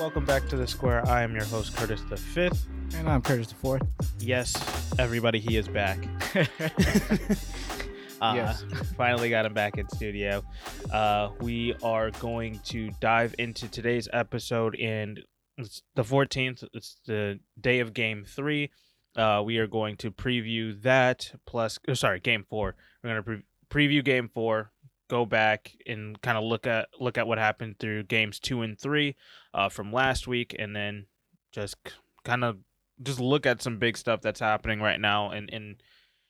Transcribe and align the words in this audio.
Welcome 0.00 0.24
back 0.24 0.48
to 0.48 0.56
the 0.56 0.66
square. 0.66 1.06
I 1.06 1.20
am 1.22 1.34
your 1.34 1.44
host, 1.44 1.76
Curtis 1.76 2.00
the 2.08 2.16
Fifth. 2.16 2.66
And 2.94 3.06
I'm 3.06 3.20
Curtis 3.20 3.48
the 3.48 3.54
Fourth. 3.56 3.82
Yes, 4.18 4.56
everybody, 4.98 5.38
he 5.38 5.58
is 5.58 5.68
back. 5.68 5.98
uh, 8.22 8.32
Yes. 8.34 8.64
Finally 8.96 9.28
got 9.28 9.44
him 9.44 9.52
back 9.52 9.76
in 9.76 9.86
studio. 9.90 10.42
Uh, 10.90 11.32
we 11.40 11.74
are 11.82 12.10
going 12.12 12.60
to 12.60 12.88
dive 12.98 13.34
into 13.38 13.68
today's 13.68 14.08
episode, 14.10 14.74
and 14.76 15.20
it's 15.58 15.82
the 15.96 16.02
14th. 16.02 16.64
It's 16.72 16.96
the 17.04 17.38
day 17.60 17.80
of 17.80 17.92
Game 17.92 18.24
Three. 18.26 18.70
Uh, 19.14 19.42
we 19.44 19.58
are 19.58 19.66
going 19.66 19.98
to 19.98 20.10
preview 20.10 20.80
that 20.80 21.30
plus, 21.46 21.78
oh, 21.88 21.92
sorry, 21.92 22.20
Game 22.20 22.46
Four. 22.48 22.74
We're 23.04 23.10
going 23.10 23.22
to 23.22 23.42
pre- 23.68 23.86
preview 23.86 24.02
Game 24.02 24.30
Four. 24.32 24.72
Go 25.10 25.26
back 25.26 25.72
and 25.86 26.20
kind 26.22 26.38
of 26.38 26.44
look 26.44 26.66
at 26.68 26.88
look 27.00 27.18
at 27.18 27.26
what 27.26 27.38
happened 27.38 27.78
through 27.80 28.04
games 28.04 28.38
two 28.38 28.62
and 28.62 28.78
three 28.78 29.16
uh, 29.52 29.68
from 29.68 29.92
last 29.92 30.28
week, 30.28 30.54
and 30.58 30.74
then 30.74 31.06
just 31.52 31.76
kind 32.24 32.44
of 32.44 32.58
just 33.02 33.18
look 33.18 33.44
at 33.44 33.60
some 33.60 33.78
big 33.78 33.96
stuff 33.96 34.20
that's 34.20 34.38
happening 34.40 34.80
right 34.80 35.00
now 35.00 35.32
in 35.32 35.48
in 35.48 35.76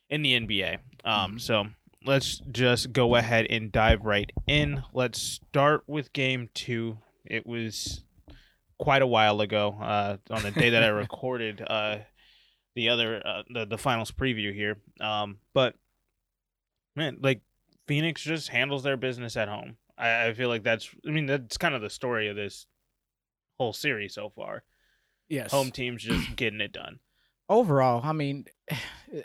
in 0.09 0.23
the 0.23 0.33
NBA. 0.33 0.79
Um, 1.05 1.35
Mhm. 1.35 1.41
so 1.41 1.67
let's 2.05 2.41
just 2.51 2.91
go 2.91 3.15
ahead 3.15 3.45
and 3.51 3.71
dive 3.71 4.03
right 4.03 4.31
in. 4.47 4.83
Let's 4.93 5.21
start 5.21 5.83
with 5.87 6.11
game 6.11 6.49
two. 6.55 6.97
It 7.23 7.45
was 7.45 8.03
quite 8.79 9.03
a 9.03 9.07
while 9.07 9.41
ago, 9.41 9.77
uh, 9.79 10.17
on 10.31 10.41
the 10.41 10.49
day 10.49 10.71
that 10.71 10.81
I 10.83 10.87
recorded 11.05 11.61
uh, 11.61 11.99
the 12.75 12.89
other 12.89 13.21
uh, 13.23 13.43
the 13.53 13.65
the 13.67 13.77
finals 13.77 14.09
preview 14.11 14.51
here. 14.55 14.77
Um, 14.99 15.37
but 15.53 15.75
man, 16.95 17.17
like 17.21 17.41
Phoenix 17.91 18.21
just 18.21 18.47
handles 18.47 18.83
their 18.83 18.95
business 18.95 19.35
at 19.35 19.49
home. 19.49 19.75
I, 19.97 20.27
I 20.27 20.33
feel 20.33 20.47
like 20.47 20.63
that's 20.63 20.89
I 21.05 21.11
mean 21.11 21.25
that's 21.25 21.57
kind 21.57 21.75
of 21.75 21.81
the 21.81 21.89
story 21.89 22.29
of 22.29 22.37
this 22.37 22.65
whole 23.59 23.73
series 23.73 24.13
so 24.13 24.29
far. 24.29 24.63
Yes. 25.27 25.51
Home 25.51 25.71
teams 25.71 26.01
just 26.01 26.33
getting 26.37 26.61
it 26.61 26.71
done. 26.71 26.99
Overall, 27.49 27.99
I 28.01 28.13
mean, 28.13 28.45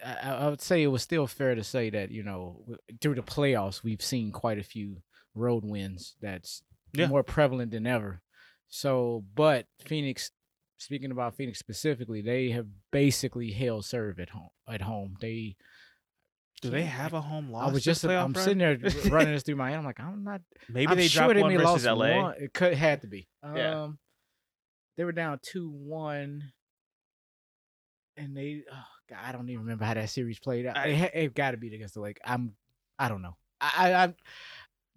I, 0.04 0.30
I 0.30 0.48
would 0.48 0.60
say 0.60 0.82
it 0.82 0.88
was 0.88 1.02
still 1.02 1.28
fair 1.28 1.54
to 1.54 1.62
say 1.62 1.90
that 1.90 2.10
you 2.10 2.24
know 2.24 2.64
through 3.00 3.14
the 3.14 3.22
playoffs 3.22 3.84
we've 3.84 4.02
seen 4.02 4.32
quite 4.32 4.58
a 4.58 4.64
few 4.64 4.96
road 5.36 5.64
wins. 5.64 6.16
That's 6.20 6.64
Yeah. 6.92 7.06
more 7.06 7.22
prevalent 7.22 7.70
than 7.70 7.86
ever. 7.86 8.20
So, 8.66 9.24
but 9.36 9.66
Phoenix, 9.84 10.32
speaking 10.78 11.12
about 11.12 11.36
Phoenix 11.36 11.60
specifically, 11.60 12.20
they 12.20 12.50
have 12.50 12.66
basically 12.90 13.52
held 13.52 13.84
serve 13.84 14.18
at 14.18 14.30
home. 14.30 14.50
At 14.68 14.82
home, 14.82 15.14
they. 15.20 15.54
Do 16.62 16.70
they 16.70 16.84
have 16.84 17.12
a 17.12 17.20
home 17.20 17.50
loss? 17.50 17.68
I 17.70 17.72
was 17.72 17.84
just 17.84 18.04
I'm 18.04 18.10
run? 18.10 18.34
sitting 18.34 18.58
there 18.58 18.78
running 19.10 19.32
this 19.34 19.42
through 19.42 19.56
my 19.56 19.70
head. 19.70 19.78
I'm 19.78 19.84
like, 19.84 20.00
I'm 20.00 20.24
not 20.24 20.40
Maybe 20.68 20.90
I'm 20.90 20.96
they 20.96 21.08
sure 21.08 21.32
dropped 21.32 21.40
one 21.40 21.56
versus 21.58 21.84
LA. 21.84 22.22
One. 22.22 22.34
It 22.38 22.52
could 22.54 22.74
had 22.74 23.02
to 23.02 23.06
be. 23.08 23.28
Yeah. 23.44 23.82
Um, 23.84 23.98
they 24.96 25.04
were 25.04 25.12
down 25.12 25.38
two 25.42 25.68
one, 25.70 26.42
and 28.16 28.36
they. 28.36 28.62
Oh 28.72 28.84
God, 29.10 29.18
I 29.22 29.32
don't 29.32 29.48
even 29.48 29.62
remember 29.64 29.84
how 29.84 29.94
that 29.94 30.08
series 30.10 30.38
played 30.38 30.66
out. 30.66 30.76
I- 30.76 30.86
it, 30.88 31.10
it 31.14 31.34
got 31.34 31.50
to 31.50 31.56
be 31.58 31.74
against 31.74 31.94
the 31.94 32.00
Lake. 32.00 32.18
I'm. 32.24 32.54
I 32.98 33.08
don't 33.08 33.22
know. 33.22 33.36
I. 33.60 33.92
I 33.92 34.02
I'm, 34.04 34.14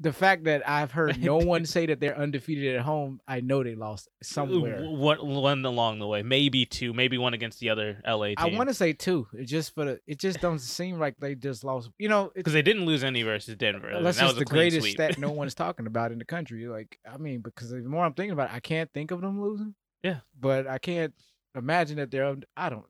the 0.01 0.13
fact 0.13 0.45
that 0.45 0.67
I've 0.67 0.91
heard 0.91 1.21
no 1.21 1.37
one 1.37 1.65
say 1.65 1.85
that 1.87 1.99
they're 1.99 2.17
undefeated 2.17 2.75
at 2.75 2.81
home, 2.81 3.19
I 3.27 3.41
know 3.41 3.63
they 3.63 3.75
lost 3.75 4.07
somewhere. 4.23 4.81
One, 4.81 5.17
one 5.25 5.65
along 5.65 5.99
the 5.99 6.07
way, 6.07 6.23
maybe 6.23 6.65
two, 6.65 6.93
maybe 6.93 7.17
one 7.17 7.33
against 7.33 7.59
the 7.59 7.69
other 7.69 8.01
LA 8.07 8.27
team. 8.27 8.35
I 8.38 8.47
want 8.47 8.69
to 8.69 8.73
say 8.73 8.93
two. 8.93 9.27
It 9.33 9.45
just 9.45 9.75
for 9.75 9.85
the. 9.85 9.99
It 10.07 10.19
just 10.19 10.39
doesn't 10.39 10.59
seem 10.59 10.99
like 10.99 11.17
they 11.19 11.35
just 11.35 11.63
lost. 11.63 11.89
You 11.97 12.09
know, 12.09 12.31
because 12.33 12.53
they 12.53 12.61
didn't 12.61 12.85
lose 12.85 13.03
any 13.03 13.23
versus 13.23 13.55
Denver. 13.55 13.89
that's 14.01 14.17
that 14.17 14.23
just 14.23 14.35
was 14.35 14.39
the 14.39 14.45
greatest 14.45 14.81
sweep. 14.81 14.93
stat 14.93 15.17
no 15.17 15.31
one's 15.31 15.55
talking 15.55 15.88
about 15.88 16.11
in 16.11 16.19
the 16.19 16.25
country. 16.25 16.67
Like, 16.67 16.97
I 17.09 17.17
mean, 17.17 17.41
because 17.41 17.69
the 17.69 17.79
more 17.79 18.05
I'm 18.05 18.13
thinking 18.13 18.33
about 18.33 18.51
it, 18.51 18.55
I 18.55 18.59
can't 18.59 18.91
think 18.93 19.11
of 19.11 19.21
them 19.21 19.41
losing. 19.41 19.75
Yeah. 20.03 20.19
But 20.39 20.67
I 20.67 20.77
can't 20.77 21.13
imagine 21.55 21.97
that 21.97 22.11
they're. 22.11 22.35
I 22.55 22.69
don't. 22.69 22.85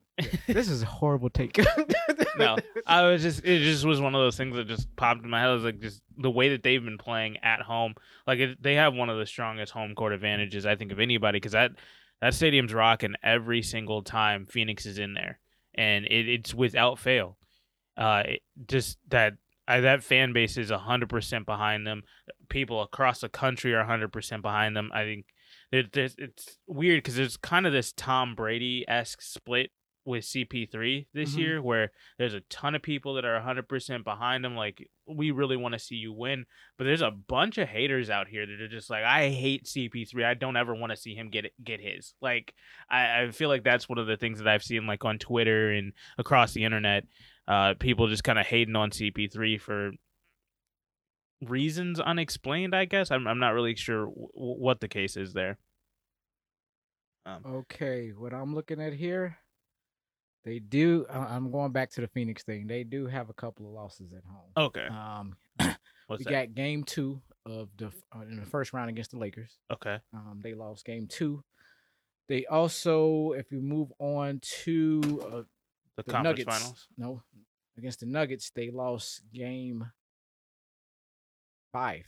This 0.48 0.70
is 0.70 0.82
a 0.82 0.86
horrible 0.86 1.30
take. 1.30 1.58
no, 2.38 2.58
I 2.86 3.04
was 3.04 3.22
just 3.22 3.44
it 3.44 3.64
just 3.64 3.86
was 3.86 4.02
one 4.02 4.16
of 4.16 4.20
those 4.20 4.38
things 4.38 4.56
that 4.56 4.68
just 4.68 4.94
popped 4.96 5.24
in 5.24 5.30
my 5.30 5.42
head. 5.42 5.50
It 5.50 5.54
was 5.54 5.64
like 5.64 5.80
just 5.80 6.02
the 6.18 6.32
way 6.32 6.50
that 6.50 6.64
they've 6.64 6.84
been 6.84 6.98
playing 6.98 7.38
at 7.38 7.62
home. 7.62 7.96
Like 8.28 8.40
it, 8.40 8.62
they 8.62 8.76
have 8.76 8.94
one 8.94 9.10
of 9.10 9.18
the 9.18 9.26
strongest 9.26 9.72
home 9.72 9.96
court 9.96 10.14
advantages 10.14 10.66
I 10.66 10.76
think 10.76 10.92
of 10.92 11.00
anybody 11.00 11.38
because 11.38 11.54
that 11.54 11.72
that 12.22 12.34
stadium's 12.34 12.74
rocking 12.74 13.16
every 13.24 13.62
single 13.62 14.02
time 14.02 14.46
Phoenix 14.46 14.86
is 14.86 15.00
in 15.00 15.14
there, 15.14 15.40
and 15.76 16.06
it, 16.06 16.28
it's 16.28 16.54
without 16.54 17.00
fail. 17.00 17.38
Uh, 17.98 18.24
it, 18.26 18.42
just 18.68 18.98
that 19.10 19.34
uh, 19.68 19.82
that 19.82 20.04
fan 20.04 20.34
base 20.34 20.58
is 20.58 20.72
hundred 20.72 21.10
percent 21.10 21.46
behind 21.46 21.86
them. 21.86 22.04
People 22.50 22.82
across 22.82 23.22
the 23.22 23.30
country 23.30 23.74
are 23.74 23.86
hundred 23.86 24.12
percent 24.12 24.42
behind 24.42 24.76
them. 24.76 24.92
I 24.94 25.04
think 25.04 25.26
it, 25.72 25.96
it's, 25.96 26.16
it's 26.18 26.58
weird 26.68 27.04
because 27.04 27.16
there's 27.16 27.38
kind 27.38 27.66
of 27.66 27.74
this 27.74 27.94
Tom 27.94 28.36
Brady 28.36 28.86
esque 28.88 29.22
split 29.22 29.72
with 30.10 30.26
CP3 30.26 31.08
this 31.14 31.36
Mhm. 31.36 31.38
year, 31.38 31.62
where 31.62 31.92
there's 32.18 32.34
a 32.34 32.42
ton 32.42 32.76
of 32.76 32.82
people 32.82 33.14
that 33.14 33.24
are 33.26 33.36
100% 33.36 34.04
behind 34.04 34.44
him. 34.46 34.56
Like, 34.56 34.90
we 35.06 35.32
really 35.32 35.56
want 35.56 35.74
to 35.74 35.80
see 35.80 35.96
you 35.96 36.12
win. 36.12 36.46
But 36.78 36.84
there's 36.86 37.02
a 37.02 37.12
bunch 37.12 37.58
of 37.58 37.70
haters 37.70 38.10
out 38.10 38.28
here 38.28 38.46
that 38.46 38.60
are 38.62 38.68
just 38.68 38.90
like, 38.90 39.04
I 39.04 39.30
hate 39.30 39.66
CP3. 39.68 40.26
I 40.26 40.34
don't 40.34 40.58
ever 40.58 40.74
want 40.76 40.92
to 40.92 40.98
see 40.98 41.14
him 41.16 41.30
get 41.30 41.54
get 41.64 41.80
his. 41.80 42.16
Like, 42.22 42.54
I, 42.90 43.22
I 43.24 43.32
feel 43.32 43.50
like 43.50 43.64
that's 43.64 43.88
one 43.88 43.98
of 44.00 44.08
the 44.08 44.18
things 44.18 44.40
that 44.40 44.48
I've 44.48 44.64
seen, 44.64 44.88
like, 44.88 45.06
on 45.06 45.20
Twitter 45.20 45.72
and 45.72 45.94
across 46.18 46.54
the 46.54 46.64
internet. 46.64 47.06
Uh, 47.48 47.74
people 47.80 48.08
just 48.08 48.24
kind 48.24 48.38
of 48.40 48.46
hating 48.48 48.76
on 48.76 48.92
CP3 48.92 49.58
for 49.60 49.92
reasons 51.42 52.00
unexplained, 52.00 52.76
I 52.76 52.86
guess. 52.86 53.12
I'm, 53.12 53.28
I'm 53.28 53.40
not 53.40 53.52
really 53.54 53.76
sure 53.76 54.06
w- 54.08 54.28
what 54.34 54.82
the 54.82 54.88
case 54.88 55.16
is 55.16 55.34
there. 55.34 55.58
Um, 57.26 57.44
okay, 57.46 58.10
what 58.10 58.34
I'm 58.34 58.56
looking 58.56 58.82
at 58.82 58.94
here, 58.94 59.38
they 60.50 60.58
do. 60.60 61.06
I'm 61.12 61.52
going 61.52 61.72
back 61.72 61.92
to 61.92 62.02
the 62.02 62.08
Phoenix 62.08 62.42
thing. 62.44 62.66
They 62.66 62.84
do 62.84 63.06
have 63.06 63.30
a 63.30 63.34
couple 63.34 63.68
of 63.68 63.74
losses 63.74 64.12
at 64.14 64.24
home. 64.26 64.66
okay. 64.68 64.88
Um, 64.88 65.36
What's 66.08 66.22
we 66.22 66.24
that? 66.26 66.32
got 66.32 66.56
game 66.56 66.84
two 66.84 67.22
of 67.46 67.70
the 67.78 67.88
uh, 68.16 68.22
in 68.22 68.38
the 68.40 68.46
first 68.48 68.74
round 68.74 68.90
against 68.90 69.12
the 69.12 69.18
Lakers. 69.20 69.60
Okay. 69.72 70.00
Um, 70.12 70.40
they 70.44 70.56
lost 70.56 70.86
game 70.86 71.06
two. 71.08 71.44
They 72.28 72.46
also, 72.48 73.34
if 73.34 73.52
you 73.52 73.62
move 73.62 73.92
on 74.00 74.40
to 74.64 75.02
uh, 75.04 75.30
The, 75.30 75.46
the 75.98 76.04
conference 76.04 76.40
Nuggets, 76.40 76.58
finals. 76.60 76.88
no, 76.98 77.22
against 77.78 78.00
the 78.00 78.06
Nuggets, 78.08 78.52
they 78.56 78.72
lost 78.72 79.22
game 79.34 79.86
five 81.72 82.06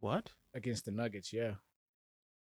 What? 0.00 0.32
against 0.54 0.84
the 0.84 0.90
Nuggets. 0.90 1.32
Yeah, 1.32 1.54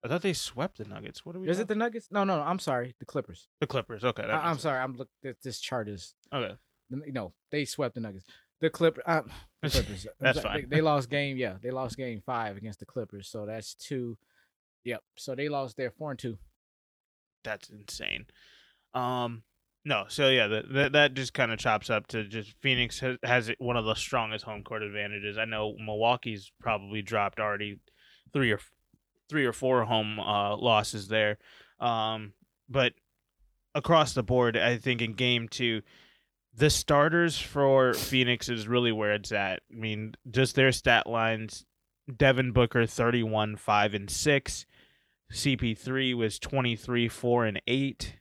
I 0.05 0.09
thought 0.09 0.23
they 0.23 0.33
swept 0.33 0.79
the 0.79 0.85
Nuggets. 0.85 1.27
What 1.27 1.35
are 1.35 1.41
we? 1.41 1.49
is 1.49 1.59
it 1.59 1.69
the 1.69 1.75
Nuggets? 1.75 2.09
No, 2.11 2.25
no, 2.25 2.37
no. 2.37 2.43
I'm 2.43 2.59
sorry, 2.59 2.95
the 2.99 3.05
Clippers. 3.05 3.49
the 3.61 3.67
Clippers? 3.67 4.05
Okay. 4.05 4.23
I, 4.23 4.51
I'm 4.51 4.59
sorry. 4.59 4.81
I'm 4.81 4.95
look. 4.95 5.09
This, 5.23 5.37
this 5.43 5.61
chart 5.61 5.89
is. 5.89 6.15
Okay. 6.33 6.55
no. 6.91 7.33
They 7.51 7.65
swept 7.65 7.95
the 7.95 8.01
Nuggets. 8.01 8.25
The 8.61 8.71
Clipper, 8.71 9.03
uh, 9.07 9.23
the 9.63 9.71
Clippers. 9.71 10.07
That's 10.21 10.41
sorry, 10.41 10.63
fine. 10.63 10.69
They, 10.69 10.77
they 10.77 10.83
lost 10.83 11.11
game. 11.11 11.37
Yeah, 11.37 11.55
they 11.61 11.71
lost 11.71 11.97
game 11.97 12.23
five 12.25 12.57
against 12.57 12.79
the 12.79 12.87
Clippers. 12.87 13.29
So 13.29 13.47
that's 13.47 13.75
two. 13.75 14.17
Yep. 14.85 15.03
So 15.17 15.35
they 15.35 15.49
lost 15.49 15.77
their 15.77 15.91
four 15.91 16.11
and 16.11 16.19
two. 16.19 16.39
That's 17.45 17.69
insane. 17.69 18.27
Um, 18.95 19.43
no, 19.85 20.05
so 20.09 20.29
yeah, 20.29 20.49
that 20.49 20.73
that, 20.73 20.93
that 20.93 21.15
just 21.15 21.35
kind 21.35 21.51
of 21.51 21.59
chops 21.59 21.91
up 21.91 22.07
to 22.09 22.25
just 22.25 22.55
Phoenix 22.61 23.01
has, 23.01 23.17
has 23.23 23.51
one 23.59 23.77
of 23.77 23.85
the 23.85 23.95
strongest 23.95 24.45
home 24.45 24.63
court 24.63 24.83
advantages. 24.83 25.39
I 25.39 25.45
know 25.45 25.75
Milwaukee's 25.79 26.53
probably 26.61 27.03
dropped 27.03 27.41
already 27.41 27.81
three 28.33 28.53
or 28.53 28.61
three 29.29 29.45
or 29.45 29.53
four 29.53 29.85
home 29.85 30.19
uh, 30.19 30.57
losses 30.57 31.09
there, 31.09 31.39
um, 31.81 32.33
but 32.69 32.93
across 33.75 34.15
the 34.15 34.23
board, 34.23 34.57
I 34.57 34.79
think 34.79 35.03
in 35.03 35.13
game 35.15 35.49
two, 35.49 35.83
the 36.55 36.71
starters 36.71 37.39
for 37.39 37.95
Phoenix 37.95 38.49
is 38.49 38.67
really 38.67 38.93
where 38.93 39.13
it's 39.13 39.33
at. 39.33 39.61
I 39.71 39.75
mean, 39.75 40.15
just 40.31 40.55
their 40.55 40.73
stat 40.73 41.07
lines: 41.07 41.65
Devin 42.15 42.53
Booker 42.53 42.87
thirty 42.87 43.23
one, 43.23 43.57
five 43.57 43.95
and 43.95 44.11
six. 44.11 44.67
CP3 45.33 46.15
was 46.15 46.39
23, 46.39 47.09
4, 47.09 47.45
and 47.45 47.63
8. 47.67 48.15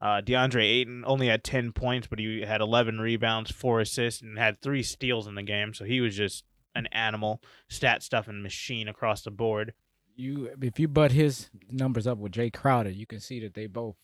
Uh, 0.00 0.20
DeAndre 0.20 0.62
Ayton 0.62 1.04
only 1.06 1.28
had 1.28 1.42
10 1.42 1.72
points, 1.72 2.06
but 2.06 2.18
he 2.18 2.42
had 2.42 2.60
11 2.60 3.00
rebounds, 3.00 3.50
4 3.50 3.80
assists, 3.80 4.22
and 4.22 4.38
had 4.38 4.60
3 4.60 4.82
steals 4.82 5.26
in 5.26 5.34
the 5.34 5.42
game. 5.42 5.74
So 5.74 5.84
he 5.84 6.00
was 6.00 6.16
just 6.16 6.44
an 6.74 6.86
animal, 6.88 7.40
stat 7.68 8.02
stuffing 8.02 8.42
machine 8.42 8.88
across 8.88 9.22
the 9.22 9.30
board. 9.30 9.72
You, 10.16 10.50
if 10.62 10.78
you 10.78 10.88
butt 10.88 11.12
his 11.12 11.50
numbers 11.70 12.06
up 12.06 12.18
with 12.18 12.32
Jae 12.32 12.52
Crowder, 12.52 12.90
you 12.90 13.06
can 13.06 13.20
see 13.20 13.40
that 13.40 13.54
they 13.54 13.66
both 13.66 13.96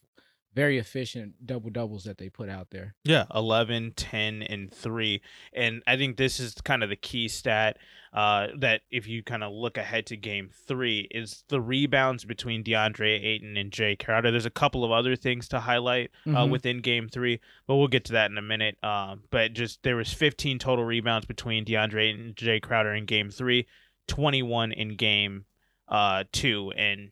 very 0.53 0.79
efficient 0.79 1.47
double 1.47 1.71
doubles 1.71 2.03
that 2.03 2.19
they 2.19 2.29
put 2.29 2.49
out 2.49 2.71
there. 2.71 2.97
Yeah, 3.05 3.27
11, 3.33 3.93
10, 3.95 4.43
and 4.43 4.73
3. 4.75 5.23
And 5.53 5.81
I 5.87 5.97
think 5.97 6.17
this 6.17 6.41
is 6.41 6.55
kind 6.65 6.83
of 6.83 6.89
the 6.89 6.97
key 6.97 7.29
stat 7.29 7.77
uh, 8.13 8.49
that 8.59 8.81
if 8.91 9.07
you 9.07 9.23
kind 9.23 9.45
of 9.45 9.53
look 9.53 9.79
ahead 9.79 10.07
to 10.07 10.17
game 10.17 10.51
three 10.67 11.07
is 11.13 11.45
the 11.51 11.61
rebounds 11.61 12.25
between 12.25 12.65
DeAndre 12.65 13.23
Ayton 13.25 13.57
and 13.57 13.71
Jae 13.71 13.97
Crowder. 14.05 14.33
There's 14.33 14.45
a 14.47 14.51
couple 14.51 14.85
of 14.85 14.91
other 14.91 15.15
things 15.15 15.47
to 15.51 15.61
highlight 15.61 16.11
uh, 16.27 16.31
Mhm. 16.31 16.51
within 16.51 16.81
game 16.81 17.09
three, 17.09 17.39
but 17.69 17.77
we'll 17.77 17.87
get 17.87 18.05
to 18.07 18.13
that 18.15 18.33
in 18.33 18.37
a 18.37 18.43
minute. 18.43 18.77
Um, 18.83 19.23
but 19.31 19.53
just 19.53 19.85
there 19.85 19.95
was 19.95 20.13
15 20.13 20.59
total 20.59 20.85
rebounds 20.85 21.27
between 21.27 21.65
DeAndre 21.65 22.09
Ayton 22.09 22.21
and 22.23 22.35
Jae 22.35 22.61
Crowder 22.61 22.93
in 22.93 23.05
game 23.05 23.31
three, 23.31 23.69
21 24.09 24.73
in 24.73 24.97
game 24.97 25.45
uh, 25.91 26.25
two. 26.33 26.73
And 26.77 27.11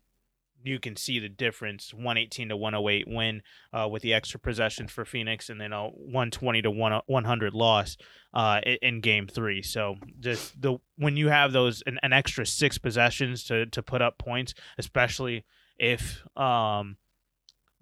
you 0.63 0.79
can 0.79 0.97
see 0.97 1.19
the 1.19 1.29
difference 1.29 1.93
118 1.95 2.51
to 2.51 2.57
108 2.57 3.09
win 3.09 3.43
uh, 3.73 3.89
with 3.91 4.03
the 4.03 4.13
extra 4.13 4.41
possessions 4.41 4.91
for 4.91 5.05
Phoenix 5.05 5.49
and 5.49 5.61
then 5.61 5.73
a 5.73 5.89
120 5.89 6.63
to 6.63 6.71
100 6.71 7.55
loss 7.55 7.97
uh, 8.35 8.61
in 8.83 9.01
game 9.01 9.27
three. 9.27 9.63
So 9.63 9.97
just 10.21 10.61
the 10.61 10.79
when 10.97 11.17
you 11.17 11.29
have 11.29 11.53
those 11.53 11.83
an, 11.87 11.99
an, 12.03 12.13
extra 12.13 12.45
six 12.45 12.77
possessions 12.79 13.45
to, 13.45 13.67
to 13.67 13.83
put 13.83 14.03
up 14.03 14.19
points, 14.19 14.55
especially 14.79 15.45
if 15.79 16.27
um, 16.37 16.97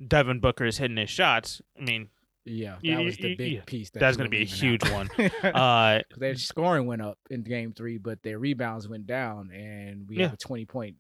Devin 0.07 0.41
Booker 0.41 0.67
is 0.67 0.79
hitting 0.79 0.99
his 0.99 1.11
shots, 1.11 1.63
I 1.79 1.85
mean, 1.85 2.11
yeah, 2.47 2.77
that 2.83 3.05
was 3.05 3.17
the 3.17 3.35
big 3.35 3.67
piece. 3.67 3.91
That 3.91 4.01
that's 4.01 4.17
going 4.17 4.31
to 4.31 4.31
be 4.31 4.43
a 4.43 4.47
huge 4.47 4.89
one. 4.91 5.09
uh, 5.43 6.01
their 6.17 6.37
scoring 6.37 6.87
went 6.87 7.03
up 7.03 7.19
in 7.31 7.43
game 7.43 7.73
three, 7.73 7.99
but 7.99 8.23
their 8.23 8.39
rebounds 8.39 8.89
went 8.89 9.07
down, 9.07 9.51
and 9.51 10.09
we 10.09 10.17
yeah. 10.17 10.25
have 10.25 10.35
a 10.35 10.37
twenty 10.37 10.65
point 10.65 10.97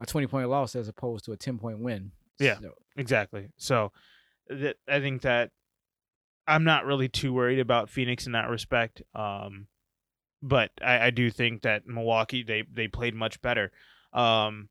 a 0.00 0.06
20 0.06 0.26
point 0.26 0.48
loss 0.48 0.76
as 0.76 0.88
opposed 0.88 1.24
to 1.24 1.32
a 1.32 1.36
10 1.36 1.58
point 1.58 1.80
win. 1.80 2.12
Yeah, 2.38 2.58
so. 2.60 2.72
exactly. 2.96 3.48
So 3.56 3.92
th- 4.48 4.76
I 4.88 5.00
think 5.00 5.22
that 5.22 5.50
I'm 6.46 6.64
not 6.64 6.84
really 6.84 7.08
too 7.08 7.32
worried 7.32 7.58
about 7.58 7.90
Phoenix 7.90 8.26
in 8.26 8.32
that 8.32 8.48
respect. 8.48 9.02
Um, 9.14 9.66
but 10.42 10.70
I, 10.80 11.06
I 11.06 11.10
do 11.10 11.30
think 11.30 11.62
that 11.62 11.86
Milwaukee 11.86 12.44
they 12.44 12.62
they 12.72 12.86
played 12.86 13.14
much 13.14 13.40
better 13.42 13.72
um, 14.12 14.68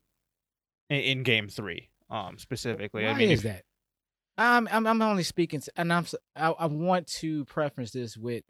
in, 0.88 1.00
in 1.00 1.22
game 1.24 1.48
three 1.48 1.90
um, 2.10 2.38
specifically. 2.38 3.04
Why 3.04 3.10
I 3.10 3.14
mean, 3.14 3.30
is 3.30 3.40
if, 3.40 3.52
that? 3.52 3.62
I'm, 4.38 4.68
I'm 4.70 4.86
I'm 4.86 5.02
only 5.02 5.24
speaking, 5.24 5.60
to, 5.60 5.72
and 5.76 5.92
I'm 5.92 6.06
I, 6.36 6.50
I 6.50 6.66
want 6.66 7.08
to 7.18 7.44
preference 7.46 7.90
this 7.90 8.16
with 8.16 8.44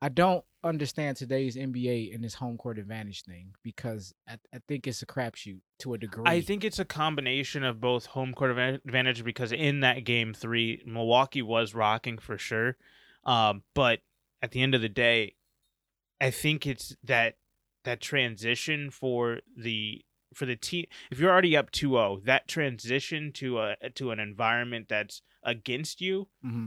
I 0.00 0.08
don't 0.08 0.44
understand 0.62 1.16
today's 1.16 1.56
NBA 1.56 2.14
and 2.14 2.24
this 2.24 2.34
home 2.34 2.56
court 2.56 2.78
advantage 2.78 3.22
thing 3.22 3.54
because 3.62 4.14
I, 4.28 4.38
I 4.52 4.58
think 4.66 4.86
it's 4.86 5.02
a 5.02 5.06
crapshoot 5.06 5.60
to 5.80 5.94
a 5.94 5.98
degree. 5.98 6.24
I 6.26 6.40
think 6.40 6.64
it's 6.64 6.78
a 6.78 6.84
combination 6.84 7.64
of 7.64 7.80
both 7.80 8.06
home 8.06 8.32
court 8.32 8.50
advantage 8.58 9.24
because 9.24 9.52
in 9.52 9.80
that 9.80 10.04
game 10.04 10.32
three, 10.32 10.82
Milwaukee 10.86 11.42
was 11.42 11.74
rocking 11.74 12.18
for 12.18 12.38
sure. 12.38 12.76
Um, 13.24 13.62
but 13.74 14.00
at 14.42 14.50
the 14.50 14.62
end 14.62 14.74
of 14.74 14.80
the 14.80 14.88
day, 14.88 15.34
I 16.20 16.30
think 16.30 16.66
it's 16.66 16.96
that 17.04 17.36
that 17.84 18.00
transition 18.00 18.90
for 18.90 19.40
the 19.56 20.02
for 20.36 20.46
the 20.46 20.56
team 20.56 20.86
if 21.10 21.18
you're 21.18 21.30
already 21.30 21.56
up 21.56 21.70
2-0 21.70 22.24
that 22.24 22.48
transition 22.48 23.32
to 23.32 23.58
a 23.58 23.76
to 23.94 24.10
an 24.10 24.18
environment 24.18 24.86
that's 24.88 25.22
against 25.42 26.00
you 26.00 26.28
mm-hmm. 26.44 26.66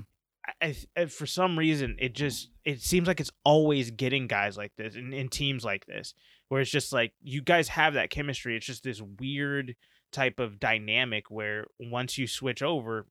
I, 0.62 0.76
I, 0.96 1.06
for 1.08 1.26
some 1.26 1.60
reason 1.60 1.96
it 2.00 2.14
just 2.14 2.50
it 2.64 2.82
seems 2.82 3.08
like 3.08 3.20
it's 3.20 3.32
always 3.44 3.92
getting 3.92 4.28
guys 4.28 4.58
like 4.58 4.72
this 4.78 4.96
in, 4.96 5.14
in 5.14 5.30
teams 5.30 5.66
like 5.66 5.86
this 5.86 6.14
where 6.48 6.62
it's 6.62 6.72
just 6.72 6.94
like 6.94 7.14
you 7.22 7.42
guys 7.42 7.68
have 7.70 7.96
that 7.96 8.10
chemistry 8.10 8.56
it's 8.56 8.66
just 8.66 8.84
this 8.84 9.02
weird 9.02 9.76
type 10.12 10.40
of 10.40 10.60
dynamic 10.60 11.30
where 11.30 11.66
once 11.80 12.18
you 12.18 12.28
switch 12.28 12.62
over 12.62 13.06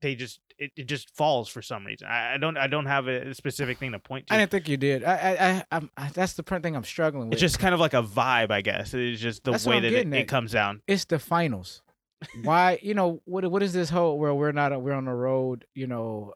they 0.00 0.14
just 0.14 0.40
it, 0.58 0.72
it 0.76 0.84
just 0.84 1.14
falls 1.16 1.48
for 1.48 1.62
some 1.62 1.86
reason. 1.86 2.08
I, 2.08 2.34
I 2.34 2.36
don't 2.38 2.56
i 2.56 2.66
don't 2.66 2.86
have 2.86 3.08
a 3.08 3.34
specific 3.34 3.78
thing 3.78 3.92
to 3.92 3.98
point 3.98 4.26
to. 4.26 4.34
i 4.34 4.38
didn't 4.38 4.50
think 4.50 4.68
you 4.68 4.76
did. 4.76 5.04
I 5.04 5.64
i, 5.70 5.76
I, 5.76 5.88
I 5.96 6.08
that's 6.10 6.34
the 6.34 6.42
thing 6.42 6.76
i'm 6.76 6.84
struggling 6.84 7.28
with. 7.28 7.34
it's 7.34 7.40
just 7.40 7.58
kind 7.58 7.74
of 7.74 7.80
like 7.80 7.94
a 7.94 8.02
vibe 8.02 8.50
i 8.50 8.60
guess. 8.60 8.94
It's 8.94 9.20
just 9.20 9.44
the 9.44 9.52
that's 9.52 9.66
way 9.66 9.80
that 9.80 9.92
it, 9.92 10.12
it 10.12 10.28
comes 10.28 10.52
down. 10.52 10.82
It's 10.86 11.04
the 11.04 11.18
finals. 11.18 11.82
Why 12.42 12.80
you 12.82 12.94
know 12.94 13.22
what 13.26 13.48
what 13.50 13.62
is 13.62 13.72
this 13.72 13.90
whole 13.90 14.18
where 14.18 14.34
we're 14.34 14.52
not 14.52 14.80
we're 14.82 14.92
on 14.92 15.04
the 15.04 15.12
road 15.12 15.64
you 15.74 15.86
know 15.86 16.34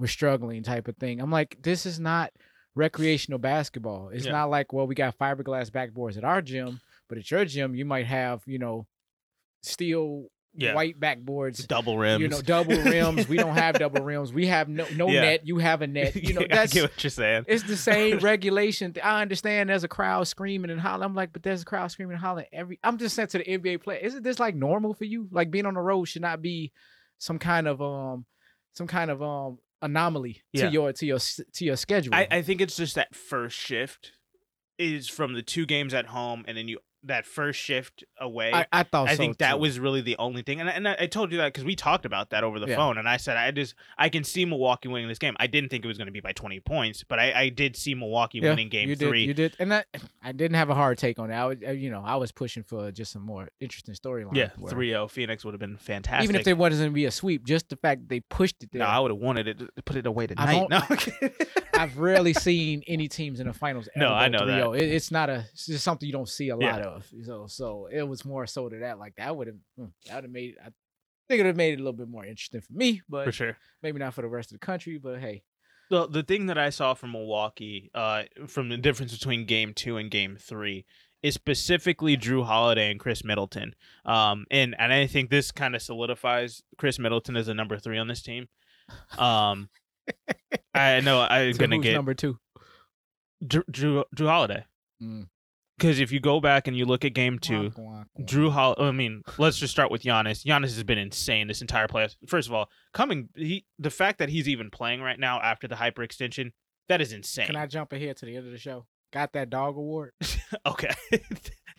we're 0.00 0.06
struggling 0.06 0.62
type 0.62 0.88
of 0.88 0.96
thing. 0.96 1.20
I'm 1.20 1.30
like, 1.30 1.58
this 1.62 1.84
is 1.84 2.00
not 2.00 2.32
recreational 2.74 3.38
basketball. 3.38 4.08
It's 4.08 4.24
yeah. 4.24 4.32
not 4.32 4.50
like, 4.50 4.72
well, 4.72 4.86
we 4.86 4.94
got 4.94 5.18
fiberglass 5.18 5.70
backboards 5.70 6.16
at 6.16 6.24
our 6.24 6.40
gym, 6.40 6.80
but 7.08 7.18
at 7.18 7.30
your 7.30 7.44
gym, 7.44 7.74
you 7.74 7.84
might 7.84 8.06
have, 8.06 8.42
you 8.46 8.58
know, 8.58 8.86
steel 9.62 10.26
yeah. 10.54 10.74
white 10.74 10.98
backboards, 10.98 11.66
double 11.66 11.96
rims. 11.96 12.20
You 12.20 12.28
know, 12.28 12.40
double 12.40 12.76
rims. 12.76 13.28
we 13.28 13.36
don't 13.36 13.54
have 13.54 13.78
double 13.78 14.02
rims. 14.04 14.32
We 14.32 14.46
have 14.46 14.68
no 14.68 14.86
no 14.96 15.08
yeah. 15.08 15.22
net. 15.22 15.46
You 15.46 15.58
have 15.58 15.82
a 15.82 15.86
net. 15.86 16.16
You 16.16 16.34
know, 16.34 16.46
that's 16.50 16.72
I 16.72 16.74
get 16.74 16.82
what 16.90 17.04
you're 17.04 17.10
saying. 17.10 17.44
It's 17.48 17.62
the 17.64 17.76
same 17.76 18.18
regulation. 18.20 18.94
I 19.02 19.22
understand 19.22 19.70
there's 19.70 19.84
a 19.84 19.88
crowd 19.88 20.26
screaming 20.28 20.70
and 20.70 20.80
hollering. 20.80 21.04
I'm 21.04 21.14
like, 21.14 21.32
but 21.32 21.42
there's 21.42 21.62
a 21.62 21.64
crowd 21.64 21.90
screaming 21.90 22.14
and 22.14 22.22
hollering 22.22 22.46
every. 22.52 22.78
I'm 22.82 22.98
just 22.98 23.14
saying 23.14 23.28
to 23.28 23.38
the 23.38 23.44
NBA 23.44 23.82
player, 23.82 23.98
isn't 24.00 24.22
this 24.22 24.38
like 24.38 24.54
normal 24.54 24.94
for 24.94 25.04
you? 25.04 25.28
Like 25.30 25.50
being 25.50 25.66
on 25.66 25.74
the 25.74 25.80
road 25.80 26.06
should 26.06 26.22
not 26.22 26.42
be 26.42 26.72
some 27.18 27.38
kind 27.38 27.68
of 27.68 27.80
um 27.80 28.24
some 28.72 28.86
kind 28.86 29.10
of 29.10 29.22
um 29.22 29.58
anomaly 29.82 30.42
yeah. 30.52 30.66
to 30.66 30.72
your 30.72 30.92
to 30.92 31.06
your 31.06 31.18
to 31.18 31.64
your 31.64 31.76
schedule. 31.76 32.14
I, 32.14 32.26
I 32.30 32.42
think 32.42 32.60
it's 32.60 32.76
just 32.76 32.96
that 32.96 33.14
first 33.14 33.56
shift 33.56 34.12
is 34.78 35.08
from 35.08 35.34
the 35.34 35.42
two 35.42 35.66
games 35.66 35.94
at 35.94 36.06
home, 36.06 36.44
and 36.48 36.56
then 36.56 36.66
you 36.68 36.78
that 37.04 37.26
first 37.26 37.58
shift 37.58 38.04
away. 38.18 38.52
I, 38.52 38.66
I 38.72 38.82
thought. 38.82 39.08
I 39.08 39.12
so 39.12 39.18
think 39.18 39.38
too. 39.38 39.44
that 39.44 39.58
was 39.58 39.78
really 39.78 40.00
the 40.00 40.16
only 40.18 40.42
thing, 40.42 40.60
and 40.60 40.68
and 40.68 40.86
I, 40.86 41.06
told 41.06 41.32
you 41.32 41.38
that 41.38 41.52
because 41.52 41.64
we 41.64 41.74
talked 41.74 42.04
about 42.04 42.30
that 42.30 42.44
over 42.44 42.58
the 42.58 42.68
yeah. 42.68 42.76
phone, 42.76 42.98
and 42.98 43.08
I 43.08 43.16
said 43.16 43.36
I 43.36 43.50
just 43.50 43.74
I 43.98 44.08
can 44.08 44.24
see 44.24 44.44
Milwaukee 44.44 44.88
winning 44.88 45.08
this 45.08 45.18
game. 45.18 45.36
I 45.38 45.46
didn't 45.46 45.70
think 45.70 45.84
it 45.84 45.88
was 45.88 45.98
going 45.98 46.06
to 46.06 46.12
be 46.12 46.20
by 46.20 46.32
twenty 46.32 46.60
points, 46.60 47.04
but 47.06 47.18
I, 47.18 47.32
I 47.32 47.48
did 47.48 47.76
see 47.76 47.94
Milwaukee 47.94 48.38
yeah, 48.38 48.50
winning 48.50 48.68
game 48.68 48.88
you 48.88 48.96
three. 48.96 49.26
Did, 49.26 49.28
you 49.28 49.34
did, 49.34 49.56
and 49.58 49.72
that 49.72 49.86
I 50.22 50.32
didn't 50.32 50.56
have 50.56 50.70
a 50.70 50.74
hard 50.74 50.98
take 50.98 51.18
on 51.18 51.28
that. 51.30 51.40
I 51.40 51.46
was, 51.46 51.58
uh, 51.66 51.70
you 51.70 51.90
know, 51.90 52.02
I 52.04 52.16
was 52.16 52.32
pushing 52.32 52.62
for 52.62 52.90
just 52.90 53.12
some 53.12 53.22
more 53.22 53.48
interesting 53.60 53.94
storyline. 53.94 54.34
Yeah, 54.34 54.50
3-0 54.58 55.10
Phoenix 55.10 55.44
would 55.44 55.54
have 55.54 55.60
been 55.60 55.76
fantastic. 55.76 56.24
Even 56.24 56.36
if 56.36 56.44
there 56.44 56.56
wasn't 56.56 56.80
going 56.80 56.90
to 56.90 56.94
be 56.94 57.06
a 57.06 57.10
sweep, 57.10 57.44
just 57.44 57.68
the 57.68 57.76
fact 57.76 58.02
that 58.02 58.08
they 58.08 58.20
pushed 58.20 58.62
it 58.62 58.70
there. 58.72 58.80
No, 58.80 58.86
I 58.86 58.98
would 59.00 59.10
have 59.10 59.20
wanted 59.20 59.48
it 59.48 59.58
to 59.58 59.82
put 59.82 59.96
it 59.96 60.06
away 60.06 60.26
tonight. 60.26 60.66
No. 60.68 60.80
I've 61.74 61.96
rarely 61.98 62.34
seen 62.34 62.82
any 62.86 63.08
teams 63.08 63.40
in 63.40 63.46
the 63.46 63.54
finals. 63.54 63.88
no, 63.96 64.12
I 64.12 64.28
know 64.28 64.40
3-0. 64.40 64.46
that. 64.46 64.62
Oh. 64.62 64.72
It, 64.72 64.82
it's 64.82 65.10
not 65.10 65.30
a. 65.30 65.46
It's 65.52 65.66
just 65.66 65.84
something 65.84 66.06
you 66.06 66.12
don't 66.12 66.28
see 66.28 66.50
a 66.50 66.56
lot 66.56 66.62
yeah. 66.62 66.86
of. 66.86 66.89
So, 67.24 67.46
so 67.46 67.88
it 67.90 68.02
was 68.02 68.24
more 68.24 68.46
so 68.46 68.68
to 68.68 68.78
that. 68.78 68.98
Like 68.98 69.16
that 69.16 69.36
would 69.36 69.46
have. 69.48 69.56
Hmm, 69.76 69.84
that 70.06 70.16
would 70.16 70.24
have 70.24 70.32
made. 70.32 70.56
I 70.60 70.70
think 71.28 71.38
it 71.40 71.42
would 71.42 71.46
have 71.46 71.56
made 71.56 71.74
it 71.74 71.80
a 71.80 71.84
little 71.84 71.92
bit 71.92 72.08
more 72.08 72.24
interesting 72.24 72.60
for 72.60 72.72
me, 72.72 73.02
but 73.08 73.24
for 73.24 73.32
sure, 73.32 73.56
maybe 73.82 73.98
not 73.98 74.14
for 74.14 74.22
the 74.22 74.28
rest 74.28 74.52
of 74.52 74.60
the 74.60 74.66
country. 74.66 74.98
But 74.98 75.20
hey, 75.20 75.42
the 75.90 76.06
the 76.06 76.22
thing 76.22 76.46
that 76.46 76.58
I 76.58 76.70
saw 76.70 76.94
from 76.94 77.12
Milwaukee, 77.12 77.90
uh, 77.94 78.24
from 78.46 78.68
the 78.68 78.76
difference 78.76 79.12
between 79.12 79.44
Game 79.46 79.74
Two 79.74 79.96
and 79.96 80.10
Game 80.10 80.36
Three, 80.40 80.86
is 81.22 81.34
specifically 81.34 82.16
Jrue 82.16 82.44
Holiday 82.44 82.90
and 82.90 82.98
Khris 82.98 83.24
Middleton. 83.24 83.74
Um, 84.04 84.46
and 84.50 84.74
and 84.78 84.92
I 84.92 85.06
think 85.06 85.30
this 85.30 85.50
kind 85.50 85.74
of 85.74 85.82
solidifies 85.82 86.62
Khris 86.78 86.98
Middleton 86.98 87.36
as 87.36 87.48
a 87.48 87.54
number 87.54 87.78
three 87.78 87.98
on 87.98 88.08
this 88.08 88.22
team. 88.22 88.48
Um, 89.18 89.68
I 90.74 91.00
know 91.00 91.20
I'm 91.20 91.52
so 91.52 91.58
gonna 91.58 91.78
get 91.78 91.94
number 91.94 92.14
two. 92.14 92.38
Drew 93.46 93.62
Jrue, 93.70 94.04
Jrue 94.16 94.26
Holiday. 94.26 94.64
Because 95.80 95.98
if 95.98 96.12
you 96.12 96.20
go 96.20 96.40
back 96.40 96.68
and 96.68 96.76
you 96.76 96.84
look 96.84 97.06
at 97.06 97.14
game 97.14 97.38
two, 97.38 97.72
Jrue 98.20 98.52
Holiday. 98.52 98.82
I 98.82 98.90
mean, 98.90 99.22
let's 99.38 99.56
just 99.56 99.72
start 99.72 99.90
with 99.90 100.02
Giannis. 100.02 100.44
Giannis 100.44 100.74
has 100.74 100.84
been 100.84 100.98
insane 100.98 101.48
this 101.48 101.62
entire 101.62 101.86
playoffs. 101.88 102.16
First 102.26 102.48
of 102.48 102.54
all, 102.54 102.68
coming 102.92 103.30
he 103.34 103.64
the 103.78 103.88
fact 103.88 104.18
that 104.18 104.28
he's 104.28 104.46
even 104.46 104.68
playing 104.68 105.00
right 105.00 105.18
now 105.18 105.40
after 105.40 105.66
the 105.66 105.76
hyperextension, 105.76 106.52
that 106.90 107.00
is 107.00 107.14
insane. 107.14 107.46
Can 107.46 107.56
I 107.56 107.66
jump 107.66 107.94
ahead 107.94 108.18
to 108.18 108.26
the 108.26 108.36
end 108.36 108.44
of 108.44 108.52
the 108.52 108.58
show? 108.58 108.84
Got 109.10 109.32
that 109.32 109.48
dog 109.48 109.78
award? 109.78 110.12
okay. 110.66 110.90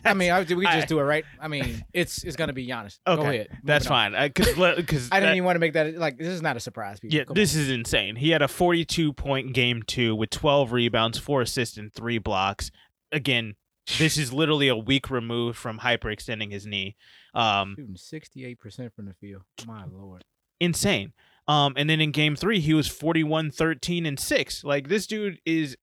I 0.03 0.15
mean, 0.15 0.31
I, 0.31 0.39
we 0.41 0.65
just 0.65 0.77
I, 0.77 0.86
do 0.86 1.00
it 1.00 1.03
right. 1.03 1.24
I 1.39 1.48
mean, 1.48 1.86
it's 1.93 2.24
it's 2.24 2.36
gonna 2.36 2.53
be 2.53 2.65
Giannis. 2.65 2.98
Okay, 3.05 3.22
Go 3.22 3.29
ahead. 3.29 3.50
That's 3.63 3.86
fine. 3.86 4.13
Because 4.13 4.55
because 4.77 5.10
I, 5.12 5.20
didn't 5.20 5.36
even 5.36 5.46
want 5.46 5.58
to 5.58 5.60
make 5.60 5.74
that 5.74 5.96
like 5.96 6.17
this 6.17 6.29
is 6.29 6.41
not 6.41 6.58
a 6.58 6.60
surprise. 6.60 7.00
People. 7.00 7.15
Yeah, 7.15 7.25
Come 7.25 7.36
this 7.36 7.53
on. 7.55 7.62
is 7.62 7.70
insane. 7.70 8.15
He 8.15 8.31
had 8.31 8.41
a 8.41 8.48
42 8.48 9.13
point 9.13 9.53
game 9.53 9.84
two 9.84 10.15
with 10.15 10.31
12 10.31 10.72
rebounds, 10.72 11.20
four 11.20 11.43
assists, 11.43 11.77
and 11.77 11.93
three 11.93 12.17
blocks. 12.17 12.72
Again, 13.12 13.53
this 13.97 14.17
is 14.17 14.31
literally 14.31 14.67
a 14.67 14.75
week 14.75 15.09
removed 15.09 15.57
from 15.57 15.79
hyperextending 15.79 16.51
his 16.51 16.65
knee. 16.65 16.95
Um, 17.33 17.75
Shooting 17.77 17.95
68 17.95 18.59
percent 18.59 18.93
from 18.95 19.05
the 19.05 19.13
field. 19.13 19.43
My 19.65 19.85
lord, 19.85 20.23
insane. 20.59 21.13
Um, 21.47 21.73
and 21.75 21.89
then 21.89 22.00
in 22.00 22.11
game 22.11 22.35
three, 22.35 22.59
he 22.59 22.73
was 22.73 22.88
41, 22.88 23.51
13, 23.51 24.05
and 24.05 24.19
six. 24.19 24.63
Like 24.63 24.88
this 24.88 25.07
dude 25.07 25.39
is 25.45 25.75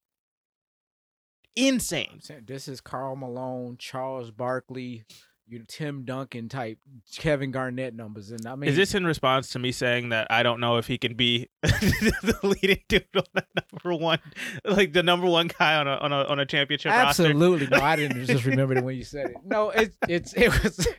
insane. 1.57 2.21
This 2.47 2.69
is 2.69 2.81
Karl 2.81 3.17
Malone, 3.17 3.76
Charles 3.78 4.31
Barkley, 4.31 5.05
you 5.49 5.64
Tim 5.67 6.05
Duncan 6.05 6.49
type, 6.49 6.78
Kevin 7.17 7.50
Garnett 7.50 7.95
numbers, 7.95 8.31
and 8.31 8.47
I 8.47 8.55
mean, 8.55 8.71
is 8.71 8.76
this 8.76 8.95
in 8.95 9.05
response 9.05 9.50
to 9.50 9.59
me 9.59 9.73
saying 9.73 10.11
that 10.11 10.26
I 10.31 10.43
don't 10.43 10.61
know 10.61 10.76
if 10.76 10.87
he 10.87 10.99
can 10.99 11.14
be 11.14 11.49
the 11.62 12.38
leading 12.43 12.83
dude 12.88 13.07
on 13.17 13.25
the 13.35 13.45
number 13.57 14.02
one, 14.02 14.21
like 14.64 14.93
the 14.93 15.02
number 15.02 15.26
one 15.26 15.50
guy 15.59 15.76
on 15.76 15.88
a 15.88 15.97
on 15.97 16.12
a 16.12 16.25
on 16.25 16.38
a 16.38 16.47
championship? 16.47 16.93
Absolutely, 16.93 17.67
roster? 17.67 17.78
no, 17.78 17.85
I 17.85 17.97
didn't 17.97 18.25
just 18.26 18.45
remember 18.45 18.75
it 18.75 18.85
when 18.85 18.97
you 18.97 19.05
said 19.05 19.31
it. 19.31 19.37
No, 19.45 19.71
it's 19.71 19.97
it's 20.09 20.35
it 20.35 20.49
was. 20.62 20.87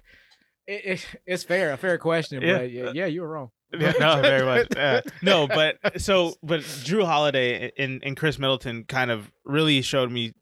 It, 0.68 0.86
it, 0.86 1.06
it's 1.26 1.44
fair, 1.44 1.74
a 1.74 1.78
fair 1.78 1.98
question, 1.98 2.44
yeah. 2.44 2.60
but 2.60 2.72
yeah, 2.72 2.92
yeah, 2.94 3.06
you 3.08 3.22
were 3.22 3.28
wrong. 3.28 3.50
Yeah, 3.74 3.94
no, 4.00 4.22
very 4.22 4.46
much. 4.46 4.78
Uh, 4.78 5.02
no, 5.24 5.48
but 5.48 6.00
so, 6.00 6.36
but 6.44 6.60
Jrue 6.60 7.06
Holiday 7.06 7.72
and, 7.76 8.04
and 8.04 8.16
Khris 8.16 8.38
Middleton 8.38 8.84
kind 8.84 9.10
of 9.10 9.32
really 9.46 9.82
showed 9.82 10.12
me 10.12 10.34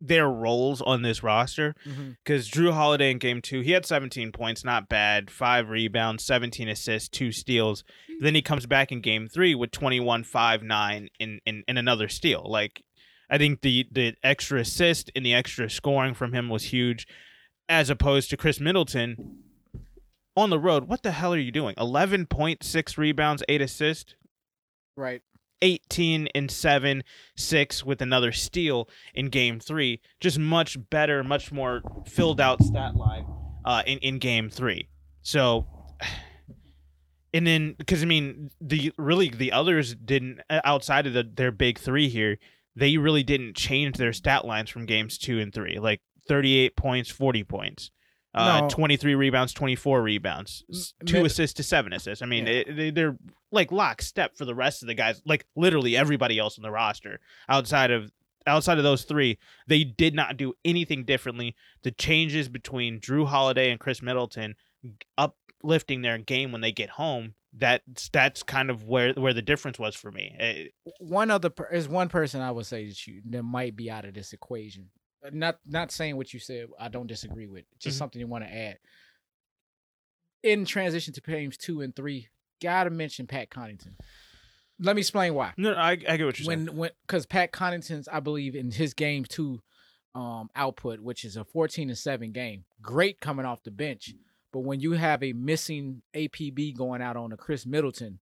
their 0.00 0.28
roles 0.28 0.82
on 0.82 1.02
this 1.02 1.22
roster 1.22 1.74
because 1.84 2.48
mm-hmm. 2.48 2.60
Jrue 2.60 2.72
Holiday 2.72 3.10
in 3.10 3.18
game 3.18 3.40
two, 3.40 3.60
he 3.60 3.72
had 3.72 3.86
17 3.86 4.32
points, 4.32 4.64
not 4.64 4.88
bad, 4.88 5.30
five 5.30 5.70
rebounds, 5.70 6.24
17 6.24 6.68
assists, 6.68 7.08
two 7.08 7.32
steals. 7.32 7.84
Then 8.20 8.34
he 8.34 8.42
comes 8.42 8.66
back 8.66 8.92
in 8.92 9.00
game 9.00 9.28
three 9.28 9.54
with 9.54 9.70
21, 9.70 10.24
5, 10.24 10.62
9 10.62 11.08
in, 11.18 11.40
in, 11.46 11.64
in 11.66 11.78
another 11.78 12.08
steal. 12.08 12.44
Like, 12.46 12.82
I 13.30 13.38
think 13.38 13.62
the, 13.62 13.86
the 13.90 14.14
extra 14.22 14.60
assist 14.60 15.10
and 15.16 15.24
the 15.24 15.34
extra 15.34 15.68
scoring 15.70 16.14
from 16.14 16.32
him 16.32 16.48
was 16.48 16.64
huge, 16.64 17.06
as 17.68 17.90
opposed 17.90 18.30
to 18.30 18.36
Khris 18.36 18.60
Middleton. 18.60 19.38
on 20.36 20.50
the 20.50 20.60
road, 20.60 20.88
what 20.88 21.02
the 21.02 21.12
hell 21.12 21.34
are 21.34 21.38
you 21.38 21.50
doing? 21.50 21.74
11.6 21.76 22.98
rebounds, 22.98 23.42
8 23.48 23.62
assists, 23.62 24.14
Right. 24.96 25.22
18 25.62 26.28
and 26.34 26.50
7, 26.50 27.02
6 27.36 27.84
with 27.84 28.02
another 28.02 28.32
steal 28.32 28.88
in 29.14 29.28
game 29.28 29.60
3. 29.60 30.00
Just 30.20 30.38
much 30.38 30.76
better, 30.90 31.22
much 31.24 31.52
more 31.52 31.82
filled 32.06 32.40
out 32.40 32.62
stat 32.62 32.96
line 32.96 33.26
uh 33.64 33.82
in 33.86 33.98
in 33.98 34.18
game 34.18 34.48
3. 34.50 34.88
So 35.22 35.66
and 37.34 37.46
then 37.46 37.74
because 37.78 38.02
I 38.02 38.06
mean 38.06 38.50
the 38.60 38.92
really 38.98 39.28
the 39.28 39.52
others 39.52 39.94
didn't 39.94 40.40
uh, 40.48 40.60
outside 40.64 41.06
of 41.06 41.12
the 41.12 41.24
their 41.24 41.52
big 41.52 41.78
3 41.78 42.08
here, 42.08 42.38
they 42.74 42.96
really 42.96 43.22
didn't 43.22 43.56
change 43.56 43.96
their 43.96 44.12
stat 44.12 44.44
lines 44.44 44.70
from 44.70 44.86
games 44.86 45.18
2 45.18 45.40
and 45.40 45.52
3. 45.52 45.78
Like 45.78 46.00
38 46.28 46.76
points, 46.76 47.10
40 47.10 47.44
points. 47.44 47.90
Uh, 48.36 48.60
No. 48.62 48.68
23 48.68 49.14
rebounds, 49.14 49.52
24 49.54 50.02
rebounds, 50.02 50.64
M- 51.00 51.06
two 51.06 51.16
mid- 51.22 51.26
assists 51.26 51.54
to 51.56 51.62
seven 51.62 51.92
assists. 51.92 52.22
I 52.22 52.26
mean, 52.26 52.46
Yeah. 52.46 52.52
it, 52.52 52.76
they, 52.76 52.90
they're 52.90 53.16
like 53.50 53.72
lockstep 53.72 54.36
for 54.36 54.44
the 54.44 54.54
rest 54.54 54.82
of 54.82 54.88
the 54.88 54.94
guys, 54.94 55.22
like 55.24 55.46
literally 55.56 55.96
everybody 55.96 56.38
else 56.38 56.58
on 56.58 56.62
the 56.62 56.70
roster 56.70 57.20
outside 57.48 57.90
of 57.90 58.12
outside 58.46 58.78
of 58.78 58.84
those 58.84 59.04
three. 59.04 59.38
They 59.66 59.82
did 59.84 60.14
not 60.14 60.36
do 60.36 60.54
anything 60.64 61.04
differently. 61.04 61.56
The 61.82 61.90
changes 61.90 62.48
between 62.48 63.00
Jrue 63.00 63.26
Holiday 63.26 63.70
and 63.70 63.80
Khris 63.80 64.02
Middleton 64.02 64.54
uplifting 65.18 66.02
their 66.02 66.18
game 66.18 66.52
when 66.52 66.60
they 66.60 66.72
get 66.72 66.90
home. 66.90 67.34
That's 67.58 68.10
that's 68.10 68.42
kind 68.42 68.68
of 68.68 68.84
where 68.84 69.12
where 69.14 69.32
the 69.32 69.40
difference 69.42 69.78
was 69.78 69.96
for 69.96 70.12
me. 70.12 70.36
Eh, 70.38 70.64
one 71.00 71.30
other 71.30 71.48
per- 71.48 71.68
is 71.72 71.88
one 71.88 72.08
person 72.10 72.42
I 72.42 72.50
would 72.50 72.66
say 72.66 72.86
that 72.86 73.06
you 73.06 73.22
that 73.30 73.42
might 73.44 73.74
be 73.74 73.90
out 73.90 74.04
of 74.04 74.12
this 74.12 74.32
equation. 74.34 74.90
Not 75.32 75.58
not 75.66 75.90
saying 75.92 76.16
what 76.16 76.32
you 76.34 76.40
said. 76.40 76.66
I 76.78 76.88
don't 76.88 77.06
disagree 77.06 77.46
with. 77.46 77.64
Just 77.78 77.96
Mhm. 77.96 77.98
something 77.98 78.20
you 78.20 78.26
want 78.26 78.44
to 78.44 78.52
add. 78.52 78.78
In 80.42 80.64
transition 80.64 81.12
to 81.14 81.20
games 81.20 81.56
two 81.56 81.80
and 81.80 81.94
three, 81.94 82.28
gotta 82.62 82.90
mention 82.90 83.26
Pat 83.26 83.50
Connaughton. 83.50 83.94
Let 84.78 84.94
me 84.94 85.00
explain 85.00 85.34
why. 85.34 85.54
no, 85.56 85.72
I, 85.72 85.92
I 85.92 85.96
get 85.96 86.24
what 86.26 86.38
you're 86.38 86.46
saying. 86.46 86.66
When 86.66 86.76
when 86.76 86.90
because 87.06 87.26
Pat 87.26 87.52
Connaughton's 87.52 88.08
I 88.08 88.20
believe 88.20 88.54
in 88.54 88.70
his 88.70 88.94
game 88.94 89.24
two 89.24 89.62
um 90.14 90.48
output, 90.54 91.00
which 91.00 91.24
is 91.24 91.36
a 91.36 91.44
fourteen 91.44 91.88
and 91.88 91.98
seven 91.98 92.32
game, 92.32 92.64
great 92.80 93.20
coming 93.20 93.46
off 93.46 93.62
the 93.64 93.70
bench. 93.70 94.14
But 94.52 94.60
when 94.60 94.80
you 94.80 94.92
have 94.92 95.22
a 95.22 95.32
missing 95.32 96.02
APB 96.14 96.72
going 96.76 97.02
out 97.02 97.16
on 97.16 97.32
a 97.32 97.36
Khris 97.36 97.66
Middleton, 97.66 98.20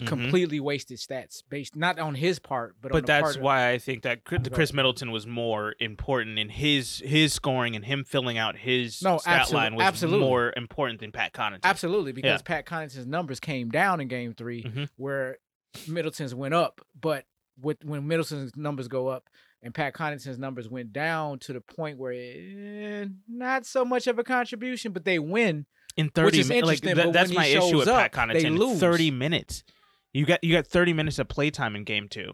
Mhm. 0.00 0.06
completely 0.06 0.58
wasted 0.58 0.98
stats 0.98 1.42
based 1.48 1.76
not 1.76 1.98
on 1.98 2.14
his 2.14 2.38
part, 2.38 2.74
but 2.80 2.90
on 2.92 2.96
But 2.96 3.02
the 3.02 3.06
that's 3.12 3.22
part 3.22 3.36
of- 3.36 3.42
why 3.42 3.70
I 3.70 3.78
think 3.78 4.02
that 4.02 4.24
Chris, 4.24 4.40
Khris 4.52 4.72
Middleton 4.72 5.10
was 5.12 5.26
more 5.26 5.74
important 5.80 6.38
in 6.38 6.48
his 6.48 6.98
his 7.04 7.32
scoring 7.32 7.76
and 7.76 7.84
him 7.84 8.02
filling 8.04 8.38
out 8.38 8.56
his 8.56 9.02
No, 9.02 9.18
stat 9.18 9.46
absolu- 9.46 9.52
line 9.52 9.74
was 9.76 9.84
absolutely. 9.84 10.26
more 10.26 10.52
important 10.56 11.00
than 11.00 11.12
Pat 11.12 11.32
Connaughton. 11.34 11.60
Absolutely, 11.62 12.12
because 12.12 12.40
Yeah. 12.40 12.44
Pat 12.44 12.66
Connaughton's 12.66 13.06
numbers 13.06 13.38
came 13.38 13.70
down 13.70 14.00
in 14.00 14.08
Game 14.08 14.32
3 14.34 14.62
Mhm. 14.64 14.88
where 14.96 15.38
Middleton's 15.86 16.34
went 16.34 16.54
up. 16.54 16.80
But 17.00 17.26
with 17.60 17.84
when 17.84 18.06
Middleton's 18.08 18.56
numbers 18.56 18.88
go 18.88 19.08
up 19.08 19.28
and 19.62 19.74
Pat 19.74 19.94
Connaughton's 19.94 20.38
numbers 20.38 20.68
went 20.68 20.92
down 20.92 21.38
to 21.40 21.52
the 21.52 21.60
point 21.60 21.98
where 21.98 22.12
eh, 22.12 23.06
not 23.28 23.66
so 23.66 23.84
much 23.84 24.06
of 24.06 24.18
a 24.18 24.24
contribution, 24.24 24.92
but 24.92 25.04
they 25.04 25.18
win. 25.18 25.66
in 25.94 26.08
30 26.08 26.38
is 26.40 26.48
minutes. 26.48 26.66
Like 26.66 26.80
that, 26.96 27.12
that's 27.12 27.30
my 27.34 27.44
issue 27.44 27.76
with 27.76 27.86
Pat 27.86 28.16
up, 28.18 28.28
they 28.32 28.44
Connaughton. 28.44 28.56
lose. 28.58 28.80
30 28.80 29.10
minutes. 29.10 29.62
You 30.12 30.26
got 30.26 30.42
you 30.44 30.52
got 30.54 30.66
30 30.66 30.92
minutes 30.92 31.18
of 31.18 31.28
playtime 31.28 31.74
in 31.76 31.84
game 31.84 32.08
2. 32.08 32.32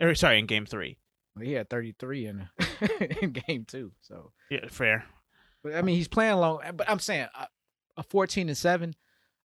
Or 0.00 0.14
sorry, 0.14 0.38
in 0.38 0.46
game 0.46 0.66
3. 0.66 0.96
Well, 1.36 1.44
he 1.44 1.52
had 1.52 1.68
33 1.70 2.26
in, 2.26 2.48
in 3.22 3.30
Game 3.32 3.64
2. 3.66 3.92
So, 4.02 4.32
Yeah, 4.50 4.66
fair. 4.68 5.04
but 5.62 5.74
I 5.74 5.82
mean, 5.82 5.96
he's 5.96 6.06
playing 6.08 6.36
long. 6.36 6.60
But 6.74 6.88
I'm 6.88 6.98
saying 7.00 7.26
uh, 7.36 7.46
a 7.96 8.02
14 8.04 8.48
and 8.48 8.56
7, 8.58 8.94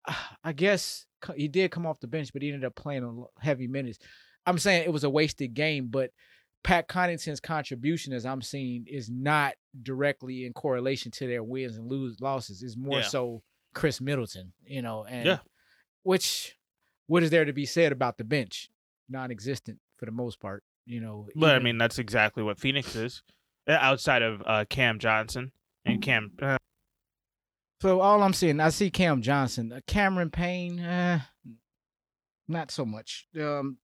uh, 0.08 0.14
I 0.44 0.52
guess 0.54 1.06
he 1.36 1.48
did 1.48 1.72
come 1.72 1.86
off 1.86 2.00
the 2.00 2.08
bench, 2.08 2.32
but 2.34 2.42
he 2.42 2.50
ended 2.50 2.66
up 2.66 2.76
playing 2.76 3.04
a 3.06 3.42
heavy 3.44 3.68
minutes. 3.68 4.00
I'm 4.46 4.58
saying 4.58 4.84
it 4.84 4.92
was 4.92 5.04
a 5.06 5.10
wasted 5.10 5.54
game, 5.54 5.88
but 5.90 6.12
Pat 6.64 6.88
Connaughton's 6.90 7.40
contribution, 7.40 8.12
as 8.14 8.26
I'm 8.26 8.42
seeing, 8.42 8.86
is 8.88 9.10
not 9.10 9.54
directly 9.84 10.46
in 10.46 10.52
correlation 10.54 11.12
to 11.14 11.28
their 11.28 11.44
wins 11.44 11.78
and 11.78 11.90
lose 11.90 12.20
losses. 12.20 12.62
It's 12.64 12.76
more 12.78 13.00
Yeah. 13.00 13.06
so 13.08 13.44
Khris 13.74 14.02
Middleton, 14.02 14.52
you 14.66 14.82
know, 14.82 15.06
and 15.06 15.26
Yeah. 15.26 15.40
which 16.04 16.58
what 17.10 17.24
is 17.24 17.32
there 17.32 17.44
to 17.44 17.54
be 17.54 17.66
said 17.66 17.92
about 17.92 18.18
the 18.18 18.24
bench? 18.24 18.70
Non-existent 19.10 19.80
for 19.98 20.06
the 20.06 20.12
most 20.12 20.40
part, 20.40 20.64
you 20.86 21.02
know. 21.02 21.28
But 21.36 21.56
I 21.56 21.60
mean, 21.60 21.80
that's 21.80 21.98
exactly 21.98 22.44
what 22.44 22.60
Phoenix 22.60 22.96
is. 22.96 23.24
Uh, 23.68 23.78
Outside 23.82 24.22
of 24.22 24.44
uh, 24.46 24.66
Cam 24.70 25.00
Johnson 25.00 25.52
and 25.86 26.02
Cam 26.02 26.32
uh, 26.42 26.58
So 27.82 28.00
all 28.00 28.22
I'm 28.22 28.34
seeing, 28.34 28.60
I 28.60 28.70
see 28.70 28.92
Cam 28.92 29.24
Johnson, 29.24 29.74
uh, 29.74 29.80
Cameron 29.88 30.30
Payne, 30.30 30.80
uh, 30.80 31.22
not 32.48 32.70
so 32.70 32.86
much. 32.86 33.28
Um, 33.40 33.78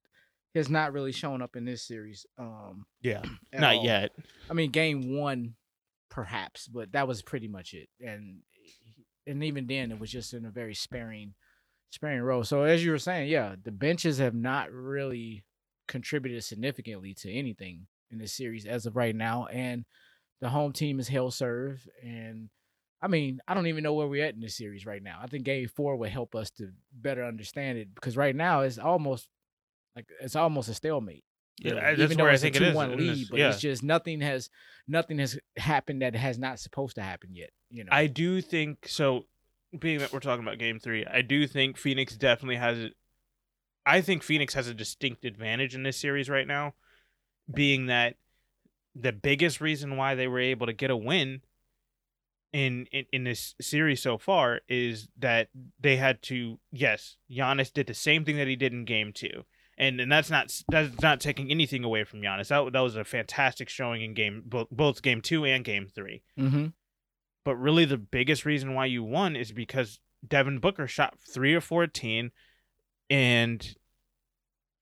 has 0.53 0.70
not 0.70 0.94
really 0.94 1.12
shown 1.12 1.41
up 1.41 1.55
in 1.55 1.65
this 1.65 1.84
series. 1.84 2.25
Um, 2.38 2.86
yeah, 3.01 3.24
not 3.53 3.75
all. 3.75 3.84
yet. 3.84 4.12
I 4.50 4.53
mean, 4.53 4.72
game 4.72 5.17
one, 5.17 5.55
perhaps, 6.10 6.67
but 6.67 6.91
that 6.94 7.08
was 7.08 7.22
pretty 7.22 7.48
much 7.48 7.74
it. 7.74 7.89
And 8.00 8.41
and 9.27 9.44
even 9.44 9.65
then, 9.67 9.91
it 9.91 10.00
was 10.00 10.12
just 10.12 10.34
in 10.34 10.46
a 10.46 10.51
very 10.51 10.75
sparing, 10.75 11.34
sparing 11.92 12.22
role. 12.22 12.44
So 12.44 12.63
as 12.63 12.84
you 12.84 12.92
were 12.92 12.98
saying, 12.98 13.30
yeah, 13.30 13.56
the 13.62 13.72
benches 13.72 14.18
have 14.20 14.36
not 14.36 14.72
really 14.72 15.44
contributed 15.88 16.44
significantly 16.44 17.13
to 17.13 17.32
anything 17.32 17.88
in 18.12 18.18
this 18.18 18.34
series 18.34 18.65
as 18.65 18.86
of 18.86 18.96
right 18.96 19.15
now, 19.15 19.46
and 19.48 19.86
the 20.42 20.50
home 20.50 20.74
team 20.74 21.00
is 21.00 21.08
hell 21.08 21.32
serve. 21.32 21.88
And 22.04 22.50
I 23.01 23.08
mean, 23.08 23.39
I 23.48 23.54
don't 23.54 23.68
even 23.68 23.84
know 23.84 23.94
where 23.94 24.08
we're 24.08 24.25
at 24.25 24.34
in 24.36 24.42
this 24.42 24.58
series 24.58 24.86
right 24.86 25.01
now. 25.01 25.20
I 25.22 25.27
think 25.27 25.44
game 25.46 25.68
four 25.68 25.96
would 25.96 26.10
help 26.10 26.36
us 26.36 26.50
to 26.51 26.70
better 26.94 27.24
understand 27.24 27.77
it 27.77 27.94
because 27.96 28.18
right 28.18 28.36
now 28.36 28.62
it's 28.62 28.77
almost 28.80 29.27
like 29.96 30.08
it's 30.22 30.36
almost 30.36 30.70
a 30.70 30.74
stalemate. 30.74 31.24
Yeah, 31.58 31.72
really, 31.72 31.82
that's 31.86 32.00
even 32.01 32.18
though 32.18 32.24
where 32.25 32.32
I 32.32 32.34
it's 32.34 32.44
think 32.44 32.56
a 32.56 32.63
it 32.63 32.68
is 32.70 32.75
in 32.75 32.98
lead, 32.98 33.18
this- 33.22 33.30
but 33.30 33.39
yeah. 33.39 33.50
it's 33.50 33.62
just 33.62 33.82
nothing 33.84 34.20
has 34.22 34.50
nothing 34.88 35.20
has 35.20 35.39
happened 35.58 36.01
that 36.01 36.13
has 36.15 36.38
not 36.38 36.60
supposed 36.60 36.96
to 36.96 37.01
happen 37.01 37.30
yet. 37.34 37.51
You 37.70 37.86
know, 37.86 37.89
I 37.94 38.08
do 38.08 38.42
think 38.42 38.88
so. 38.88 39.25
Being 39.79 40.00
that 40.00 40.13
we're 40.13 40.20
talking 40.20 40.44
about 40.46 40.60
Game 40.60 40.79
Three, 40.79 41.05
I 41.05 41.22
do 41.22 41.48
think 41.48 41.77
Phoenix 41.77 42.15
definitely 42.15 42.58
has. 42.58 42.89
I 43.86 44.01
think 44.01 44.24
Phoenix 44.24 44.53
has 44.53 44.67
a 44.67 44.74
distinct 44.74 45.25
advantage 45.25 45.75
in 45.75 45.84
this 45.84 45.98
series 45.98 46.29
right 46.29 46.48
now, 46.48 46.74
being 47.51 47.86
that 47.88 48.15
the 48.96 49.12
biggest 49.12 49.62
reason 49.62 49.98
why 49.98 50.15
they 50.15 50.27
were 50.27 50.39
able 50.39 50.65
to 50.65 50.74
get 50.74 50.89
a 50.89 50.98
win 50.98 51.41
in 52.53 52.88
in, 52.91 53.05
in 53.12 53.24
this 53.25 53.55
series 53.62 54.01
so 54.01 54.17
far 54.17 54.62
is 54.67 55.10
that 55.17 55.50
they 55.79 55.98
had 55.98 56.22
to. 56.24 56.60
Yes, 56.72 57.17
Giannis 57.29 57.72
did 57.72 57.88
the 57.88 57.94
same 57.94 58.25
thing 58.25 58.38
that 58.38 58.48
he 58.48 58.55
did 58.55 58.74
in 58.74 58.86
Game 58.86 59.12
Two. 59.13 59.44
And, 59.77 60.00
and 60.00 60.10
that's 60.10 60.29
not 60.29 60.53
that's 60.70 61.01
not 61.01 61.20
taking 61.20 61.51
anything 61.51 61.84
away 61.84 62.05
from 62.05 62.22
Giannis. 62.22 62.48
That, 62.48 62.72
that 62.72 62.79
was 62.79 62.96
a 62.96 63.03
fantastic 63.03 63.67
showing 63.67 64.01
in 64.01 64.13
game 64.13 64.44
both, 64.46 64.70
both 64.72 65.01
game 65.01 65.20
two 65.20 65.44
and 65.44 65.65
game 65.65 65.88
three. 65.94 66.24
mm-hmm. 66.39 66.67
But 67.46 67.56
really, 67.56 67.86
the 67.86 67.98
biggest 67.98 68.44
reason 68.44 68.74
why 68.74 68.88
you 68.88 69.04
won 69.04 69.36
is 69.36 69.54
because 69.54 70.00
Devin 70.28 70.60
Booker 70.60 70.88
shot 70.88 71.18
three 71.32 71.54
or 71.54 71.62
fourteen, 71.62 72.32
and 73.10 73.75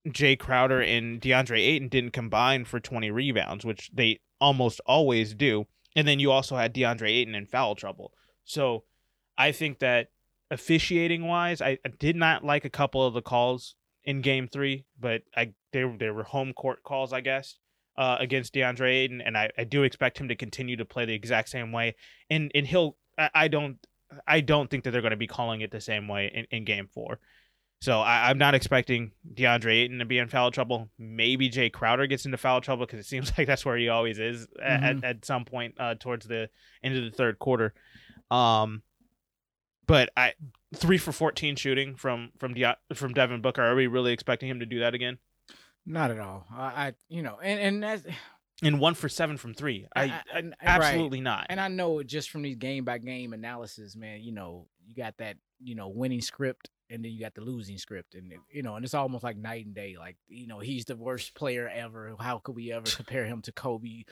Jae 0.08 0.40
Crowder 0.40 0.82
and 0.82 1.22
DeAndre 1.22 1.60
Ayton 1.60 1.90
didn't 1.90 2.12
combine 2.12 2.66
for 2.66 2.80
twenty 2.80 3.12
rebounds, 3.12 3.66
which 3.66 3.92
they 3.94 4.22
almost 4.40 4.80
always 4.86 5.36
do. 5.36 5.68
And 5.96 6.08
then 6.08 6.20
you 6.20 6.32
also 6.32 6.56
had 6.56 6.74
DeAndre 6.74 7.10
Ayton 7.10 7.36
in 7.36 7.46
foul 7.46 7.76
trouble. 7.76 8.14
So 8.46 8.86
I 9.38 9.52
think 9.52 9.80
that 9.80 10.10
officiating 10.50 11.28
wise, 11.28 11.62
I, 11.62 11.78
I 11.86 11.90
did 12.00 12.16
not 12.16 12.44
like 12.44 12.66
a 12.66 12.70
couple 12.70 13.06
of 13.06 13.14
the 13.14 13.22
calls 13.22 13.76
in 14.06 14.22
Game 14.22 14.48
Three, 14.48 14.86
but 15.00 15.24
I 15.36 15.54
they 15.74 15.84
they 16.00 16.10
were 16.10 16.24
home 16.24 16.54
court 16.54 16.82
calls, 16.84 17.12
I 17.12 17.20
guess 17.22 17.58
uh, 17.96 18.18
against 18.20 18.54
DeAndre 18.54 18.92
Ayton, 19.04 19.22
and 19.22 19.38
I, 19.38 19.50
I 19.58 19.64
do 19.64 19.84
expect 19.84 20.18
him 20.18 20.28
to 20.30 20.36
continue 20.36 20.76
to 20.78 20.86
play 20.86 21.06
the 21.06 21.14
exact 21.14 21.50
same 21.50 21.72
way. 21.72 21.96
And 22.30 22.52
and 22.56 22.66
he'll 22.66 22.98
I, 23.18 23.30
I 23.34 23.48
don't 23.48 23.78
I 24.28 24.42
don't 24.42 24.70
think 24.70 24.84
that 24.84 24.92
they're 24.92 25.02
going 25.02 25.12
to 25.12 25.18
be 25.18 25.28
calling 25.28 25.62
it 25.62 25.72
the 25.72 25.82
same 25.82 26.08
way 26.08 26.32
in, 26.34 26.46
in 26.58 26.66
Game 26.66 26.88
Four. 26.88 27.20
So 27.82 28.00
I, 28.00 28.30
I'm 28.30 28.38
not 28.38 28.56
expecting 28.56 29.12
DeAndre 29.34 29.84
Ayton 29.84 30.00
to 30.00 30.06
be 30.06 30.18
in 30.18 30.30
foul 30.30 30.52
trouble. 30.52 30.90
Maybe 30.98 31.50
Jae 31.50 31.70
Crowder 31.72 32.08
gets 32.08 32.26
into 32.26 32.38
foul 32.38 32.62
trouble 32.62 32.86
because 32.86 33.00
it 33.00 33.06
seems 33.06 33.32
like 33.38 33.46
that's 33.46 33.66
where 33.66 33.76
he 33.78 33.90
always 33.90 34.20
is 34.20 34.48
a- 34.58 34.64
at, 34.64 35.04
at 35.04 35.26
some 35.26 35.44
point 35.44 35.76
uh, 35.78 35.96
towards 35.96 36.26
the 36.26 36.50
end 36.82 36.96
of 36.96 37.04
the 37.04 37.12
third 37.12 37.40
quarter. 37.40 37.74
Um, 38.32 38.84
but 39.86 40.12
I 40.16 40.34
three 40.74 40.98
for 40.98 41.12
14 41.12 41.56
shooting 41.58 41.96
from 41.96 42.32
from 42.40 42.54
De- 42.54 42.78
from 42.94 43.14
Devin 43.14 43.42
Booker. 43.42 43.62
Are 43.62 43.76
we 43.76 43.88
really 43.88 44.14
expecting 44.14 44.50
him 44.50 44.62
to 44.62 44.66
do 44.66 44.80
that 44.80 44.94
again? 44.94 45.18
Not 45.86 46.12
at 46.12 46.20
all. 46.20 46.46
I, 46.56 46.64
I 46.64 46.94
you 47.10 47.22
know, 47.24 47.40
and 47.42 47.60
and 47.60 47.84
that's 47.84 48.04
And 48.62 48.80
one 48.80 48.94
for 48.94 49.10
seven 49.10 49.36
from 49.36 49.54
three. 49.54 49.88
I, 49.94 50.04
I, 50.04 50.22
I- 50.34 50.42
right. 50.42 50.54
absolutely 50.62 51.20
not. 51.20 51.48
And 51.50 51.60
I 51.60 51.68
know 51.68 52.02
just 52.02 52.30
from 52.30 52.44
these 52.44 52.56
game 52.56 52.86
by 52.86 52.98
game 52.98 53.34
analysis, 53.34 53.96
man, 53.96 54.22
you 54.22 54.32
know, 54.32 54.68
you 54.86 54.96
got 54.96 55.18
that, 55.18 55.36
you 55.62 55.76
know, 55.76 55.90
winning 55.90 56.22
script 56.22 56.70
and 56.90 57.04
then 57.04 57.12
you 57.12 57.20
got 57.20 57.34
the 57.34 57.42
losing 57.42 57.78
script, 57.78 58.16
and 58.16 58.34
you 58.52 58.64
know, 58.64 58.76
and 58.76 58.86
it's 58.86 58.94
almost 58.94 59.24
like 59.24 59.38
night 59.38 59.66
and 59.66 59.74
day. 59.74 59.96
Like 59.98 60.18
you 60.28 60.48
know, 60.48 60.60
he's 60.60 60.86
the 60.86 60.96
worst 60.96 61.34
player 61.36 61.68
ever. 61.68 62.16
How 62.20 62.40
could 62.40 62.56
we 62.56 62.72
ever 62.72 62.86
compare 62.96 63.26
him 63.26 63.42
to 63.44 63.52
Kobe? 63.52 64.04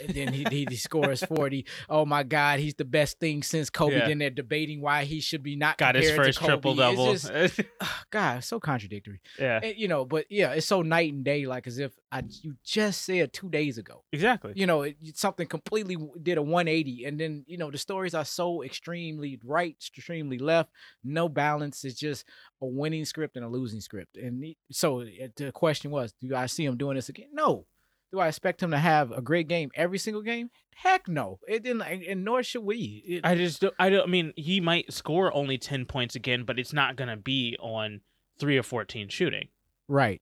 And 0.00 0.14
then 0.14 0.32
he 0.32 0.44
he, 0.50 0.66
he 0.68 0.76
scores 0.76 1.22
forty. 1.24 1.66
Oh 1.88 2.04
my 2.04 2.22
God, 2.22 2.60
he's 2.60 2.74
the 2.74 2.84
best 2.84 3.18
thing 3.20 3.42
since 3.42 3.70
Kobe. 3.70 3.96
Yeah. 3.96 4.08
Then 4.08 4.18
they're 4.18 4.30
debating 4.30 4.80
why 4.80 5.04
he 5.04 5.20
should 5.20 5.42
be 5.42 5.56
not 5.56 5.78
Got 5.78 5.94
his 5.94 6.10
first 6.10 6.40
triple 6.40 6.74
double. 6.74 7.16
God, 8.10 8.38
it's 8.38 8.46
so 8.46 8.60
contradictory. 8.60 9.20
yeah, 9.38 9.60
And, 9.62 9.76
you 9.76 9.88
know, 9.88 10.04
but 10.04 10.26
yeah, 10.30 10.52
it's 10.52 10.66
so 10.66 10.82
night 10.82 11.12
and 11.12 11.24
day. 11.24 11.46
Like 11.46 11.66
as 11.66 11.78
if 11.78 11.92
I 12.12 12.22
you 12.42 12.56
just 12.64 13.02
said 13.02 13.32
two 13.32 13.48
days 13.48 13.78
ago 13.78 14.02
exactly. 14.12 14.52
you 14.56 14.66
know, 14.66 14.82
it, 14.82 14.96
something 15.14 15.46
completely 15.46 15.96
did 16.22 16.38
a 16.38 16.42
180, 16.42 17.04
and 17.04 17.20
then 17.20 17.44
you 17.46 17.56
know 17.56 17.70
the 17.70 17.78
stories 17.78 18.14
are 18.14 18.24
so 18.24 18.62
extremely 18.64 19.38
right, 19.44 19.76
extremely 19.96 20.38
left, 20.38 20.70
no 21.04 21.28
balance. 21.28 21.84
It's 21.84 21.98
just 21.98 22.24
a 22.60 22.66
winning 22.66 23.04
script 23.04 23.36
and 23.36 23.44
a 23.44 23.48
losing 23.48 23.80
script. 23.80 24.16
And 24.16 24.44
so 24.72 25.00
eh, 25.00 25.28
the 25.36 25.52
question 25.52 25.90
was, 25.92 26.12
do 26.20 26.34
I 26.34 26.46
see 26.46 26.64
him 26.64 26.76
doing 26.76 26.96
this 26.96 27.08
again? 27.08 27.28
No. 27.32 27.66
Do 28.12 28.18
I 28.18 28.26
expect 28.26 28.60
him 28.60 28.72
to 28.72 28.78
have 28.78 29.12
a 29.12 29.22
great 29.22 29.46
game 29.46 29.70
every 29.76 29.98
single 29.98 30.22
game? 30.22 30.50
Heck 30.74 31.06
no. 31.06 31.38
It 31.46 31.62
didn't, 31.62 31.82
and 31.82 32.24
nor 32.24 32.42
should 32.42 32.64
we. 32.64 33.04
It- 33.06 33.20
I 33.24 33.36
just 33.36 33.60
don't, 33.60 33.74
I 33.78 33.88
don't 33.88 34.02
I 34.02 34.10
mean 34.10 34.32
he 34.34 34.60
might 34.60 34.92
score 34.92 35.32
only 35.32 35.58
10 35.58 35.86
points 35.86 36.16
again, 36.16 36.42
but 36.42 36.58
it's 36.58 36.72
not 36.72 36.96
going 36.96 37.06
to 37.08 37.16
be 37.16 37.56
on 37.60 38.00
3 38.40 38.58
or 38.58 38.64
14 38.64 39.08
shooting. 39.10 39.46
right. 39.86 40.20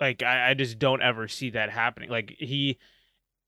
Like 0.00 0.22
I, 0.22 0.50
I 0.50 0.54
just 0.54 0.78
don't 0.78 1.02
ever 1.02 1.28
see 1.28 1.50
that 1.50 1.70
happening. 1.70 2.10
Like 2.10 2.34
he 2.38 2.78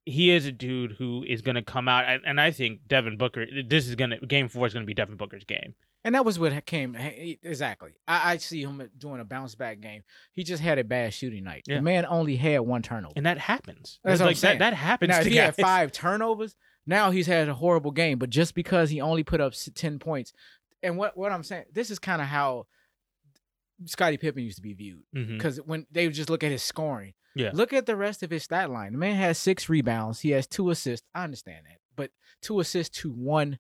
he 0.05 0.31
is 0.31 0.47
a 0.47 0.53
dude 0.53 0.93
who 0.93 1.23
is 1.29 1.43
going 1.43 1.57
to 1.57 1.63
come 1.63 1.87
out 1.87 2.07
and, 2.07 2.23
and 2.25 2.41
I 2.41 2.51
think 2.51 2.81
Devin 2.87 3.19
Booker 3.19 3.47
this 3.67 3.87
is 3.87 3.95
going 3.95 4.11
to 4.11 4.19
game 4.27 4.49
4 4.49 4.67
is 4.67 4.73
going 4.73 4.85
to 4.85 4.87
be 4.87 4.95
Devin 4.95 5.17
Booker's 5.17 5.45
game. 5.45 5.75
And 6.05 6.15
that 6.15 6.25
was 6.25 6.39
what 6.39 6.65
came 6.65 6.97
exactly. 6.97 7.91
I, 8.07 8.33
I 8.33 8.37
see 8.39 8.63
him 8.63 8.89
doing 8.97 9.21
a 9.21 9.25
bounce 9.25 9.55
back 9.55 9.81
game. 9.81 10.03
He 10.33 10.45
just 10.45 10.63
had 10.63 10.79
a 10.79 10.85
bad 10.85 11.13
shooting 11.13 11.45
night. 11.45 11.65
Yeah. 11.67 11.77
The 11.77 11.83
man 11.83 12.07
only 12.09 12.37
had 12.37 12.61
one 12.61 12.83
turnover. 12.83 13.13
And 13.17 13.27
that 13.27 13.37
happens. 13.37 13.99
That's 14.03 14.15
It's 14.15 14.21
what 14.21 14.25
I'm 14.25 14.31
like 14.31 14.37
saying. 14.37 14.59
that 14.61 14.71
that 14.71 14.77
happens 14.77 15.11
Now, 15.11 15.25
he 15.25 15.37
had 15.37 15.57
five 15.61 15.93
turnovers, 15.93 16.55
now 16.87 17.11
he's 17.11 17.27
had 17.27 17.49
a 17.49 17.55
horrible 17.55 17.91
game. 17.91 18.19
But 18.19 18.31
just 18.31 18.55
because 18.55 18.91
he 18.91 19.01
only 19.01 19.25
put 19.25 19.41
up 19.41 19.53
ten 19.75 19.99
points, 19.99 20.33
and 20.83 20.97
what 20.97 21.17
what 21.17 21.33
I'm 21.33 21.43
saying, 21.43 21.65
this 21.73 21.91
is 21.91 21.99
kind 21.99 22.23
of 22.23 22.29
how 22.29 22.67
Scottie 23.87 24.17
Pippen 24.17 24.43
used 24.43 24.57
to 24.57 24.63
be 24.63 24.75
viewed. 24.75 25.03
Mm-hmm. 25.15 25.37
Because 25.37 25.59
when 25.59 25.87
they 25.91 26.07
would 26.07 26.15
just 26.15 26.31
look 26.31 26.43
at 26.45 26.51
his 26.51 26.63
scoring, 26.63 27.15
Yeah. 27.35 27.51
look 27.53 27.73
at 27.73 27.87
the 27.87 27.97
rest 27.97 28.23
of 28.23 28.31
his 28.31 28.43
stat 28.45 28.71
line. 28.71 28.93
The 28.93 28.99
man 28.99 29.17
has 29.17 29.39
six 29.39 29.69
rebounds. 29.69 30.21
He 30.21 30.31
has 30.31 30.47
two 30.47 30.71
assists. 30.71 31.07
I 31.15 31.25
understand 31.25 31.67
that, 31.69 31.79
but 31.97 32.11
two 32.43 32.61
assists 32.61 33.01
to 33.03 33.11
one 33.11 33.59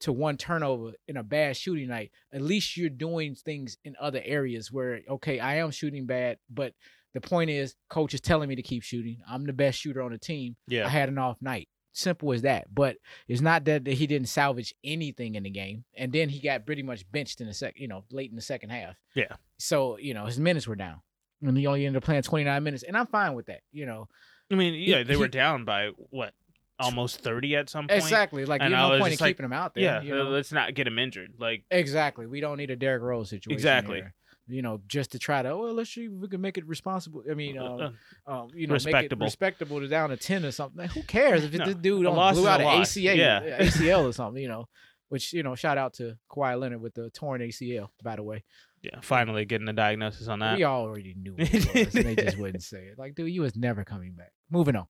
to 0.00 0.12
one 0.12 0.38
turnover 0.38 0.92
in 1.08 1.18
a 1.18 1.22
bad 1.22 1.58
shooting 1.58 1.88
night. 1.88 2.10
At 2.32 2.40
least 2.40 2.74
you're 2.76 2.88
doing 2.88 3.34
things 3.34 3.76
in 3.84 3.96
other 4.00 4.22
areas 4.24 4.72
where 4.72 5.00
okay, 5.08 5.40
I 5.40 5.56
am 5.56 5.70
shooting 5.70 6.06
bad, 6.06 6.38
but 6.48 6.72
the 7.12 7.20
point 7.20 7.50
is, 7.50 7.74
coach 7.90 8.14
is 8.14 8.20
telling 8.20 8.48
me 8.48 8.54
to 8.54 8.62
keep 8.62 8.82
shooting. 8.82 9.18
I'm 9.28 9.44
the 9.44 9.52
best 9.52 9.78
shooter 9.80 10.00
on 10.00 10.12
the 10.12 10.18
team. 10.18 10.56
Yeah. 10.68 10.86
I 10.86 10.88
had 10.88 11.08
an 11.10 11.18
off 11.18 11.36
night. 11.42 11.68
Simple 11.92 12.32
as 12.32 12.42
that. 12.42 12.72
But 12.72 12.96
it's 13.28 13.40
not 13.40 13.64
that, 13.64 13.84
that 13.84 13.94
he 13.94 14.06
didn't 14.06 14.28
salvage 14.28 14.74
anything 14.84 15.34
in 15.34 15.42
the 15.42 15.50
game. 15.50 15.84
And 15.96 16.12
then 16.12 16.28
he 16.28 16.40
got 16.40 16.66
pretty 16.66 16.82
much 16.82 17.10
benched 17.10 17.40
in 17.40 17.46
the 17.46 17.54
sec, 17.54 17.74
you 17.78 17.88
know, 17.88 18.04
late 18.10 18.30
in 18.30 18.36
the 18.36 18.42
second 18.42 18.70
half. 18.70 18.96
Yeah. 19.14 19.36
So, 19.58 19.98
you 19.98 20.14
know, 20.14 20.26
his 20.26 20.38
minutes 20.38 20.66
were 20.68 20.76
down. 20.76 21.00
And 21.42 21.56
he 21.56 21.66
only 21.66 21.86
ended 21.86 22.02
up 22.02 22.04
playing 22.04 22.22
29 22.22 22.62
minutes. 22.62 22.82
And 22.82 22.96
I'm 22.96 23.06
fine 23.06 23.34
with 23.34 23.46
that, 23.46 23.60
you 23.72 23.86
know. 23.86 24.08
I 24.52 24.54
mean, 24.56 24.74
yeah, 24.74 25.02
they 25.02 25.16
were 25.16 25.24
he- 25.24 25.30
down 25.30 25.64
by 25.64 25.90
what? 26.10 26.34
Almost 26.78 27.20
30 27.20 27.56
at 27.56 27.68
some 27.68 27.88
point. 27.88 28.02
Exactly. 28.02 28.46
Like, 28.46 28.62
And 28.62 28.70
you 28.70 28.76
no 28.76 28.88
point 28.98 29.12
in 29.12 29.18
like, 29.18 29.18
keeping 29.18 29.44
him 29.44 29.52
out 29.52 29.74
there. 29.74 29.84
Yeah, 29.84 30.00
you 30.00 30.14
uh, 30.14 30.18
know? 30.24 30.30
let's 30.30 30.50
not 30.50 30.74
get 30.74 30.86
him 30.86 30.98
injured. 30.98 31.34
Like 31.38 31.64
Exactly. 31.70 32.26
We 32.26 32.40
don't 32.40 32.56
need 32.56 32.70
a 32.70 32.76
Derrick 32.76 33.02
Rose 33.02 33.28
situation. 33.28 33.52
Exactly. 33.52 34.02
You 34.50 34.62
know, 34.62 34.80
just 34.88 35.12
to 35.12 35.18
try 35.18 35.42
to, 35.42 35.56
well, 35.56 35.72
let's 35.74 35.90
see 35.90 36.04
if 36.06 36.12
we 36.12 36.28
can 36.28 36.40
make 36.40 36.58
it 36.58 36.66
responsible. 36.66 37.22
I 37.30 37.34
mean, 37.34 37.58
um, 37.58 37.94
uh, 38.26 38.30
um, 38.42 38.48
you 38.54 38.66
know, 38.66 38.74
Respectable. 38.74 39.02
make 39.02 39.12
it 39.12 39.24
respectable 39.24 39.80
to 39.80 39.88
down 39.88 40.10
to 40.10 40.16
ten 40.16 40.44
or 40.44 40.50
something. 40.50 40.78
Like, 40.82 40.90
who 40.90 41.02
cares 41.02 41.44
if 41.44 41.52
No, 41.54 41.64
this 41.66 41.74
dude 41.76 42.02
don't 42.04 42.14
blew 42.34 42.48
out 42.48 42.60
an 42.60 42.66
loss. 42.66 42.90
ACL, 42.92 43.16
Yeah. 43.16 43.58
ACL 43.60 44.08
or 44.08 44.12
something? 44.20 44.42
You 44.42 44.48
know, 44.48 44.68
which 45.08 45.32
you 45.32 45.42
know, 45.42 45.54
shout 45.54 45.78
out 45.78 45.94
to 45.94 46.16
Kawhi 46.30 46.58
Leonard 46.58 46.80
with 46.80 46.94
the 46.94 47.10
torn 47.10 47.40
ACL. 47.40 47.88
By 48.02 48.16
the 48.16 48.22
way, 48.22 48.44
yeah, 48.82 49.00
finally 49.02 49.44
getting 49.44 49.68
a 49.68 49.72
diagnosis 49.72 50.28
on 50.28 50.38
that. 50.40 50.56
we 50.56 50.64
already 50.64 51.14
knew 51.14 51.34
it 51.38 51.52
was, 51.52 51.94
and 51.94 52.04
they 52.06 52.16
just 52.16 52.38
wouldn't 52.38 52.62
say 52.62 52.84
it. 52.86 52.98
Like, 52.98 53.14
dude, 53.14 53.30
you 53.30 53.42
was 53.42 53.56
never 53.56 53.84
coming 53.84 54.12
back. 54.12 54.32
Moving 54.50 54.76
on. 54.76 54.86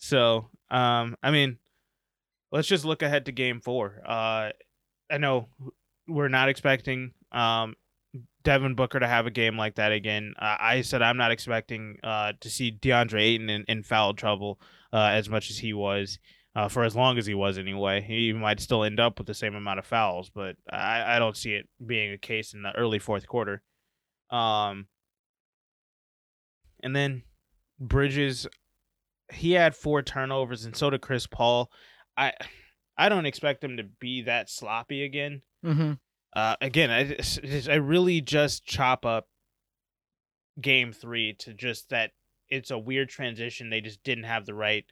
So, 0.00 0.48
um, 0.70 1.16
I 1.22 1.30
mean, 1.30 1.58
let's 2.52 2.68
just 2.68 2.84
look 2.84 3.02
ahead 3.02 3.26
to 3.26 3.32
game 3.32 3.60
four. 3.60 4.02
Uh, 4.06 4.50
I 5.10 5.18
know 5.18 5.48
we're 6.06 6.28
not 6.28 6.48
expecting 6.48 7.12
um 7.32 7.76
Devin 8.42 8.74
Booker 8.74 8.98
to 8.98 9.06
have 9.06 9.26
a 9.26 9.30
game 9.30 9.56
like 9.56 9.76
that 9.76 9.92
again. 9.92 10.34
Uh, 10.38 10.56
I 10.58 10.80
said 10.82 11.02
I'm 11.02 11.16
not 11.16 11.30
expecting 11.30 11.98
uh 12.02 12.32
to 12.40 12.50
see 12.50 12.72
DeAndre 12.72 13.20
Ayton 13.20 13.50
in, 13.50 13.64
in 13.68 13.82
foul 13.82 14.14
trouble 14.14 14.60
uh, 14.92 15.10
as 15.12 15.28
much 15.28 15.50
as 15.50 15.58
he 15.58 15.72
was. 15.72 16.18
Uh, 16.56 16.66
for 16.66 16.82
as 16.82 16.96
long 16.96 17.16
as 17.16 17.26
he 17.26 17.34
was 17.34 17.58
anyway, 17.58 18.00
he 18.00 18.32
might 18.32 18.58
still 18.58 18.82
end 18.82 18.98
up 18.98 19.18
with 19.18 19.26
the 19.28 19.34
same 19.34 19.54
amount 19.54 19.78
of 19.78 19.86
fouls, 19.86 20.32
but 20.34 20.56
I, 20.68 21.16
I 21.16 21.18
don't 21.20 21.36
see 21.36 21.52
it 21.52 21.68
being 21.84 22.12
a 22.12 22.18
case 22.18 22.54
in 22.54 22.62
the 22.62 22.74
early 22.76 22.98
fourth 22.98 23.24
quarter. 23.28 23.62
Um, 24.30 24.88
and 26.82 26.94
then 26.94 27.22
Bridges, 27.78 28.48
he 29.32 29.52
had 29.52 29.76
four 29.76 30.02
turnovers, 30.02 30.64
and 30.64 30.74
so 30.74 30.90
did 30.90 31.02
Chris 31.02 31.26
Paul. 31.26 31.70
I 32.16 32.32
I 32.96 33.08
don't 33.08 33.26
expect 33.26 33.62
him 33.62 33.76
to 33.76 33.84
be 33.84 34.22
that 34.22 34.50
sloppy 34.50 35.04
again. 35.04 35.42
mm-hmm. 35.64 35.92
Uh, 36.32 36.56
again, 36.60 36.90
I 36.90 37.04
just- 37.14 37.68
I 37.68 37.74
really 37.74 38.20
just 38.20 38.64
chop 38.64 39.04
up 39.04 39.28
game 40.60 40.92
three 40.92 41.32
to 41.34 41.54
just 41.54 41.88
that 41.90 42.12
it's 42.48 42.70
a 42.70 42.78
weird 42.78 43.08
transition. 43.08 43.70
They 43.70 43.80
just 43.80 44.02
didn't 44.02 44.24
have 44.24 44.46
the 44.46 44.54
right 44.54 44.84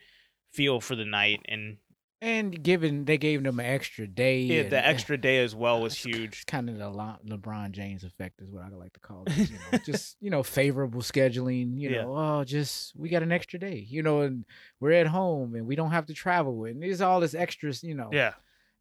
feel 0.51 0.79
for 0.81 0.95
the 0.95 1.05
night, 1.05 1.41
and 1.47 1.77
And 2.21 2.61
given 2.63 3.05
they 3.05 3.17
gave 3.17 3.43
them 3.43 3.59
an 3.61 3.65
extra 3.65 4.05
day, 4.05 4.41
yeah, 4.41 4.61
and- 4.63 4.71
the 4.71 4.85
extra 4.85 5.17
day 5.17 5.41
as 5.41 5.55
well 5.55 5.81
was 5.81 5.93
It's 5.93 6.03
huge. 6.03 6.45
kind 6.47 6.69
of 6.69 6.77
the 6.77 6.89
Le- 6.89 7.19
LeBron 7.25 7.71
James 7.71 8.03
effect 8.03 8.41
is 8.41 8.49
what 8.49 8.63
I 8.65 8.69
like 8.75 8.91
to 8.93 8.99
call 8.99 9.23
it. 9.27 9.37
You 9.49 9.57
know, 9.71 9.77
just 9.85 10.17
you 10.19 10.29
know, 10.29 10.43
favorable 10.43 10.99
scheduling. 11.01 11.79
You 11.79 11.91
Yeah. 11.91 12.01
know, 12.01 12.17
oh, 12.17 12.43
just 12.43 12.93
we 12.97 13.07
got 13.07 13.23
an 13.23 13.31
extra 13.31 13.57
day. 13.59 13.85
You 13.87 14.03
know, 14.03 14.21
and 14.21 14.43
we're 14.81 14.91
at 14.91 15.07
home 15.07 15.55
and 15.55 15.65
we 15.65 15.77
don't 15.77 15.91
have 15.91 16.07
to 16.07 16.13
travel, 16.13 16.65
and 16.65 16.83
there's 16.83 16.99
all 16.99 17.21
this 17.21 17.33
extras. 17.33 17.83
You 17.83 17.93
know, 17.95 18.09
Yeah, 18.11 18.33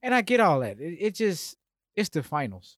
and 0.03 0.13
I 0.13 0.23
get 0.23 0.41
all 0.41 0.59
that. 0.61 0.81
It, 0.81 0.97
it 0.99 1.15
just 1.15 1.58
it's 1.99 2.09
the 2.11 2.23
finals. 2.23 2.77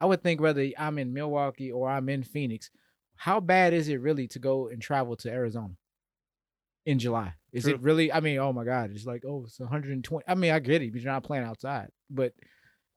I 0.00 0.06
would 0.06 0.22
think 0.22 0.40
whether 0.40 0.66
I'm 0.78 0.98
in 0.98 1.12
Milwaukee 1.12 1.70
or 1.72 1.88
I'm 1.88 2.08
in 2.08 2.22
Phoenix, 2.22 2.70
how 3.16 3.40
bad 3.40 3.72
is 3.72 3.88
it 3.88 4.00
really 4.00 4.28
to 4.28 4.38
go 4.38 4.68
and 4.68 4.80
travel 4.80 5.16
to 5.16 5.30
Arizona 5.30 5.74
in 6.84 6.98
July? 6.98 7.34
Is 7.52 7.64
True. 7.64 7.74
it 7.74 7.80
really? 7.80 8.12
I 8.12 8.20
mean, 8.20 8.38
oh 8.38 8.52
my 8.52 8.64
God, 8.64 8.90
it's 8.92 9.06
like 9.06 9.22
oh, 9.26 9.44
it's 9.46 9.58
120. 9.58 10.24
I 10.28 10.34
mean, 10.34 10.52
I 10.52 10.58
get 10.58 10.82
it, 10.82 10.92
but 10.92 11.00
you're 11.00 11.12
not 11.12 11.24
playing 11.24 11.44
outside. 11.44 11.88
But 12.10 12.32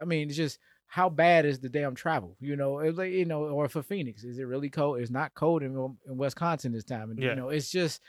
I 0.02 0.06
mean, 0.06 0.28
it's 0.28 0.38
just 0.38 0.60
how 0.88 1.10
bad 1.10 1.46
is 1.46 1.60
the 1.60 1.70
damn 1.70 1.96
travel? 1.96 2.36
You 2.40 2.56
know, 2.56 2.80
it's 2.80 2.98
like 2.98 3.12
you 3.12 3.26
know, 3.26 3.44
or 3.46 3.70
for 3.70 3.84
Phoenix, 3.84 4.24
is 4.24 4.40
it 4.40 4.44
really 4.44 4.70
cold? 4.70 5.00
It's 5.00 5.12
not 5.12 5.34
cold 5.36 5.64
in, 5.64 5.72
in 6.08 6.18
Wisconsin 6.18 6.72
this 6.74 6.84
time, 6.84 7.12
and 7.12 7.20
Yeah. 7.20 7.30
you 7.30 7.36
know, 7.36 7.50
it's 7.50 7.70
just 7.70 8.02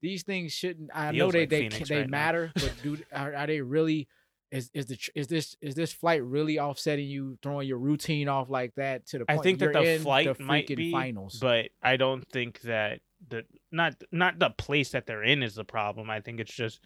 these 0.00 0.22
things 0.22 0.52
shouldn't. 0.52 0.90
I 0.94 1.10
know 1.12 1.30
they 1.30 1.40
like 1.40 1.50
they 1.50 1.68
Phoenix 1.68 1.88
they 1.88 1.96
right 1.98 2.10
now. 2.10 2.16
matter, 2.18 2.52
but 2.54 2.72
do 2.82 2.96
are, 3.12 3.34
are 3.34 3.46
they 3.46 3.60
really? 3.60 4.08
Is 4.50 4.70
is 4.72 4.86
the 4.86 4.98
is 5.14 5.26
this 5.26 5.56
is 5.60 5.74
this 5.74 5.92
flight 5.92 6.24
really 6.24 6.58
offsetting 6.58 7.06
you, 7.06 7.38
throwing 7.42 7.68
your 7.68 7.78
routine 7.78 8.28
off 8.28 8.48
like 8.48 8.74
that 8.76 9.06
to 9.08 9.18
the 9.18 9.24
I 9.28 9.36
think 9.38 9.58
that 9.58 9.74
the 9.74 9.98
flight 9.98 10.38
the 10.38 10.42
might 10.42 10.66
be, 10.66 10.90
finals? 10.90 11.38
but 11.38 11.68
I 11.82 11.96
don't 11.98 12.26
think 12.32 12.62
that 12.62 13.00
the 13.28 13.44
not 13.70 13.96
not 14.10 14.38
the 14.38 14.50
place 14.50 14.90
that 14.90 15.06
they're 15.06 15.24
in 15.24 15.42
is 15.42 15.54
the 15.54 15.64
problem. 15.64 16.08
I 16.08 16.20
think 16.20 16.40
it's 16.40 16.54
just 16.54 16.80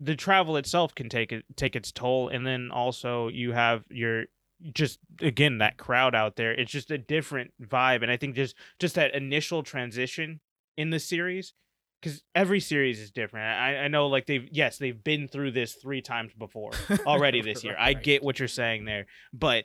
the 0.00 0.16
travel 0.16 0.56
itself 0.56 0.94
can 0.94 1.10
take 1.10 1.32
it 1.32 1.44
take 1.56 1.76
its 1.76 1.92
toll, 1.92 2.28
and 2.28 2.46
then 2.46 2.70
also 2.70 3.28
you 3.28 3.52
have 3.52 3.84
your 3.90 4.24
just 4.72 4.98
again 5.20 5.58
that 5.58 5.76
crowd 5.76 6.14
out 6.14 6.36
there. 6.36 6.52
It's 6.52 6.72
just 6.72 6.90
a 6.90 6.98
different 6.98 7.52
vibe, 7.62 8.02
and 8.02 8.10
I 8.10 8.16
think 8.16 8.36
just 8.36 8.56
just 8.78 8.94
that 8.94 9.14
initial 9.14 9.62
transition 9.62 10.40
in 10.76 10.90
the 10.90 10.98
series. 10.98 11.52
Because 12.00 12.22
every 12.34 12.60
series 12.60 13.00
is 13.00 13.10
different. 13.10 13.46
I, 13.46 13.76
I 13.84 13.88
know, 13.88 14.06
like 14.06 14.26
they've 14.26 14.48
yes, 14.50 14.78
they've 14.78 15.02
been 15.02 15.28
through 15.28 15.52
this 15.52 15.74
three 15.74 16.00
times 16.02 16.32
before 16.38 16.72
already 17.06 17.42
this 17.42 17.62
year. 17.62 17.76
I 17.78 17.92
get 17.92 18.22
what 18.22 18.38
you're 18.38 18.48
saying 18.48 18.84
there, 18.86 19.06
but 19.32 19.64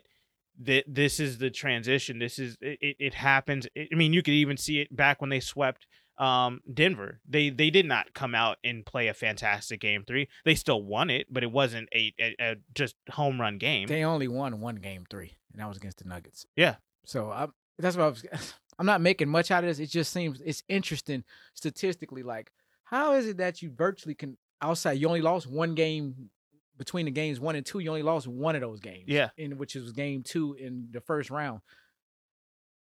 th- 0.64 0.84
this 0.86 1.20
is 1.20 1.38
the 1.38 1.50
transition. 1.50 2.18
This 2.18 2.38
is 2.38 2.56
it. 2.60 2.78
It, 2.80 2.96
it 2.98 3.14
happens. 3.14 3.66
I 3.76 3.94
mean, 3.94 4.12
you 4.12 4.22
could 4.22 4.34
even 4.34 4.56
see 4.56 4.80
it 4.80 4.94
back 4.94 5.20
when 5.20 5.30
they 5.30 5.40
swept 5.40 5.86
um 6.18 6.60
Denver. 6.72 7.20
They 7.28 7.50
they 7.50 7.70
did 7.70 7.86
not 7.86 8.14
come 8.14 8.34
out 8.34 8.58
and 8.64 8.84
play 8.84 9.08
a 9.08 9.14
fantastic 9.14 9.80
game 9.80 10.04
three. 10.06 10.28
They 10.44 10.54
still 10.54 10.82
won 10.82 11.10
it, 11.10 11.26
but 11.30 11.42
it 11.42 11.52
wasn't 11.52 11.88
a, 11.94 12.14
a, 12.20 12.34
a 12.38 12.56
just 12.74 12.96
home 13.10 13.40
run 13.40 13.58
game. 13.58 13.86
They 13.86 14.04
only 14.04 14.28
won 14.28 14.60
one 14.60 14.76
game 14.76 15.04
three, 15.10 15.36
and 15.52 15.60
that 15.60 15.68
was 15.68 15.76
against 15.76 15.98
the 15.98 16.08
Nuggets. 16.08 16.46
Yeah. 16.56 16.76
So 17.04 17.30
I, 17.30 17.48
that's 17.78 17.96
what 17.96 18.04
I 18.04 18.08
was. 18.08 18.54
I'm 18.78 18.86
not 18.86 19.00
making 19.00 19.28
much 19.28 19.50
out 19.50 19.64
of 19.64 19.68
this. 19.68 19.78
It 19.78 19.90
just 19.90 20.12
seems 20.12 20.40
it's 20.44 20.62
interesting 20.68 21.24
statistically. 21.54 22.22
Like, 22.22 22.52
how 22.84 23.12
is 23.12 23.26
it 23.26 23.38
that 23.38 23.62
you 23.62 23.70
virtually 23.70 24.14
can 24.14 24.36
outside? 24.60 24.98
You 24.98 25.08
only 25.08 25.22
lost 25.22 25.46
one 25.46 25.74
game 25.74 26.30
between 26.78 27.06
the 27.06 27.10
games 27.10 27.40
one 27.40 27.56
and 27.56 27.64
two, 27.64 27.78
you 27.78 27.88
only 27.88 28.02
lost 28.02 28.26
one 28.26 28.54
of 28.54 28.60
those 28.60 28.80
games. 28.80 29.04
Yeah. 29.06 29.30
In 29.36 29.58
which 29.58 29.74
was 29.74 29.92
game 29.92 30.22
two 30.22 30.54
in 30.54 30.88
the 30.90 31.00
first 31.00 31.30
round. 31.30 31.60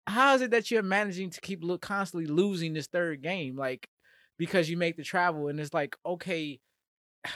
How 0.08 0.36
is 0.36 0.42
it 0.42 0.52
that 0.52 0.70
you're 0.70 0.84
managing 0.84 1.32
to 1.32 1.42
keep 1.42 1.64
look 1.64 1.82
constantly 1.82 2.28
losing 2.28 2.74
this 2.74 2.88
third 2.88 3.22
game? 3.22 3.56
Like 3.56 3.90
because 4.38 4.70
you 4.70 4.78
make 4.78 4.98
the 4.98 5.04
travel 5.04 5.48
and 5.48 5.60
it's 5.60 5.74
like, 5.74 5.96
okay, 6.06 6.60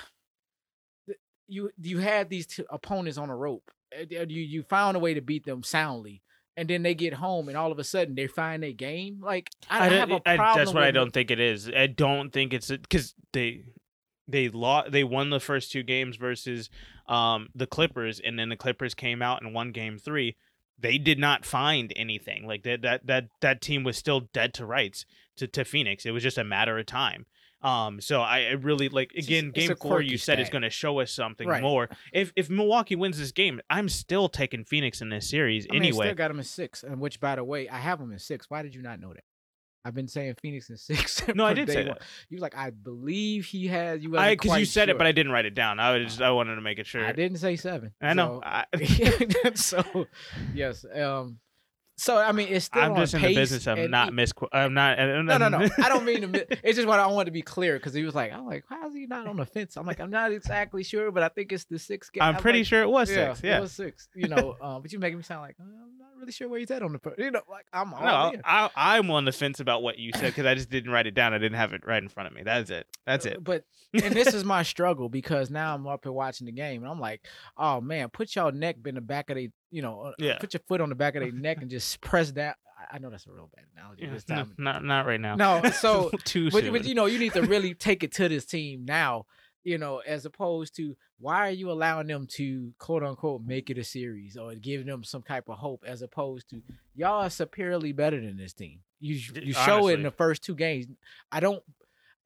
you 1.47 1.71
you 1.81 1.99
had 1.99 2.29
these 2.29 2.47
two 2.47 2.65
opponents 2.69 3.17
on 3.17 3.29
a 3.29 3.35
rope. 3.35 3.71
You 4.09 4.25
you 4.25 4.63
found 4.63 4.97
a 4.97 4.99
way 4.99 5.15
to 5.15 5.21
beat 5.21 5.45
them 5.45 5.63
soundly. 5.63 6.21
And 6.60 6.69
then 6.69 6.84
they 6.84 6.93
get 6.93 7.13
home, 7.13 7.48
and 7.48 7.58
all 7.58 7.72
of 7.72 7.80
a 7.80 7.84
sudden 7.86 8.15
they 8.15 8.28
find 8.28 8.63
a 8.65 8.74
game. 8.74 9.22
Like 9.22 9.50
I, 9.69 9.86
I 9.86 9.89
have 9.89 10.12
a 10.12 10.22
I- 10.26 10.36
problem. 10.36 10.58
that's 10.65 10.74
what 10.74 10.84
I 10.84 10.91
don't 10.91 11.12
think 11.12 11.32
it 11.32 11.39
is. 11.39 11.69
I 11.69 11.88
don't 11.88 12.32
think 12.32 12.54
it's 12.54 12.67
because 12.69 13.15
they 13.32 13.63
they 14.28 14.50
lost. 14.50 14.91
They 14.91 15.04
won 15.06 15.30
the 15.30 15.39
first 15.39 15.72
two 15.72 15.84
games 15.84 16.17
versus 16.17 16.69
um 17.08 17.48
the 17.56 17.65
Clippers, 17.65 18.19
and 18.19 18.38
then 18.38 18.50
the 18.50 18.58
Clippers 18.58 18.93
came 18.93 19.22
out 19.22 19.41
and 19.41 19.54
won 19.54 19.72
Game 19.72 19.98
Three. 19.98 20.36
They 20.78 20.98
did 20.98 21.17
not 21.19 21.45
find 21.45 21.93
anything 21.95 22.45
like 22.45 22.63
that. 22.63 22.82
That 22.82 23.08
that 23.08 23.28
that 23.39 23.62
team 23.62 23.84
was 23.84 23.98
still 23.98 24.22
dead 24.34 24.54
to 24.56 24.65
rights 24.65 25.06
to 25.38 25.48
to 25.48 25.63
Phoenix. 25.63 26.06
It 26.06 26.12
was 26.12 26.24
just 26.24 26.38
a 26.38 26.43
matter 26.43 26.78
of 26.78 26.86
time. 26.86 27.26
Um, 27.62 28.00
so 28.00 28.22
I, 28.22 28.45
I 28.45 28.52
really 28.52 28.89
like 28.89 29.12
again, 29.12 29.52
it's 29.54 29.67
game 29.67 29.76
four. 29.76 30.02
You 30.02 30.17
said 30.17 30.39
is 30.39 30.50
going 30.50 30.62
to 30.62 30.69
show 30.69 31.00
us 31.00 31.12
something 31.12 31.48
Right. 31.48 31.62
more. 31.62 31.89
If 32.13 32.32
if 32.36 32.50
Milwaukee 32.50 32.95
wins 32.95 33.19
this 33.19 33.32
game, 33.32 33.60
I'm 33.69 33.89
still 33.89 34.30
taking 34.30 34.63
Phoenix 34.63 35.02
in 35.02 35.10
this 35.10 35.30
series 35.30 35.67
I 35.69 35.74
mean, 35.74 35.84
anyway. 35.84 36.08
still 36.08 36.15
got 36.15 36.32
him 36.32 36.39
in 36.39 36.45
six, 36.45 36.84
and 36.84 37.00
which, 37.00 37.19
by 37.19 37.36
the 37.36 37.43
way, 37.43 37.67
I 37.67 37.78
have 37.78 38.00
him 38.00 38.12
in 38.12 38.19
six. 38.19 38.50
Why 38.50 38.62
did 38.62 38.76
you 38.76 38.82
not 38.82 39.00
know 39.00 39.13
that? 39.13 39.24
I've 39.86 39.93
been 39.93 40.08
saying 40.08 40.36
Phoenix 40.41 40.69
in 40.69 40.78
six. 40.78 41.22
no, 41.36 41.45
I 41.45 41.54
did 41.54 41.69
say 41.69 41.78
one. 41.78 41.88
that. 41.88 42.02
You 42.30 42.36
was 42.36 42.41
like, 42.41 42.56
I 42.56 42.69
believe 42.69 43.45
he 43.45 43.67
has. 43.67 44.04
You 44.04 44.17
I 44.17 44.36
because 44.36 44.60
you 44.60 44.65
said 44.65 44.89
it, 44.89 44.98
but 44.98 45.08
I 45.08 45.12
didn't 45.12 45.32
write 45.32 45.45
it 45.45 45.56
down. 45.56 45.80
I 45.80 45.98
was 45.98 46.06
just, 46.06 46.22
I 46.22 46.32
wanted 46.32 46.56
to 46.56 46.62
make 46.62 46.80
it 46.80 46.86
sure. 46.86 47.06
I 47.06 47.12
didn't 47.12 47.38
say 47.38 47.56
seven. 47.56 47.91
I 48.02 48.13
know. 48.13 48.41
So, 48.43 48.48
I, 48.48 49.52
so 49.56 50.08
yes. 50.54 50.86
Um. 50.93 51.39
So 51.99 52.17
I 52.17 52.31
mean, 52.31 52.47
it's 52.49 52.65
still 52.65 52.81
I'm 52.81 52.95
just 52.95 53.13
in 53.13 53.21
the 53.21 53.35
business 53.35 53.67
of 53.67 53.77
not 53.89 54.09
he- 54.09 54.15
misqu. 54.15 54.47
I'm 54.53 54.73
not. 54.73 54.97
uh, 54.97 55.21
No, 55.21 55.38
no, 55.38 55.49
no. 55.49 55.67
I 55.77 55.89
don't 55.89 56.05
mean 56.05 56.21
to. 56.31 56.47
It's 56.63 56.77
just 56.77 56.88
what 56.88 56.99
I 56.99 57.07
wanted 57.07 57.25
to 57.25 57.31
be 57.31 57.41
clear 57.41 57.77
because 57.77 57.93
he 57.93 58.03
was 58.03 58.15
like, 58.15 58.31
I'm 58.31 58.45
like, 58.45 58.63
how 58.69 58.88
is 58.88 58.93
he 58.95 59.05
not 59.05 59.27
on 59.27 59.35
the 59.35 59.45
fence? 59.45 59.75
I'm 59.75 59.85
like, 59.85 59.99
I'm 59.99 60.09
not 60.09 60.31
exactly 60.31 60.83
sure, 60.83 61.12
but 61.12 61.23
I 61.23 61.29
think 61.29 61.51
it's 61.51 61.65
the 61.65 61.77
sixth 61.77 62.13
game. 62.13 62.23
I'm 62.23 62.35
I'm 62.35 62.41
pretty 62.41 62.59
like, 62.59 62.67
sure 62.67 62.81
it 62.83 62.89
was 62.89 63.12
yeah, 63.12 63.33
six. 63.33 63.43
Yeah. 63.43 63.57
it 63.57 63.62
was 63.62 63.71
six. 63.73 64.07
You 64.15 64.27
know, 64.29 64.55
um, 64.62 64.81
but 64.81 64.91
you 64.93 64.99
making 64.99 65.17
me 65.17 65.23
sound 65.23 65.41
like 65.41 65.55
"Uh, 65.59 65.63
I'm 65.63 65.97
not 65.97 66.09
really 66.19 66.32
sure 66.32 66.47
where 66.49 66.60
he's 66.60 66.71
at 66.71 66.84
on 66.84 66.93
the. 66.93 66.99
per-" 66.99 67.15
You 67.17 67.32
know, 67.32 67.41
like 67.49 67.65
I'm 67.73 67.93
all 67.93 68.03
no, 68.03 68.32
in. 68.34 68.41
I, 68.45 68.69
I'm 68.75 69.10
on 69.12 69.25
the 69.25 69.32
fence 69.32 69.60
about 69.60 69.82
what 69.84 69.97
you 69.97 70.12
said 70.13 70.27
because 70.27 70.45
I 70.45 70.55
just 70.55 70.69
didn't 70.69 70.91
write 70.91 71.08
it 71.08 71.13
down. 71.13 71.34
I 71.34 71.38
didn't 71.38 71.58
have 71.58 71.73
it 71.73 71.86
right 71.86 72.01
in 72.01 72.10
front 72.10 72.27
of 72.27 72.34
me. 72.34 72.43
That's 72.43 72.69
it. 72.69 72.88
That's 73.05 73.25
it. 73.25 73.43
But 73.43 73.65
and 73.93 74.13
this 74.13 74.34
is 74.34 74.43
my 74.43 74.63
struggle 74.63 75.10
because 75.10 75.49
now 75.49 75.73
I'm 75.73 75.88
up 75.88 76.03
here 76.03 76.12
watching 76.12 76.45
the 76.45 76.51
game 76.51 76.84
and 76.84 76.91
I'm 76.91 76.99
like, 76.99 77.25
oh 77.58 77.82
man, 77.82 78.10
put 78.10 78.36
your 78.36 78.51
neck 78.51 78.77
in 78.86 78.95
the 78.95 79.01
back 79.01 79.29
of 79.29 79.36
the, 79.38 79.49
you 79.71 79.82
know, 79.82 80.01
uh, 80.01 80.12
Yeah. 80.19 80.38
put 80.38 80.53
your 80.53 80.62
foot 80.67 80.82
on 80.82 80.89
the 80.89 80.95
back 80.95 81.15
of 81.15 81.21
their 81.23 81.32
neck 81.32 81.58
and 81.62 81.69
just 81.69 81.99
press 82.01 82.32
down. 82.32 82.53
I- 82.91 82.97
know 82.99 83.10
that's 83.10 83.27
a 83.27 83.32
real 83.32 83.49
bad 83.55 83.65
analogy 83.75 84.03
Yeah, 84.03 84.13
this 84.13 84.27
no, 84.29 84.36
time. 84.36 84.55
not 84.58 84.84
not 84.84 85.05
right 85.05 85.19
now. 85.19 85.36
No, 85.36 85.62
so 85.71 86.12
too 86.23 86.49
but, 86.49 86.63
soon. 86.63 86.71
but 86.73 86.86
you 86.86 86.95
know, 86.95 87.05
you 87.08 87.19
need 87.19 87.34
to 87.34 87.41
really 87.41 87.73
take 87.73 88.03
it 88.03 88.13
to 88.13 88.29
this 88.29 88.45
team 88.45 88.86
now, 88.86 89.25
you 89.63 89.78
know, 89.78 90.02
as 90.06 90.26
opposed 90.26 90.76
to 90.78 90.95
why 91.19 91.48
are 91.48 91.52
you 91.52 91.72
allowing 91.72 92.08
them 92.08 92.28
to 92.32 92.74
quote 92.78 93.04
unquote 93.04 93.41
make 93.43 93.69
it 93.69 93.78
a 93.78 93.84
series 93.84 94.38
or 94.38 94.56
giving 94.56 94.88
them 94.88 95.04
some 95.04 95.22
type 95.22 95.50
of 95.50 95.58
hope 95.58 95.84
as 95.86 96.02
opposed 96.02 96.50
to 96.50 96.62
y'all 96.95 97.24
are 97.24 97.30
superiorly 97.30 97.91
better 97.91 98.19
than 98.19 98.38
this 98.38 98.54
team. 98.54 98.80
You 99.00 99.19
you 99.41 99.54
show 99.54 99.88
it 99.88 99.95
in 99.95 100.04
the 100.04 100.12
first 100.12 100.43
two 100.43 100.56
games. 100.56 100.88
I 101.32 101.39
don't 101.39 101.63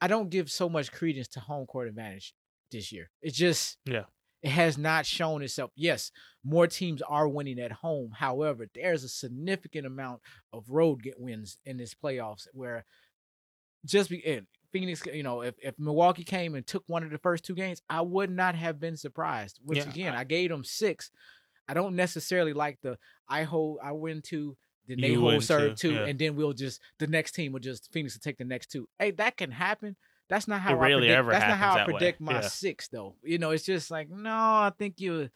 I 0.02 0.08
don't 0.08 0.30
give 0.30 0.52
so 0.52 0.69
much 0.69 0.91
credence 0.91 1.28
to 1.30 1.39
home 1.39 1.65
court 1.65 1.88
advantage 1.88 2.34
this 2.72 2.91
year. 2.91 3.10
It's 3.22 3.38
just 3.38 3.78
Yeah. 3.86 4.04
It 4.41 4.52
has 4.52 4.78
not 4.78 5.06
shown 5.06 5.41
itself. 5.41 5.72
Yes, 5.74 6.12
more 6.43 6.67
teams 6.67 7.02
are 7.02 7.30
winning 7.30 7.60
at 7.60 7.72
home. 7.72 8.12
However, 8.12 8.67
there's 8.76 9.06
a 9.06 9.10
significant 9.10 9.88
amount 9.88 10.19
of 10.52 10.69
road 10.69 11.02
get 11.02 11.17
wins 11.17 11.58
in 11.65 11.78
this 11.78 11.93
playoffs 11.93 12.48
where 12.52 12.84
just 13.86 14.10
be 14.10 14.26
and 14.26 14.46
Phoenix, 14.73 15.03
you 15.05 15.23
know, 15.23 15.41
if, 15.41 15.53
if 15.59 15.77
Milwaukee 15.79 16.23
came 16.25 16.55
and 16.55 16.65
took 16.67 16.83
one 16.88 17.03
of 17.03 17.12
the 17.12 17.17
first 17.19 17.45
two 17.45 17.53
games, 17.55 17.81
I 17.89 18.01
would 18.01 18.29
not 18.31 18.55
have 18.55 18.79
been 18.79 18.97
surprised. 18.97 19.59
Which 19.63 19.77
Yeah, 19.77 19.89
again, 19.89 20.13
I- 20.15 20.21
I, 20.21 20.23
gave 20.25 20.49
them 20.49 20.63
six. 20.65 21.12
I 21.69 21.73
don't 21.73 21.95
necessarily 21.95 22.51
like 22.51 22.79
the 22.81 22.97
I 23.29 23.43
hold 23.43 23.79
I 23.81 23.93
win 23.93 24.21
two, 24.21 24.57
then 24.88 24.99
they 24.99 25.13
hold 25.13 25.41
serve 25.43 25.75
two, 25.77 25.89
two, 25.89 25.93
yeah. 25.95 26.05
and 26.07 26.19
then 26.19 26.36
we'll 26.36 26.51
just 26.51 26.81
the 26.99 27.07
next 27.07 27.31
team 27.33 27.53
will 27.53 27.62
just 27.62 27.89
Phoenix 27.93 28.15
will 28.15 28.19
take 28.21 28.38
the 28.38 28.43
next 28.43 28.67
two. 28.71 28.89
Hey, 28.99 29.12
that 29.12 29.38
can 29.38 29.49
happen. 29.51 29.95
That's 30.27 30.47
not 30.47 30.59
how 30.62 30.71
I 30.71 30.88
really 30.88 31.01
predict, 31.07 31.17
ever 31.19 31.31
That's 31.31 31.47
not 31.47 31.57
how 31.57 31.71
I 31.73 31.75
that 31.77 31.88
way. 31.88 31.93
predict 31.93 32.19
my 32.19 32.33
Yeah. 32.33 32.41
six 32.41 32.88
though. 32.89 33.15
You 33.23 33.38
know, 33.38 33.51
it's 33.51 33.63
just 33.63 33.89
like 33.91 34.09
no, 34.09 34.29
I 34.36 34.71
think 34.77 34.99
you. 34.99 35.29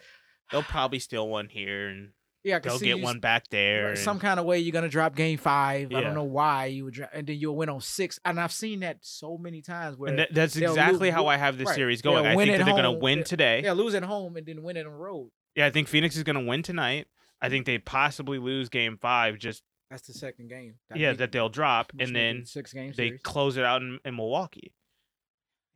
They'll 0.51 0.63
probably 0.63 0.99
steal 0.99 1.27
one 1.29 1.47
here 1.47 1.87
and 1.89 2.09
Yeah, 2.43 2.57
I 2.57 2.59
can 2.59 2.69
they'll 2.69 2.79
see 2.79 2.85
get 2.85 3.01
one 3.01 3.19
back 3.19 3.49
there. 3.49 3.87
Right, 3.89 3.97
Some 3.97 4.19
kind 4.19 4.39
of 4.39 4.45
way 4.45 4.59
you're 4.59 4.71
gonna 4.71 4.89
drop 4.89 5.15
game 5.15 5.37
five. 5.37 5.93
I 5.93 6.01
don't 6.01 6.13
know 6.13 6.23
why 6.23 6.67
you 6.67 6.85
would, 6.85 6.93
dra- 6.93 7.09
and 7.13 7.27
then 7.27 7.37
you'll 7.37 7.55
win 7.55 7.69
on 7.69 7.81
six. 7.81 8.19
And 8.23 8.39
I've 8.39 8.53
seen 8.53 8.81
that 8.81 8.97
so 9.01 9.37
many 9.37 9.61
times 9.61 9.97
where 9.97 10.09
and 10.09 10.19
that, 10.19 10.33
that's 10.33 10.55
exactly 10.55 11.07
lose- 11.09 11.13
how 11.13 11.27
I 11.27 11.37
have 11.37 11.57
this 11.57 11.67
right, 11.67 11.75
series 11.75 12.01
they'll 12.01 12.13
going. 12.13 12.25
I 12.25 12.35
think 12.35 12.57
that 12.57 12.65
they're 12.65 12.75
gonna 12.75 12.91
win 12.91 13.23
today. 13.23 13.61
they'll 13.61 13.75
lose 13.75 13.95
at 13.95 14.03
home 14.03 14.37
and 14.37 14.45
then 14.45 14.63
win 14.63 14.77
it 14.77 14.85
on 14.85 14.91
the 14.93 14.97
road. 14.97 15.29
Yeah, 15.57 15.65
I 15.65 15.71
think 15.71 15.87
Phoenix 15.87 16.15
is 16.15 16.23
going 16.23 16.35
to 16.35 16.47
win 16.47 16.61
tonight. 16.61 17.07
I 17.41 17.49
think 17.49 17.65
they 17.65 17.79
possibly 17.79 18.37
lose 18.37 18.69
game 18.69 18.97
five. 19.01 19.39
Just 19.39 19.63
That's 19.89 20.05
the 20.05 20.13
second 20.13 20.49
game. 20.49 20.75
yeah, 20.93 21.09
make 21.09 21.17
that 21.17 21.31
they'll 21.31 21.49
drop, 21.49 21.91
and 21.99 22.15
then 22.15 22.45
six 22.45 22.73
games. 22.73 22.95
they 22.95 23.11
close 23.23 23.57
it 23.57 23.63
out 23.63 23.81
in, 23.81 23.99
in 24.05 24.15
Milwaukee. 24.15 24.73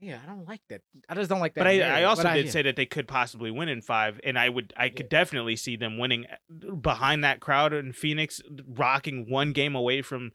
Yeah, 0.02 0.20
I 0.24 0.26
don't 0.26 0.48
like 0.48 0.62
that. 0.70 0.82
I 1.08 1.14
just 1.14 1.30
don't 1.30 1.40
like 1.40 1.54
that. 1.54 1.60
But 1.60 1.68
I, 1.68 2.02
I 2.02 2.04
also 2.06 2.24
but 2.24 2.34
did 2.34 2.46
yeah. 2.46 2.52
say 2.52 2.62
that 2.64 2.76
they 2.76 2.88
could 2.88 3.08
possibly 3.08 3.52
win 3.52 3.70
in 3.70 3.82
five, 3.84 4.20
and 4.24 4.38
I 4.38 4.50
would, 4.50 4.74
I 4.76 4.90
could 4.90 5.06
Yeah. 5.06 5.20
definitely 5.20 5.56
see 5.56 5.76
them 5.76 6.00
winning 6.00 6.26
uh, 6.26 6.72
behind 6.74 7.24
that 7.24 7.40
crowd 7.40 7.72
in 7.72 7.94
Phoenix, 7.94 8.42
rocking 8.68 9.30
one 9.30 9.54
game 9.54 9.76
away 9.76 10.02
from 10.02 10.32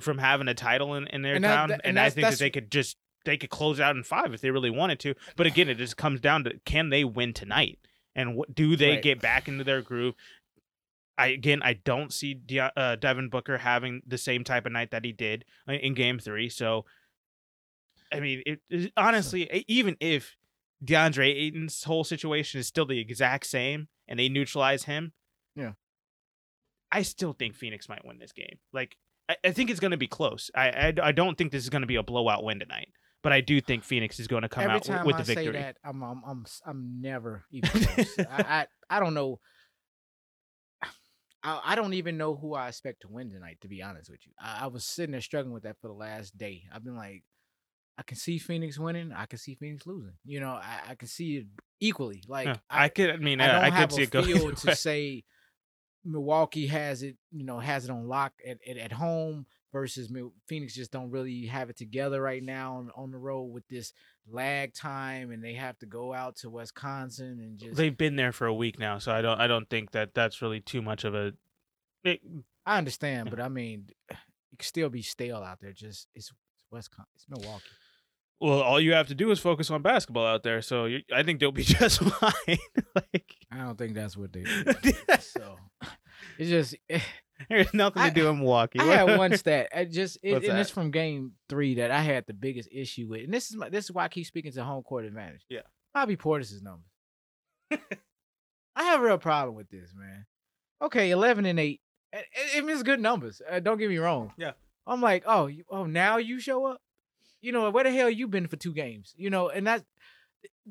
from 0.00 0.18
having 0.18 0.48
a 0.48 0.54
title 0.54 0.94
in, 0.96 1.06
in 1.06 1.22
their 1.22 1.36
And 1.36 1.44
town. 1.44 1.68
that- 1.68 1.80
and 1.84 1.90
and 1.96 2.00
I 2.00 2.10
think 2.10 2.28
that 2.28 2.38
they 2.40 2.50
could 2.50 2.72
just 2.72 2.96
they 3.24 3.36
could 3.36 3.50
close 3.50 3.78
out 3.78 3.94
in 3.96 4.02
five 4.02 4.34
if 4.34 4.40
they 4.40 4.50
really 4.50 4.68
wanted 4.70 4.98
to. 5.00 5.14
But 5.36 5.46
again, 5.46 5.68
it 5.68 5.76
just 5.78 5.96
comes 5.96 6.20
down 6.20 6.42
to 6.44 6.58
can 6.64 6.88
they 6.90 7.04
win 7.04 7.32
tonight, 7.32 7.78
and 8.16 8.34
what 8.34 8.52
do 8.54 8.74
they 8.74 8.90
Right. 8.94 9.02
get 9.02 9.20
back 9.20 9.46
into 9.46 9.62
their 9.62 9.80
groove? 9.80 10.16
I 11.16 11.28
again, 11.28 11.60
I 11.62 11.74
don't 11.74 12.12
see 12.12 12.34
De- 12.34 12.58
uh, 12.76 12.96
Devin 12.96 13.28
Booker 13.28 13.58
having 13.58 14.02
the 14.04 14.18
same 14.18 14.42
type 14.42 14.66
of 14.66 14.72
night 14.72 14.90
that 14.90 15.04
he 15.04 15.12
did 15.12 15.44
in- 15.68 15.74
in 15.76 15.94
Game 15.94 16.18
Three. 16.18 16.48
So, 16.48 16.84
I 18.14 18.20
mean, 18.20 18.42
it, 18.46 18.60
it- 18.70 18.92
honestly, 18.96 19.64
even 19.68 19.96
if 20.00 20.36
DeAndre 20.84 21.34
Ayton's 21.34 21.84
whole 21.84 22.04
situation 22.04 22.60
is 22.60 22.66
still 22.66 22.86
the 22.86 22.98
exact 22.98 23.46
same, 23.46 23.88
and 24.08 24.18
they 24.18 24.28
neutralize 24.28 24.84
him, 24.84 25.12
Yeah. 25.56 25.72
I 26.92 27.02
still 27.02 27.32
think 27.32 27.54
Phoenix 27.56 27.88
might 27.88 28.04
win 28.04 28.18
this 28.18 28.32
game. 28.32 28.58
Like, 28.72 28.96
I, 29.28 29.36
I 29.44 29.50
think 29.52 29.70
it's 29.70 29.80
going 29.80 29.90
to 29.90 29.96
be 29.96 30.06
close. 30.06 30.50
I, 30.54 30.68
I 30.68 30.94
I 31.08 31.12
don't 31.12 31.36
think 31.36 31.50
this 31.52 31.64
is 31.64 31.70
going 31.70 31.80
to 31.82 31.88
be 31.88 31.96
a 31.96 32.02
blowout 32.02 32.44
win 32.44 32.60
tonight, 32.60 32.88
but 33.22 33.32
I 33.32 33.40
do 33.40 33.60
think 33.60 33.82
Phoenix 33.82 34.20
is 34.20 34.28
going 34.28 34.42
to 34.42 34.48
come 34.48 34.64
Every 34.64 34.76
out 34.76 34.84
time 34.84 35.06
with 35.06 35.16
I 35.16 35.18
the 35.18 35.24
victory. 35.24 35.46
say 35.46 35.52
that, 35.52 35.76
I'm 35.82 36.02
I'm 36.02 36.22
I'm 36.26 36.44
I'm 36.66 37.00
never 37.00 37.44
even 37.50 37.70
close. 37.80 38.18
I, 38.18 38.66
I 38.90 38.96
I 38.96 39.00
don't 39.00 39.14
know. 39.14 39.40
I, 41.42 41.60
I 41.64 41.74
don't 41.74 41.94
even 41.94 42.16
know 42.16 42.34
who 42.34 42.54
I 42.54 42.68
expect 42.68 43.02
to 43.02 43.08
win 43.08 43.30
tonight. 43.30 43.58
To 43.62 43.68
be 43.68 43.82
honest 43.82 44.10
with 44.10 44.20
you, 44.26 44.32
I, 44.38 44.64
I 44.64 44.66
was 44.68 44.84
sitting 44.84 45.12
there 45.12 45.20
struggling 45.20 45.52
with 45.54 45.64
that 45.64 45.80
for 45.80 45.88
the 45.88 45.94
last 45.94 46.36
day. 46.38 46.64
I've 46.72 46.84
been 46.84 46.96
like, 46.96 47.22
I 47.96 48.02
can 48.02 48.16
see 48.16 48.38
Phoenix 48.38 48.78
winning. 48.78 49.12
I 49.12 49.26
can 49.26 49.38
see 49.38 49.54
Phoenix 49.54 49.86
losing. 49.86 50.14
You 50.24 50.40
know, 50.40 50.50
I, 50.50 50.80
I 50.90 50.94
can 50.96 51.08
see 51.08 51.36
it 51.36 51.46
equally. 51.80 52.22
Like 52.28 52.46
Yeah, 52.46 52.56
I, 52.68 52.88
could. 52.88 53.10
I 53.10 53.16
mean, 53.16 53.40
I 53.40 53.44
I, 53.44 53.52
don't 53.52 53.64
I 53.64 53.70
have 53.70 53.88
could 53.90 53.96
see 53.96 54.02
a 54.02 54.04
it 54.04 54.10
go. 54.10 54.22
feel 54.22 54.52
to 54.52 54.66
way. 54.66 54.74
say 54.74 55.24
Milwaukee 56.04 56.66
has 56.66 57.02
it, 57.02 57.16
you 57.30 57.44
know, 57.44 57.58
has 57.58 57.84
it 57.84 57.90
on 57.90 58.08
lock 58.08 58.32
at, 58.46 58.58
at, 58.68 58.76
at 58.76 58.92
home 58.92 59.46
versus 59.72 60.10
Phoenix 60.46 60.74
just 60.74 60.92
don't 60.92 61.10
really 61.10 61.46
have 61.46 61.68
it 61.70 61.76
together 61.76 62.22
right 62.22 62.42
now 62.42 62.76
on, 62.76 62.90
on 62.96 63.10
the 63.10 63.18
road 63.18 63.46
with 63.46 63.66
this 63.68 63.92
lag 64.30 64.72
time 64.72 65.32
and 65.32 65.42
they 65.42 65.54
have 65.54 65.76
to 65.80 65.86
go 65.86 66.14
out 66.14 66.36
to 66.36 66.48
Wisconsin 66.50 67.40
and 67.40 67.58
just 67.58 67.76
They've 67.76 67.96
been 67.96 68.16
there 68.16 68.32
for 68.32 68.46
a 68.46 68.54
week 68.54 68.78
now, 68.78 68.98
so 68.98 69.12
I 69.12 69.20
don't. 69.20 69.40
I 69.40 69.46
don't 69.46 69.68
think 69.68 69.90
that 69.92 70.14
that's 70.14 70.40
really 70.42 70.60
too 70.60 70.82
much 70.82 71.04
of 71.04 71.14
a. 71.14 71.32
It, 72.04 72.20
I 72.66 72.78
understand, 72.78 73.30
but 73.30 73.40
I 73.40 73.48
mean 73.48 73.86
it 74.10 74.16
could 74.58 74.66
still 74.66 74.88
be 74.88 75.02
stale 75.02 75.38
out 75.38 75.60
there. 75.60 75.72
Just 75.72 76.08
it's, 76.14 76.30
it's 76.30 76.32
Wisconsin, 76.70 77.06
it's 77.16 77.26
Milwaukee. 77.28 77.64
Well, 78.44 78.60
all 78.60 78.78
you 78.78 78.92
have 78.92 79.08
to 79.08 79.14
do 79.14 79.30
is 79.30 79.40
focus 79.40 79.70
on 79.70 79.80
basketball 79.80 80.26
out 80.26 80.42
there. 80.42 80.60
So 80.60 80.84
you, 80.84 81.00
I 81.10 81.22
think 81.22 81.40
they'll 81.40 81.50
be 81.50 81.62
just 81.64 82.00
fine. 82.00 82.32
like, 82.94 83.36
I 83.50 83.58
don't 83.58 83.78
think 83.78 83.94
that's 83.94 84.18
what 84.18 84.34
they 84.34 84.42
do. 84.42 84.92
so 85.20 85.56
it's 86.38 86.50
just 86.50 86.76
there's 87.48 87.72
nothing 87.72 88.02
to 88.02 88.10
do 88.10 88.28
in 88.28 88.40
Milwaukee. 88.40 88.80
I 88.80 88.84
had 88.84 89.16
one 89.16 89.34
stat. 89.38 89.68
I 89.74 89.86
just 89.86 90.18
it, 90.22 90.34
and 90.34 90.44
that? 90.44 90.58
it's 90.58 90.68
from 90.68 90.90
game 90.90 91.32
three 91.48 91.76
that 91.76 91.90
I 91.90 92.02
had 92.02 92.26
the 92.26 92.34
biggest 92.34 92.68
issue 92.70 93.08
with, 93.08 93.22
and 93.22 93.32
this 93.32 93.48
is 93.48 93.56
my, 93.56 93.70
this 93.70 93.86
is 93.86 93.92
why 93.92 94.04
I 94.04 94.08
keep 94.08 94.26
speaking 94.26 94.52
to 94.52 94.62
home 94.62 94.82
court 94.82 95.06
advantage. 95.06 95.46
Yeah. 95.48 95.62
Bobby 95.94 96.16
Portis's 96.16 96.60
numbers. 96.60 96.90
I 98.76 98.82
have 98.82 99.00
a 99.00 99.04
real 99.04 99.18
problem 99.18 99.56
with 99.56 99.70
this, 99.70 99.94
man. 99.96 100.26
Okay, 100.82 101.10
eleven 101.10 101.46
and 101.46 101.58
eight. 101.58 101.80
It, 102.12 102.26
it, 102.56 102.64
it's 102.68 102.82
good 102.82 103.00
numbers. 103.00 103.40
Uh, 103.50 103.60
don't 103.60 103.78
get 103.78 103.88
me 103.88 103.96
wrong. 103.98 104.32
Yeah. 104.36 104.52
I'm 104.86 105.00
like, 105.00 105.24
oh, 105.26 105.46
you, 105.46 105.64
oh, 105.70 105.86
now 105.86 106.18
you 106.18 106.38
show 106.38 106.66
up. 106.66 106.82
You 107.44 107.52
know 107.52 107.68
where 107.70 107.84
the 107.84 107.90
hell 107.92 108.08
you 108.08 108.26
been 108.26 108.46
for 108.48 108.56
two 108.56 108.72
games? 108.72 109.12
You 109.16 109.28
know, 109.28 109.50
and 109.50 109.66
that's 109.66 109.84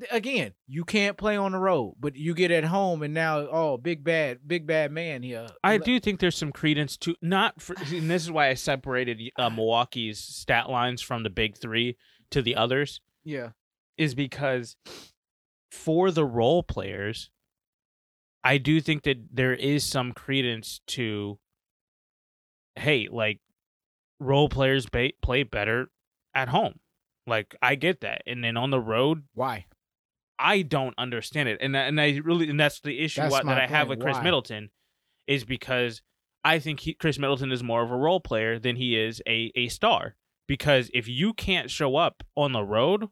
again, 0.10 0.54
you 0.68 0.84
can't 0.84 1.18
play 1.18 1.36
on 1.38 1.52
the 1.52 1.60
road, 1.60 1.96
but 2.00 2.16
you 2.16 2.34
get 2.34 2.50
at 2.52 2.64
home 2.64 3.04
and 3.04 3.14
now 3.14 3.40
oh, 3.40 3.78
big 3.78 4.04
bad, 4.04 4.40
big 4.46 4.66
bad 4.66 4.92
man 4.92 5.22
here. 5.24 5.48
I 5.64 5.78
do 5.78 6.00
think 6.00 6.20
there's 6.20 6.38
some 6.38 6.52
credence 6.52 6.98
to 6.98 7.16
not 7.22 7.62
for, 7.62 7.76
and 7.92 8.10
this 8.10 8.24
is 8.24 8.32
why 8.32 8.50
I 8.50 8.56
separated 8.56 9.22
uh, 9.38 9.50
Milwaukee's 9.50 10.20
stat 10.20 10.70
lines 10.70 11.02
from 11.02 11.24
the 11.24 11.30
big 11.30 11.58
3 11.58 11.96
to 12.32 12.42
the 12.42 12.56
others 12.56 13.02
Yeah. 13.24 13.50
is 13.98 14.16
because 14.16 14.76
for 15.72 16.10
the 16.12 16.26
role 16.26 16.64
players 16.64 17.30
I 18.44 18.58
do 18.58 18.82
think 18.82 19.04
that 19.04 19.18
there 19.32 19.54
is 19.54 19.84
some 19.84 20.12
credence 20.12 20.82
to 20.88 21.40
hey, 22.76 23.08
like 23.12 23.40
role 24.20 24.50
players 24.50 24.88
ba- 24.88 25.12
play 25.22 25.44
better 25.44 25.90
at 26.36 26.50
home. 26.50 26.80
Like 27.26 27.56
I 27.62 27.76
get 27.76 28.02
that. 28.02 28.24
And 28.28 28.44
then 28.44 28.58
on 28.58 28.70
the 28.70 28.80
road, 28.80 29.24
Why? 29.34 29.66
I 30.40 30.62
don't 30.62 30.96
understand 30.98 31.48
it, 31.48 31.60
and 31.62 31.76
and 31.76 32.00
I 32.02 32.20
really 32.24 32.50
and 32.50 32.60
that's 32.60 32.82
the 32.82 33.00
issue 33.00 33.22
That's 33.22 33.32
what, 33.32 33.46
that 33.46 33.60
I 33.60 33.68
have 33.68 33.88
with 33.88 34.02
Chris 34.02 34.18
Why? 34.18 34.24
Middleton 34.24 34.72
is 35.28 35.46
because 35.46 36.02
I 36.44 36.60
think 36.60 36.82
he, 36.82 36.94
Khris 36.94 37.20
Middleton 37.20 37.52
is 37.52 37.64
more 37.64 37.84
of 37.84 37.92
a 37.92 37.96
role 37.96 38.20
player 38.20 38.60
than 38.60 38.76
he 38.76 38.98
is 38.98 39.22
a 39.28 39.52
a 39.56 39.70
star. 39.70 40.16
Because 40.48 40.90
if 40.94 41.08
you 41.08 41.34
can't 41.34 41.72
show 41.72 41.96
up 41.96 42.24
on 42.36 42.52
the 42.52 42.64
road 42.64 43.08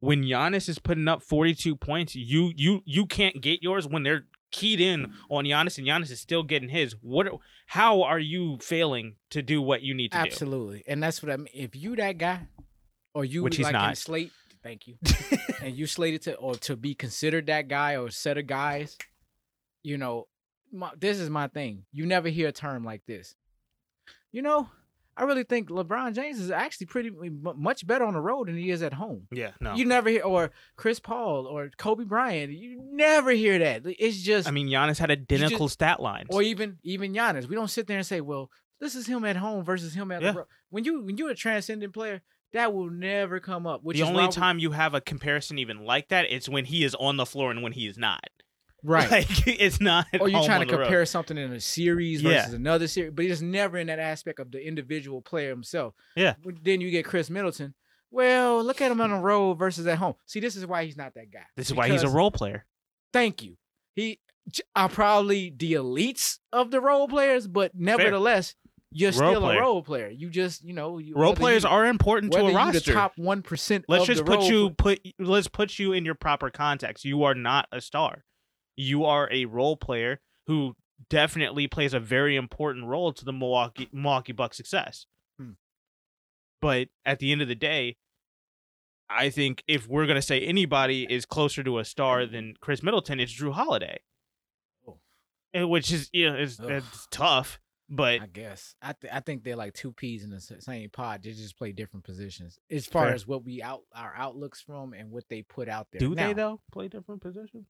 when 0.00 0.24
Giannis 0.24 0.68
is 0.68 0.78
putting 0.78 1.08
up 1.08 1.22
forty 1.22 1.54
two 1.54 1.76
points, 1.76 2.14
you 2.14 2.52
you 2.56 2.80
you 2.86 3.06
can't 3.06 3.42
get 3.42 3.62
yours 3.62 3.86
when 3.86 4.04
they're 4.04 4.26
keyed 4.56 4.80
in 4.80 5.12
on 5.30 5.44
Giannis 5.44 5.78
and 5.78 5.86
Giannis 5.86 6.10
is 6.10 6.20
still 6.20 6.42
getting 6.42 6.68
his. 6.68 6.96
What? 7.02 7.28
How 7.66 8.02
are 8.02 8.18
you 8.18 8.58
failing 8.60 9.16
to 9.30 9.42
do 9.42 9.60
what 9.60 9.82
you 9.82 9.94
need 9.94 10.12
to 10.12 10.18
do? 10.18 10.22
Absolutely. 10.22 10.84
And 10.86 11.02
that's 11.02 11.22
what 11.22 11.30
I 11.30 11.36
mean. 11.36 11.48
If 11.52 11.76
you 11.76 11.96
that 11.96 12.18
guy, 12.18 12.46
or 13.14 13.24
you 13.24 13.42
Which 13.42 13.56
he's 13.56 13.64
like 13.64 13.72
not. 13.72 13.96
slate, 13.98 14.32
thank 14.62 14.86
you, 14.86 14.96
and 15.62 15.76
you 15.76 15.86
slated 15.86 16.22
to 16.22 16.34
or 16.36 16.54
to 16.56 16.76
be 16.76 16.94
considered 16.94 17.46
that 17.46 17.68
guy 17.68 17.96
or 17.96 18.06
a 18.06 18.12
set 18.12 18.38
of 18.38 18.46
guys, 18.46 18.96
you 19.82 19.98
know, 19.98 20.26
my, 20.72 20.90
this 20.98 21.18
is 21.18 21.30
my 21.30 21.48
thing. 21.48 21.84
You 21.92 22.06
never 22.06 22.28
hear 22.28 22.48
a 22.48 22.52
term 22.52 22.84
like 22.84 23.02
this. 23.06 23.34
You 24.32 24.42
know, 24.42 24.68
I 25.16 25.24
really 25.24 25.44
think 25.44 25.70
LeBron 25.70 26.14
James 26.14 26.38
is 26.38 26.50
actually 26.50 26.86
pretty 26.88 27.10
much 27.10 27.86
better 27.86 28.04
on 28.04 28.14
the 28.14 28.20
road 28.20 28.48
than 28.48 28.56
he 28.56 28.70
is 28.70 28.82
at 28.82 28.92
home. 28.92 29.26
yeah, 29.32 29.52
no. 29.60 29.74
You 29.74 29.84
never 29.86 30.10
hear 30.10 30.22
or 30.22 30.50
Chris 30.76 31.00
Paul 31.00 31.46
or 31.46 31.70
Kobe 31.78 32.04
Bryant. 32.04 32.52
You 32.52 32.80
never 32.92 33.30
hear 33.30 33.58
that. 33.58 33.82
It's 33.86 34.20
just 34.22 34.46
I 34.46 34.50
mean, 34.50 34.68
Giannis 34.68 34.98
had 34.98 35.10
identical 35.10 35.68
stat 35.68 36.00
lines. 36.00 36.28
or 36.30 36.42
even 36.42 36.78
even 36.82 37.12
Giannis. 37.14 37.48
We 37.48 37.54
don't 37.56 37.68
sit 37.68 37.86
there 37.86 37.96
and 37.98 38.06
say, 38.06 38.20
"Well, 38.20 38.50
this 38.80 38.94
is 38.94 39.06
him 39.06 39.24
at 39.24 39.36
home 39.36 39.64
versus 39.64 39.94
him 39.94 40.12
at 40.12 40.20
Yeah. 40.22 40.32
the 40.32 40.38
road." 40.38 40.46
When 40.70 40.84
you 40.84 41.00
when 41.02 41.16
you're 41.16 41.30
a 41.30 41.34
transcendent 41.34 41.94
player, 41.94 42.20
that 42.52 42.74
will 42.74 42.90
never 42.90 43.40
come 43.40 43.66
up. 43.66 43.82
Which 43.82 43.96
the 43.96 44.02
only 44.02 44.20
why 44.22 44.26
we- 44.26 44.32
time 44.32 44.58
you 44.58 44.72
have 44.72 44.92
a 44.94 45.00
comparison 45.00 45.58
even 45.58 45.84
like 45.84 46.08
that, 46.08 46.26
it's 46.30 46.48
when 46.48 46.66
he 46.66 46.84
is 46.84 46.94
on 46.96 47.16
the 47.16 47.26
floor 47.26 47.50
and 47.50 47.62
when 47.62 47.72
he 47.72 47.86
is 47.86 47.96
not. 47.96 48.28
Right? 48.82 49.10
Like 49.10 49.26
it's 49.46 49.80
not. 49.80 50.06
or 50.20 50.28
you're 50.28 50.44
trying 50.44 50.60
to 50.60 50.66
the 50.66 50.76
road. 50.78 50.84
compare 50.84 51.06
something 51.06 51.36
in 51.36 51.52
a 51.52 51.60
series 51.60 52.22
Yeah. 52.22 52.40
versus 52.42 52.54
another 52.54 52.86
series, 52.86 53.12
but 53.14 53.24
it's 53.24 53.40
never 53.40 53.78
in 53.78 53.86
that 53.88 53.98
aspect 53.98 54.38
of 54.38 54.50
the 54.50 54.64
individual 54.64 55.22
player 55.22 55.50
himself. 55.50 55.94
Yeah. 56.14 56.34
Then 56.62 56.80
you 56.80 56.90
get 56.90 57.04
Khris 57.04 57.30
Middleton. 57.30 57.74
Well, 58.10 58.62
look 58.62 58.80
at 58.80 58.90
him 58.90 59.00
on 59.00 59.10
the 59.10 59.18
road 59.18 59.54
versus 59.58 59.86
at 59.86 59.98
home. 59.98 60.14
See, 60.26 60.40
this 60.40 60.56
is 60.56 60.66
why 60.66 60.84
he's 60.84 60.96
not 60.96 61.14
that 61.14 61.30
guy. 61.32 61.42
This 61.56 61.66
is 61.68 61.74
why 61.74 61.88
he's 61.88 62.02
a 62.04 62.08
role 62.08 62.30
player. 62.30 62.64
Thank 63.12 63.42
you. 63.42 63.56
He 63.94 64.20
are 64.76 64.84
uh, 64.84 64.88
probably 64.88 65.52
the 65.56 65.72
elites 65.72 66.38
of 66.52 66.70
the 66.70 66.80
role 66.80 67.08
players, 67.08 67.48
but 67.48 67.72
nevertheless, 67.74 68.54
you're 68.92 69.10
Role 69.10 69.30
still 69.32 69.40
player. 69.40 69.58
a 69.58 69.62
role 69.62 69.82
player. 69.82 70.08
You 70.08 70.30
just, 70.30 70.62
you 70.64 70.72
know, 70.72 70.98
you, 70.98 71.14
Role 71.16 71.34
players 71.34 71.64
you, 71.64 71.68
are 71.70 71.86
important 71.86 72.32
to 72.32 72.46
a 72.46 72.54
roster. 72.54 72.80
the 72.80 72.92
top 72.92 73.12
one 73.16 73.42
percent. 73.42 73.84
let's 73.88 74.06
just 74.06 74.24
put 74.24 74.42
you 74.42 74.70
put 74.70 75.00
let's 75.18 75.48
put 75.48 75.78
you 75.78 75.92
in 75.92 76.04
your 76.04 76.14
proper 76.14 76.50
context. 76.50 77.04
You 77.04 77.24
are 77.24 77.34
not 77.34 77.66
a 77.72 77.80
star. 77.80 78.24
You 78.76 79.04
are 79.04 79.28
a 79.32 79.46
role 79.46 79.76
player 79.76 80.20
who 80.46 80.76
definitely 81.10 81.66
plays 81.66 81.94
a 81.94 82.00
very 82.00 82.36
important 82.36 82.86
role 82.86 83.12
to 83.12 83.24
the 83.24 83.32
Milwaukee 83.32 83.88
Milwaukee 83.92 84.32
Bucks 84.32 84.56
success. 84.56 85.06
Hmm. 85.38 85.52
But 86.60 86.88
at 87.04 87.18
the 87.18 87.32
end 87.32 87.42
of 87.42 87.48
the 87.48 87.54
day, 87.54 87.96
I 89.08 89.30
think 89.30 89.62
if 89.68 89.86
we're 89.86 90.06
gonna 90.06 90.22
say 90.22 90.40
anybody 90.40 91.06
is 91.08 91.26
closer 91.26 91.62
to 91.62 91.78
a 91.78 91.84
star 91.84 92.26
than 92.26 92.54
Khris 92.60 92.82
Middleton, 92.82 93.20
it's 93.20 93.32
Jrue 93.32 93.52
Holiday. 93.52 94.00
Oh. 94.86 94.98
Uh, 95.58 95.68
Which 95.68 95.92
is 95.92 96.10
yeah, 96.12 96.32
it's, 96.34 96.58
Ugh. 96.58 96.70
it's 96.70 97.06
tough, 97.10 97.60
but 97.88 98.20
I 98.20 98.26
guess 98.26 98.74
I 98.82 98.92
th- 98.94 99.12
I 99.12 99.20
think 99.20 99.44
they're 99.44 99.56
like 99.56 99.74
two 99.74 99.92
peas 99.92 100.24
in 100.24 100.30
the 100.30 100.40
same 100.40 100.90
pod. 100.90 101.22
They 101.22 101.32
just 101.32 101.56
play 101.56 101.72
different 101.72 102.04
positions 102.04 102.58
as 102.70 102.86
far 102.86 103.06
Fair. 103.06 103.14
as 103.14 103.26
what 103.26 103.44
we 103.44 103.62
out 103.62 103.82
our 103.94 104.12
outlooks 104.16 104.60
from 104.60 104.92
and 104.92 105.10
what 105.10 105.24
they 105.28 105.42
put 105.42 105.68
out 105.68 105.88
there. 105.92 106.00
do 106.00 106.14
Now, 106.14 106.26
they 106.28 106.32
though 106.32 106.60
play 106.72 106.88
different 106.88 107.22
positions? 107.22 107.66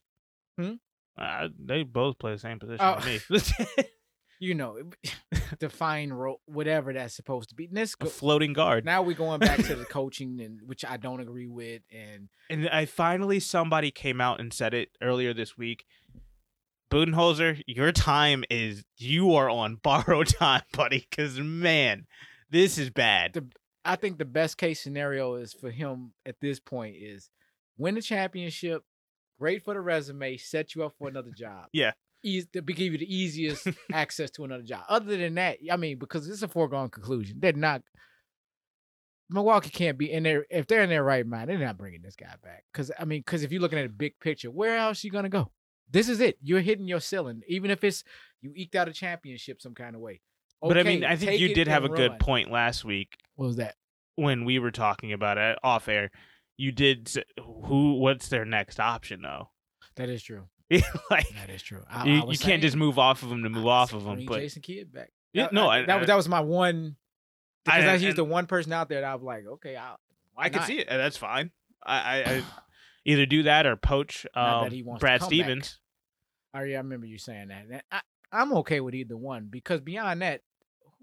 Hmm? 0.58 0.74
Uh, 1.18 1.48
they 1.58 1.82
both 1.82 2.18
play 2.18 2.32
the 2.32 2.38
same 2.38 2.58
position 2.58 2.78
Oh. 2.80 3.00
me. 3.04 3.20
You 4.38 4.54
know, 4.54 4.78
define 5.58 6.12
role, 6.12 6.42
whatever 6.44 6.92
that's 6.92 7.14
supposed 7.16 7.48
to 7.48 7.54
be. 7.54 7.64
And 7.68 7.74
this 7.74 7.94
go- 7.94 8.06
floating 8.10 8.52
guard. 8.52 8.84
now 8.84 9.00
we're 9.00 9.16
going 9.16 9.40
back 9.40 9.62
to 9.64 9.74
the 9.74 9.84
coaching, 9.90 10.42
and 10.42 10.60
which 10.66 10.84
I 10.84 10.98
don't 10.98 11.20
agree 11.20 11.46
with. 11.48 11.80
And 11.90 12.28
And 12.50 12.68
I 12.68 12.84
finally 12.84 13.40
somebody 13.40 13.90
came 13.90 14.20
out 14.20 14.38
and 14.38 14.52
said 14.52 14.74
it 14.74 14.90
earlier 15.00 15.32
this 15.32 15.56
week. 15.56 15.86
Budenholzer, 16.90 17.62
your 17.66 17.92
time 17.92 18.44
is 18.50 18.84
you 18.98 19.34
are 19.34 19.48
on 19.50 19.76
borrowed 19.76 20.28
time, 20.28 20.62
buddy. 20.72 21.06
Because 21.08 21.40
man, 21.40 22.06
this 22.50 22.76
is 22.76 22.90
bad. 22.90 23.32
The- 23.32 23.48
I 23.86 23.96
think 23.96 24.18
the 24.18 24.24
best 24.26 24.58
case 24.58 24.82
scenario 24.82 25.36
is 25.36 25.54
for 25.54 25.70
him 25.70 26.12
at 26.26 26.40
this 26.42 26.60
point 26.60 26.96
is 26.98 27.30
win 27.78 27.94
the 27.94 28.02
championship, 28.02 28.82
great 29.38 29.62
for 29.64 29.74
the 29.74 29.80
resume, 29.80 30.36
set 30.36 30.74
you 30.74 30.84
up 30.84 30.94
for 30.98 31.08
another 31.08 31.30
job. 31.36 31.66
Yeah. 31.72 31.92
Easy 32.22 32.48
to 32.52 32.62
give 32.62 32.92
you 32.92 32.98
the 32.98 33.14
easiest 33.14 33.68
access 33.92 34.30
to 34.32 34.44
another 34.44 34.62
job. 34.62 34.84
Other 34.88 35.16
than 35.16 35.34
that, 35.34 35.58
I 35.70 35.76
mean, 35.76 35.98
because 35.98 36.28
it's 36.28 36.42
a 36.42 36.48
foregone 36.48 36.88
conclusion. 36.90 37.38
They're 37.40 37.52
not 37.52 37.82
Milwaukee 39.28 39.70
can't 39.70 39.98
be 39.98 40.12
in 40.12 40.22
there 40.22 40.46
if 40.50 40.66
they're 40.66 40.82
in 40.82 40.88
their 40.88 41.02
right 41.02 41.26
mind. 41.26 41.50
They're 41.50 41.58
not 41.58 41.78
bringing 41.78 42.02
this 42.02 42.14
guy 42.14 42.34
back 42.42 42.64
because 42.72 42.92
I 42.98 43.04
mean, 43.04 43.20
because 43.20 43.42
if 43.42 43.50
you're 43.50 43.60
looking 43.60 43.78
at 43.78 43.86
a 43.86 43.90
big 43.90 44.18
picture, 44.20 44.50
where 44.50 44.76
else 44.76 45.02
you 45.02 45.10
gonna 45.10 45.28
go? 45.28 45.50
This 45.90 46.08
is 46.08 46.20
it. 46.20 46.36
You're 46.42 46.60
hitting 46.60 46.86
your 46.86 47.00
ceiling, 47.00 47.42
even 47.48 47.70
if 47.70 47.82
it's 47.82 48.04
you 48.40 48.52
eked 48.54 48.76
out 48.76 48.88
a 48.88 48.92
championship 48.92 49.60
some 49.60 49.74
kind 49.74 49.94
of 49.96 50.00
way. 50.00 50.20
but 50.62 50.78
I 50.78 50.84
mean, 50.84 51.04
I 51.04 51.16
think 51.16 51.40
you 51.40 51.54
did 51.54 51.66
have 51.68 51.82
a 51.82 51.86
and 51.86 51.96
good 51.96 52.18
point 52.20 52.50
last 52.50 52.84
week 52.84 53.16
What 53.34 53.46
was 53.46 53.56
that? 53.56 53.74
when 54.14 54.44
we 54.44 54.58
were 54.58 54.70
talking 54.70 55.12
about 55.12 55.38
it 55.38 55.58
off 55.62 55.88
air. 55.88 56.10
You 56.56 56.72
did 56.72 57.12
who? 57.38 57.94
What's 57.94 58.28
their 58.28 58.44
next 58.44 58.80
option 58.80 59.22
though? 59.22 59.50
That 59.96 60.08
is 60.08 60.22
true. 60.22 60.44
like 61.10 61.28
That 61.34 61.50
is 61.50 61.62
true. 61.62 61.82
I, 61.88 62.06
you, 62.06 62.12
I 62.14 62.16
you 62.18 62.26
was 62.26 62.40
can't 62.42 62.60
just 62.62 62.76
move 62.76 62.98
off 62.98 63.22
of 63.22 63.28
them 63.28 63.42
to 63.44 63.48
move 63.50 63.66
off 63.66 63.92
of 63.92 64.04
them. 64.04 64.24
But 64.26 64.40
Jason 64.40 64.62
Kidd 64.62 64.92
back. 64.92 65.10
Yeah, 65.32 65.48
no, 65.52 65.66
I- 65.68 65.78
I- 65.78 65.86
that 65.86 65.90
I- 65.90 65.98
was 65.98 66.06
that 66.08 66.16
was 66.16 66.28
my 66.28 66.40
one. 66.40 66.96
I- 67.68 67.80
Because 67.80 68.02
I, 68.04 68.08
I- 68.08 68.12
the 68.12 68.24
one 68.24 68.46
person 68.46 68.72
out 68.72 68.88
there 68.88 69.00
that 69.02 69.10
I 69.10 69.14
was 69.14 69.22
like, 69.22 69.44
okay, 69.46 69.76
I'll, 69.76 69.98
I 70.36 70.48
can 70.48 70.60
not? 70.60 70.66
see 70.66 70.78
it. 70.78 70.88
That's 70.88 71.16
fine. 71.16 71.50
I, 71.84 71.96
I, 71.98 72.22
I 72.36 72.42
either 73.04 73.26
do 73.26 73.44
that 73.44 73.66
or 73.66 73.76
poach 73.76 74.26
that 74.34 74.40
um, 74.40 74.70
to 74.70 74.82
Brad 74.98 75.20
back. 75.20 75.26
Stevens. 75.28 75.78
I, 76.52 76.64
yeah, 76.64 76.76
I 76.76 76.78
remember 76.80 77.06
you 77.06 77.18
saying 77.18 77.48
that. 77.48 77.84
I, 77.92 78.00
I'm 78.32 78.52
okay 78.58 78.80
with 78.80 78.94
either 78.94 79.16
one 79.16 79.46
because 79.50 79.80
beyond 79.80 80.22
that, 80.22 80.40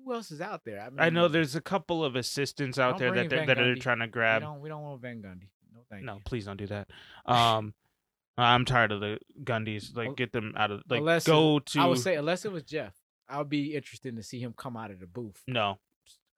who 0.06 0.14
else 0.14 0.32
is 0.32 0.42
out 0.42 0.64
there? 0.66 0.82
I, 0.82 0.90
mean, 0.90 1.00
I 1.00 1.10
know 1.10 1.28
there's 1.28 1.56
a 1.56 1.62
couple 1.62 2.04
of 2.04 2.16
assistants 2.16 2.78
out 2.80 2.98
there 2.98 3.12
that 3.14 3.30
they're, 3.30 3.46
that 3.46 3.60
are 3.60 3.76
trying 3.76 4.00
to 4.00 4.06
we 4.06 4.12
grab. 4.12 4.42
don't 4.42 4.62
we 4.62 4.70
don't 4.70 4.82
want 4.82 5.02
Van 5.02 5.22
Gundy. 5.22 5.48
No, 5.74 5.82
thank 5.90 6.04
No, 6.04 6.16
you. 6.16 6.22
please 6.26 6.46
don't 6.46 6.58
do 6.58 6.68
that. 6.68 6.88
Um, 7.26 7.74
I'm 8.38 8.66
tired 8.66 8.92
of 8.92 9.00
the 9.00 9.20
Gundys. 9.44 9.96
Like, 9.96 10.16
get 10.18 10.32
them 10.34 10.54
out 10.58 10.72
of. 10.72 10.82
Like, 10.90 11.00
unless 11.00 11.26
go 11.26 11.60
to. 11.60 11.80
I 11.80 11.86
would 11.86 12.00
say 12.00 12.16
unless 12.16 12.46
it 12.46 12.52
was 12.52 12.64
Jeff, 12.64 12.94
I 13.30 13.38
would 13.38 13.50
be 13.50 13.76
interested 13.76 14.16
to 14.16 14.24
see 14.24 14.40
him 14.40 14.54
come 14.58 14.76
out 14.76 14.92
of 14.92 15.00
the 15.00 15.08
booth. 15.08 15.42
no. 15.48 15.78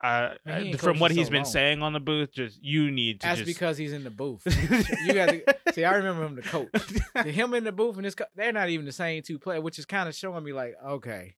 I, 0.03 0.35
I- 0.45 0.73
from 0.73 0.99
what 0.99 1.11
in 1.11 1.17
he's 1.17 1.27
so 1.27 1.31
been 1.31 1.43
long. 1.43 1.51
saying 1.51 1.81
on 1.81 1.93
the 1.93 2.01
booth, 2.01 2.33
just 2.33 2.61
you 2.61 2.91
need 2.91 3.21
to 3.21 3.27
That's 3.27 3.39
just. 3.39 3.47
because 3.47 3.77
he's 3.77 3.93
in 3.93 4.03
the 4.03 4.09
booth. 4.11 4.43
you 5.05 5.13
got 5.13 5.29
to 5.29 5.43
see. 5.73 5.85
I 5.85 5.95
remember 5.95 6.25
him 6.25 6.35
the 6.35 6.41
coach. 6.41 7.25
Him 7.25 7.53
in 7.53 7.63
the 7.63 7.71
booth 7.71 7.95
and 7.95 8.05
this, 8.05 8.13
co- 8.13 8.25
they're 8.35 8.51
not 8.51 8.67
even 8.69 8.85
the 8.85 8.91
same 8.91 9.23
two 9.23 9.39
players, 9.39 9.63
which 9.63 9.79
is 9.79 9.85
kind 9.85 10.09
of 10.09 10.13
showing 10.13 10.43
me 10.43 10.51
like, 10.51 10.75
okay, 10.85 11.35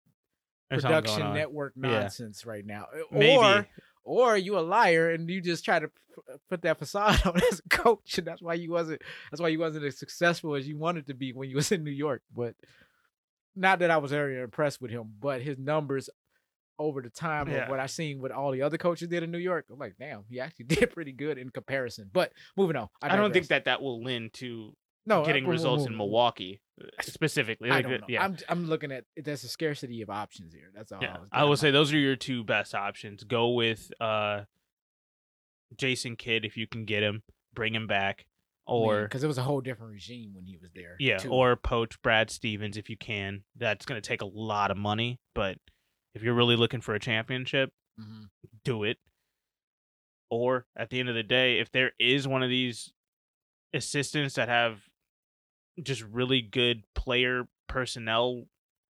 There's 0.69 0.84
production 0.84 1.21
on. 1.21 1.34
network 1.36 1.73
Yeah. 1.75 2.01
nonsense 2.01 2.45
right 2.45 2.65
now. 2.65 2.88
Uh, 2.93 2.99
Maybe. 3.12 3.38
Or 3.38 3.67
or 4.03 4.38
you 4.38 4.58
a 4.58 4.62
liar 4.62 5.10
and 5.12 5.30
you 5.30 5.41
just 5.41 5.65
try 5.65 5.80
to 5.80 5.89
put 6.49 6.62
that 6.62 6.80
facade 6.80 7.21
on 7.25 7.36
as 7.51 7.60
a 7.65 7.69
coach, 7.69 8.17
and 8.17 8.25
that's 8.27 8.41
why 8.41 8.53
you 8.53 8.71
wasn't. 8.71 9.01
That's 9.32 9.41
why 9.41 9.49
you 9.49 9.60
wasn't 9.60 9.86
as 9.86 9.97
successful 9.97 10.56
as 10.56 10.67
you 10.67 10.77
wanted 10.77 11.08
to 11.08 11.13
be 11.13 11.34
when 11.34 11.49
you 11.49 11.56
was 11.58 11.71
in 11.71 11.84
New 11.84 11.91
York. 11.91 12.21
But 12.36 12.56
not 13.56 13.80
that 13.80 13.91
I 13.91 13.97
was 13.97 14.12
very 14.12 14.39
impressed 14.41 14.82
with 14.82 14.91
him, 14.91 15.13
but 15.19 15.41
his 15.41 15.58
numbers 15.58 16.10
over 16.80 17.01
the 17.01 17.10
time 17.10 17.49
Yeah. 17.49 17.63
of 17.63 17.69
what 17.69 17.80
I 17.80 17.88
seen 17.88 18.21
what 18.21 18.32
all 18.32 18.51
the 18.51 18.62
other 18.62 18.77
coaches 18.77 19.08
did 19.08 19.23
in 19.23 19.32
New 19.32 19.39
York, 19.39 19.65
I'm 19.71 19.80
like, 19.80 19.95
damn, 19.99 20.23
he 20.30 20.39
actually 20.39 20.65
did 20.75 20.91
pretty 20.91 21.12
good 21.12 21.38
in 21.38 21.49
comparison. 21.49 22.10
But 22.13 22.32
moving 22.56 22.75
on, 22.75 22.88
I 23.01 23.15
don't 23.15 23.34
think 23.34 23.47
that 23.47 23.65
that 23.65 23.82
will 23.82 24.03
lend 24.03 24.34
to 24.34 24.75
no 25.08 25.26
getting 25.26 25.46
uh, 25.46 25.50
results 25.50 25.86
in 25.86 25.96
Milwaukee 25.98 26.62
uh, 26.82 26.86
specifically. 27.02 27.70
I 27.72 27.76
Like, 27.78 27.84
don't 27.86 27.93
uh, 27.93 27.98
know. 27.98 28.06
Yeah. 28.10 28.24
I'm 28.24 28.38
I'm 28.50 28.65
looking 28.67 28.91
at 28.91 29.06
there's 29.15 29.43
a 29.43 29.48
scarcity 29.50 30.02
of 30.04 30.10
options 30.10 30.54
here. 30.54 30.72
That's 30.76 30.91
all. 30.91 31.00
Yeah, 31.02 31.15
I, 31.15 31.20
was 31.20 31.30
I 31.32 31.43
will 31.43 31.50
getting 31.52 31.62
say 31.62 31.72
those 31.72 31.93
are 31.93 31.98
your 31.98 32.15
two 32.15 32.43
best 32.43 32.76
options. 32.76 33.24
Go 33.24 33.50
with 33.50 33.91
uh, 34.00 34.41
Jason 35.78 36.15
Kidd 36.15 36.46
if 36.46 36.58
you 36.58 36.67
can 36.67 36.86
get 36.86 37.04
him, 37.04 37.24
bring 37.54 37.74
him 37.74 37.88
back, 37.88 38.26
or 38.65 39.04
because 39.04 39.24
it 39.24 39.28
was 39.28 39.38
a 39.38 39.43
whole 39.43 39.62
different 39.62 39.93
regime 39.93 40.32
when 40.34 40.46
he 40.46 40.58
was 40.62 40.70
there. 40.76 40.96
yeah, 41.00 41.17
too. 41.17 41.30
or 41.30 41.56
poach 41.56 42.02
Brad 42.02 42.30
Stevens 42.30 42.78
if 42.78 42.89
you 42.89 42.98
can. 42.98 43.43
That's 43.56 43.86
going 43.86 44.00
to 44.02 44.08
take 44.08 44.22
a 44.22 44.26
lot 44.28 44.72
of 44.72 44.78
money, 44.78 45.20
but 45.34 45.58
if 46.15 46.22
you're 46.24 46.34
really 46.36 46.56
looking 46.56 46.82
for 46.82 46.93
a 46.96 47.00
championship, 47.00 47.72
Mhm. 48.00 48.30
do 48.63 48.84
it. 48.84 48.98
Or 50.30 50.65
at 50.76 50.89
the 50.89 51.00
end 51.00 51.08
of 51.10 51.15
the 51.15 51.24
day, 51.24 51.60
if 51.60 51.72
there 51.72 51.91
is 52.00 52.28
one 52.28 52.43
of 52.43 52.50
these 52.50 52.91
assistants 53.74 54.36
that 54.36 54.50
have 54.50 54.87
just 55.82 56.02
really 56.04 56.42
good 56.42 56.84
player 56.96 57.48
personnel 57.68 58.46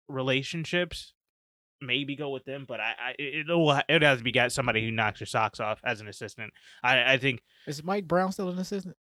relationships, 0.08 1.13
maybe 1.82 2.15
go 2.15 2.30
with 2.30 2.46
them. 2.46 2.65
But 2.67 2.80
I, 2.80 2.94
I 3.00 3.15
it 3.20 3.41
it'll, 3.41 3.72
it 3.72 4.02
has 4.02 4.20
to 4.20 4.24
be 4.24 4.32
got 4.32 4.52
somebody 4.52 4.84
who 4.84 4.91
knocks 4.91 5.20
your 5.20 5.28
socks 5.28 5.60
off 5.60 5.80
as 5.84 6.02
an 6.02 6.08
assistant. 6.08 6.54
I, 6.84 7.13
I 7.13 7.17
think 7.17 7.41
is 7.67 7.84
Mike 7.84 8.08
Brown 8.08 8.32
still 8.32 8.50
an 8.50 8.60
assistant? 8.60 8.96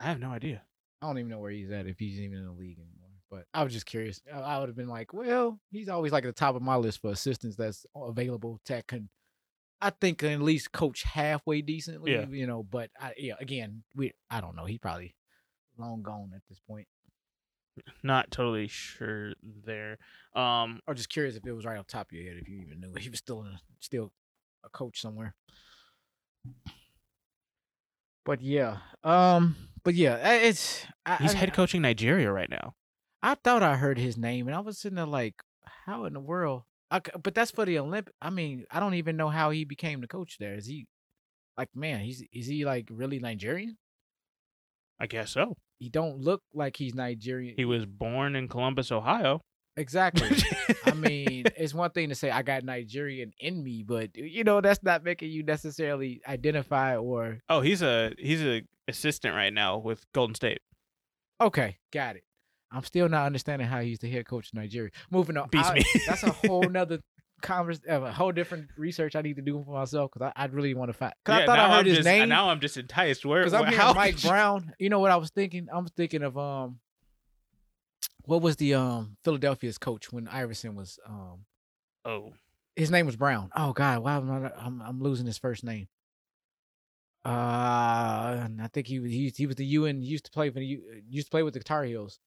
I 0.00 0.06
have 0.06 0.20
no 0.20 0.30
idea. 0.30 0.62
I 1.00 1.06
don't 1.06 1.18
even 1.18 1.30
know 1.30 1.40
where 1.40 1.50
he's 1.50 1.70
at 1.70 1.86
if 1.86 1.98
he's 1.98 2.20
even 2.20 2.38
in 2.38 2.46
the 2.46 2.52
league 2.52 2.78
anymore. 2.78 3.10
But 3.30 3.46
I 3.54 3.64
was 3.64 3.72
just 3.72 3.86
curious. 3.86 4.20
I, 4.32 4.38
I 4.38 4.58
would 4.58 4.68
have 4.68 4.76
been 4.76 4.88
like, 4.88 5.12
well, 5.14 5.58
he's 5.70 5.88
always 5.88 6.12
like 6.12 6.24
at 6.24 6.28
the 6.28 6.32
top 6.32 6.54
of 6.54 6.62
my 6.62 6.76
list 6.76 7.00
for 7.00 7.10
assistants 7.10 7.56
that's 7.56 7.86
available 7.96 8.60
that 8.66 8.86
can, 8.86 9.08
I 9.80 9.90
think, 9.90 10.18
can 10.18 10.32
at 10.32 10.42
least 10.42 10.70
coach 10.70 11.02
halfway 11.02 11.62
decently. 11.62 12.12
Yeah. 12.12 12.26
You 12.28 12.46
know, 12.46 12.62
but 12.62 12.90
I, 13.00 13.14
yeah, 13.16 13.34
again, 13.40 13.84
we 13.96 14.12
I 14.30 14.40
don't 14.40 14.54
know. 14.54 14.66
He 14.66 14.76
probably 14.76 15.14
long 15.78 16.02
gone 16.02 16.32
at 16.34 16.42
this 16.48 16.60
point. 16.60 16.86
Not 18.02 18.30
totally 18.30 18.68
sure 18.68 19.32
there. 19.64 19.92
Um, 20.34 20.80
I 20.86 20.90
was 20.90 20.98
just 20.98 21.08
curious 21.08 21.36
if 21.36 21.46
it 21.46 21.52
was 21.52 21.64
right 21.64 21.78
off 21.78 21.86
top 21.86 22.08
of 22.10 22.12
your 22.12 22.24
head 22.24 22.40
if 22.40 22.48
you 22.48 22.58
even 22.58 22.80
knew 22.80 22.92
he 22.98 23.08
was 23.08 23.18
still 23.18 23.40
a, 23.40 23.60
still 23.80 24.12
a 24.64 24.68
coach 24.68 25.00
somewhere. 25.00 25.34
But 28.24 28.40
yeah, 28.40 28.78
um, 29.02 29.56
but 29.82 29.94
yeah, 29.94 30.16
it's 30.34 30.86
I, 31.04 31.16
he's 31.16 31.34
I- 31.34 31.38
head 31.38 31.54
coaching 31.54 31.82
Nigeria 31.82 32.30
right 32.30 32.50
now. 32.50 32.74
I 33.22 33.36
thought 33.36 33.62
I 33.62 33.76
heard 33.76 33.98
his 33.98 34.16
name, 34.18 34.48
and 34.48 34.56
I 34.56 34.60
was 34.60 34.78
sitting 34.78 34.96
there 34.96 35.06
like, 35.06 35.42
how 35.86 36.04
in 36.04 36.12
the 36.12 36.20
world? 36.20 36.64
I 36.90 37.00
but 37.22 37.34
that's 37.34 37.50
for 37.52 37.64
the 37.64 37.78
Olympic. 37.78 38.14
I 38.20 38.30
mean, 38.30 38.66
I 38.70 38.80
don't 38.80 38.94
even 38.94 39.16
know 39.16 39.28
how 39.28 39.50
he 39.50 39.64
became 39.64 40.00
the 40.00 40.08
coach 40.08 40.38
there. 40.38 40.54
Is 40.54 40.66
he 40.66 40.86
like, 41.56 41.68
man? 41.74 42.00
He's 42.00 42.22
is 42.32 42.46
he 42.46 42.64
like 42.64 42.88
really 42.90 43.18
Nigerian? 43.18 43.78
I 45.00 45.06
guess 45.06 45.30
so. 45.30 45.56
He 45.78 45.88
don't 45.88 46.18
look 46.18 46.42
like 46.54 46.76
he's 46.76 46.94
Nigerian. 46.94 47.54
He 47.56 47.64
was 47.64 47.84
born 47.86 48.36
in 48.36 48.46
Columbus, 48.48 48.92
Ohio. 48.92 49.40
exactly. 49.76 50.28
I 50.84 50.92
mean, 50.94 51.44
it's 51.56 51.74
one 51.74 51.90
thing 51.90 52.10
to 52.10 52.14
say 52.14 52.30
I 52.30 52.42
got 52.42 52.62
Nigerian 52.62 53.32
in 53.40 53.62
me, 53.64 53.82
but 53.82 54.16
you 54.16 54.44
know 54.44 54.60
that's 54.60 54.82
not 54.82 55.02
making 55.02 55.30
you 55.30 55.42
necessarily 55.42 56.20
identify 56.28 56.96
or 56.96 57.38
oh, 57.48 57.60
he's 57.62 57.82
a 57.82 58.12
he's 58.18 58.42
a 58.42 58.62
assistant 58.88 59.34
right 59.34 59.52
now 59.52 59.78
with 59.78 60.04
Golden 60.12 60.34
State. 60.34 60.60
okay, 61.40 61.78
got 61.92 62.16
it. 62.16 62.22
I'm 62.74 62.84
still 62.84 63.08
not 63.08 63.26
understanding 63.26 63.68
how 63.68 63.80
he's 63.80 63.98
the 63.98 64.08
head 64.10 64.26
coach 64.26 64.48
of 64.48 64.54
Nigeria. 64.54 64.90
Moving 65.10 65.36
on, 65.36 65.48
Beats 65.50 65.68
I- 65.68 65.74
me. 65.74 65.84
that's 66.06 66.22
a 66.22 66.30
whole 66.32 66.62
nother 66.62 67.00
convers, 67.42 67.80
uh, 67.88 68.00
a 68.00 68.12
whole 68.12 68.32
different 68.32 68.68
research 68.76 69.16
I 69.16 69.22
need 69.22 69.36
to 69.36 69.42
do 69.42 69.62
for 69.64 69.72
myself 69.72 70.10
because 70.12 70.32
I, 70.36 70.44
I 70.44 70.46
really 70.46 70.74
want 70.74 70.88
to 70.90 70.92
find. 70.94 71.12
Because 71.24 71.38
Yeah, 71.38 71.42
I 71.42 71.46
thought 71.46 71.58
I 71.58 71.68
heard 71.68 71.78
I'm 71.80 71.86
his 71.86 71.96
just, 71.98 72.06
name. 72.06 72.28
Now 72.28 72.48
I'm 72.48 72.60
just 72.60 72.76
enticed. 72.76 73.26
Where? 73.26 73.42
Because 73.42 73.54
I'm 73.54 73.66
hearing 73.66 73.94
Mike 73.94 74.22
Brown. 74.22 74.72
You 74.78 74.88
know 74.88 75.00
what 75.00 75.10
I 75.10 75.16
was 75.16 75.30
thinking? 75.30 75.68
I'm 75.72 75.86
thinking 75.88 76.22
of 76.22 76.38
um, 76.38 76.78
what 78.24 78.40
was 78.40 78.56
the 78.56 78.74
um 78.74 79.16
Philadelphia's 79.24 79.78
coach 79.78 80.12
when 80.12 80.28
Iverson 80.28 80.74
was 80.74 80.98
um 81.06 81.44
Oh, 82.04 82.32
his 82.74 82.90
name 82.90 83.06
was 83.06 83.16
Brown. 83.16 83.50
Oh 83.54 83.72
God, 83.72 83.98
why 84.00 84.16
am 84.16 84.30
I? 84.30 84.50
I'm 84.58 84.80
I'm 84.82 85.00
losing 85.02 85.26
his 85.26 85.38
first 85.38 85.64
name. 85.64 85.88
Uh, 87.24 87.28
I 88.60 88.68
think 88.72 88.88
he 88.88 88.98
was 88.98 89.10
he, 89.12 89.32
he 89.36 89.46
was 89.46 89.56
the 89.56 89.64
UN 89.66 90.00
he 90.00 90.08
used 90.08 90.24
to 90.24 90.30
play 90.32 90.50
for 90.50 90.58
the 90.58 90.80
used 91.08 91.28
to 91.28 91.30
play 91.30 91.42
with 91.44 91.54
the 91.54 91.60
Tar 91.60 91.84
Heels. 91.84 92.18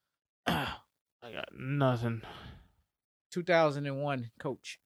I 0.46 1.32
got 1.32 1.48
nothing. 1.56 2.22
2001 3.30 4.30
coach. 4.38 4.78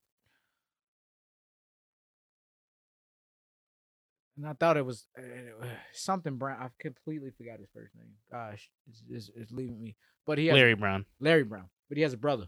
And 4.37 4.47
I 4.47 4.53
thought 4.55 4.77
it 4.77 4.85
was 4.85 5.07
uh, 5.17 5.67
something 5.93 6.37
Brown. 6.37 6.61
I 6.61 6.69
completely 6.81 7.31
forgot 7.37 7.61
his 7.61 7.69
first 7.73 7.95
name. 7.95 8.15
Gosh, 8.33 8.69
it's, 8.89 9.03
it's, 9.09 9.31
it's 9.37 9.53
leaving 9.53 9.81
me. 9.81 9.97
But 10.27 10.39
he 10.39 10.47
has 10.47 10.57
Larry 10.57 10.75
Brown. 10.75 11.05
Larry 11.21 11.45
Brown. 11.45 11.69
But 11.89 11.99
he 11.99 12.03
has 12.03 12.15
a 12.15 12.19
brother. 12.19 12.47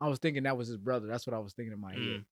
I 0.00 0.08
was 0.08 0.18
thinking 0.18 0.42
that 0.42 0.56
was 0.56 0.68
his 0.68 0.76
brother. 0.76 1.06
That's 1.06 1.26
what 1.26 1.34
I 1.34 1.38
was 1.38 1.52
thinking 1.52 1.72
in 1.72 1.80
my 1.80 1.92
head. 1.92 2.00
Mm. 2.00 2.24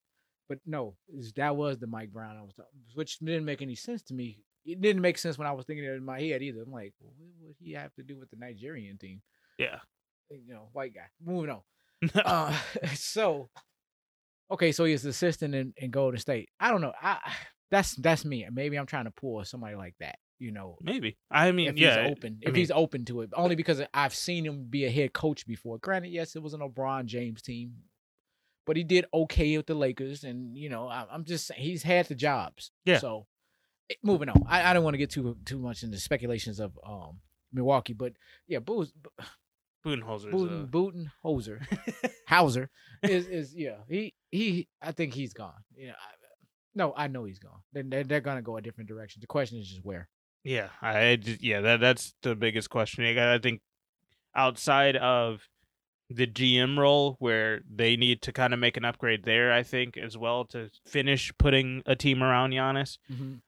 But 0.49 0.59
no, 0.67 0.97
that 1.37 1.57
was 1.57 1.79
the 1.79 1.87
Mike 1.87 2.13
Brown 2.13 2.37
I 2.37 2.43
was 2.43 2.55
talking, 2.55 2.81
which 2.95 3.19
didn't 3.21 3.45
make 3.45 3.63
any 3.63 3.77
sense 3.77 4.03
to 4.05 4.15
me. 4.15 4.41
It 4.67 4.81
didn't 4.81 5.03
make 5.03 5.19
sense 5.19 5.39
when 5.39 5.47
I 5.47 5.53
was 5.53 5.65
thinking 5.65 5.85
it 5.85 5.93
in 5.93 6.05
my 6.05 6.21
head 6.21 6.43
either. 6.43 6.63
I'm 6.63 6.73
like, 6.73 6.93
well, 7.01 7.13
what 7.17 7.49
would 7.49 7.57
he 7.61 7.73
have 7.73 7.95
to 7.95 8.03
do 8.03 8.19
with 8.19 8.31
the 8.31 8.37
Nigerian 8.37 8.99
team? 8.99 9.23
Yeah. 9.59 9.79
You 10.31 10.53
know, 10.53 10.69
white 10.73 10.95
guy. 10.95 11.07
Moving 11.25 11.51
on. 11.51 11.61
Uh, 12.15 12.57
so, 12.95 13.49
okay, 14.51 14.73
so 14.73 14.85
he's 14.85 15.03
the 15.03 15.11
assistant 15.11 15.55
in, 15.55 15.73
in 15.77 15.91
Golden 15.91 16.19
State. 16.21 16.51
I 16.61 16.71
don't 16.71 16.81
know. 16.81 16.93
I 17.01 17.19
that's 17.71 17.95
that's 17.97 18.25
me. 18.25 18.47
Maybe 18.53 18.77
I'm 18.79 18.87
trying 18.87 19.05
to 19.05 19.11
pull 19.11 19.45
somebody 19.45 19.77
like 19.77 19.95
that. 20.01 20.19
You 20.39 20.51
know, 20.51 20.77
Maybe. 20.83 21.17
I 21.31 21.53
mean, 21.53 21.69
if 21.69 21.79
yeah. 21.79 22.03
he's 22.03 22.11
open, 22.11 22.41
I 22.45 22.49
if 22.49 22.55
mean- 22.55 22.61
he's 22.61 22.71
open 22.73 23.05
to 23.05 23.21
it, 23.21 23.31
only 23.35 23.55
because 23.55 23.81
I've 23.95 24.15
seen 24.15 24.45
him 24.45 24.67
be 24.69 24.85
a 24.87 24.91
head 24.91 25.13
coach 25.13 25.47
before. 25.47 25.79
Granted, 25.79 26.11
yes, 26.11 26.35
it 26.35 26.43
was 26.43 26.53
an 26.53 26.61
LeBron 26.61 27.05
James 27.07 27.43
team, 27.43 27.75
but 28.67 28.77
he 28.77 28.83
did 28.83 29.05
okay 29.15 29.57
with 29.57 29.67
the 29.67 29.75
Lakers, 29.75 30.25
and 30.25 30.57
you 30.59 30.69
know, 30.69 30.89
I, 30.89 31.07
I'm 31.13 31.25
just 31.25 31.47
saying 31.47 31.61
he's 31.61 31.85
had 31.85 32.07
the 32.07 32.17
jobs. 32.17 32.73
Yeah. 32.85 32.99
So, 32.99 33.27
eh, 33.89 33.95
moving 34.03 34.29
on. 34.29 34.43
I, 34.49 34.71
I 34.71 34.73
don't 34.73 34.83
want 34.83 34.95
to 34.95 34.99
get 34.99 35.11
too 35.11 35.37
too 35.45 35.59
much 35.59 35.85
into 35.85 35.99
speculations 35.99 36.59
of 36.59 36.77
um 36.85 37.21
Milwaukee, 37.53 37.93
but 37.93 38.15
yeah, 38.49 38.59
Booz, 38.59 38.93
Budenholzer. 39.85 40.29
is 40.29 40.35
Booten, 40.35 40.63
a- 40.63 40.67
Booten 40.67 41.07
Hoser, 41.25 41.67
Hauser 42.29 42.71
is 43.03 43.27
is 43.27 43.55
yeah. 43.55 43.79
He 43.89 44.15
he. 44.31 44.69
I 44.81 44.93
think 44.93 45.15
he's 45.15 45.33
gone. 45.33 45.63
You 45.75 45.89
know, 45.89 45.95
I, 45.95 46.15
no, 46.75 46.95
I 46.97 47.07
know 47.09 47.25
he's 47.25 47.39
gone. 47.39 47.61
Then 47.73 47.91
they're, 47.91 48.05
they're 48.05 48.21
gonna 48.21 48.43
go 48.43 48.57
a 48.57 48.63
different 48.63 48.89
direction. 48.89 49.21
The 49.21 49.27
question 49.27 49.59
is 49.59 49.69
just 49.69 49.85
where. 49.85 50.09
Yeah, 50.45 50.69
I 50.81 51.17
just 51.17 51.43
yeah 51.43 51.61
that 51.61 51.81
that's 51.81 52.15
the 52.23 52.35
biggest 52.35 52.71
question. 52.71 53.05
I 53.19 53.39
think 53.39 53.61
outside 54.35 54.97
of 54.97 55.43
the 56.11 56.27
GM 56.27 56.79
role, 56.79 57.17
where 57.21 57.61
they 57.73 57.97
need 57.97 58.23
to 58.23 58.33
kind 58.33 58.53
of 58.53 58.59
make 58.61 58.77
an 58.77 58.85
upgrade 58.85 59.25
there, 59.25 59.53
I 59.53 59.63
think 59.63 59.97
as 59.97 60.17
well 60.19 60.45
to 60.47 60.71
finish 60.87 61.33
putting 61.39 61.83
a 61.87 61.97
team 61.97 62.23
around 62.23 62.51
Giannis. 62.51 62.99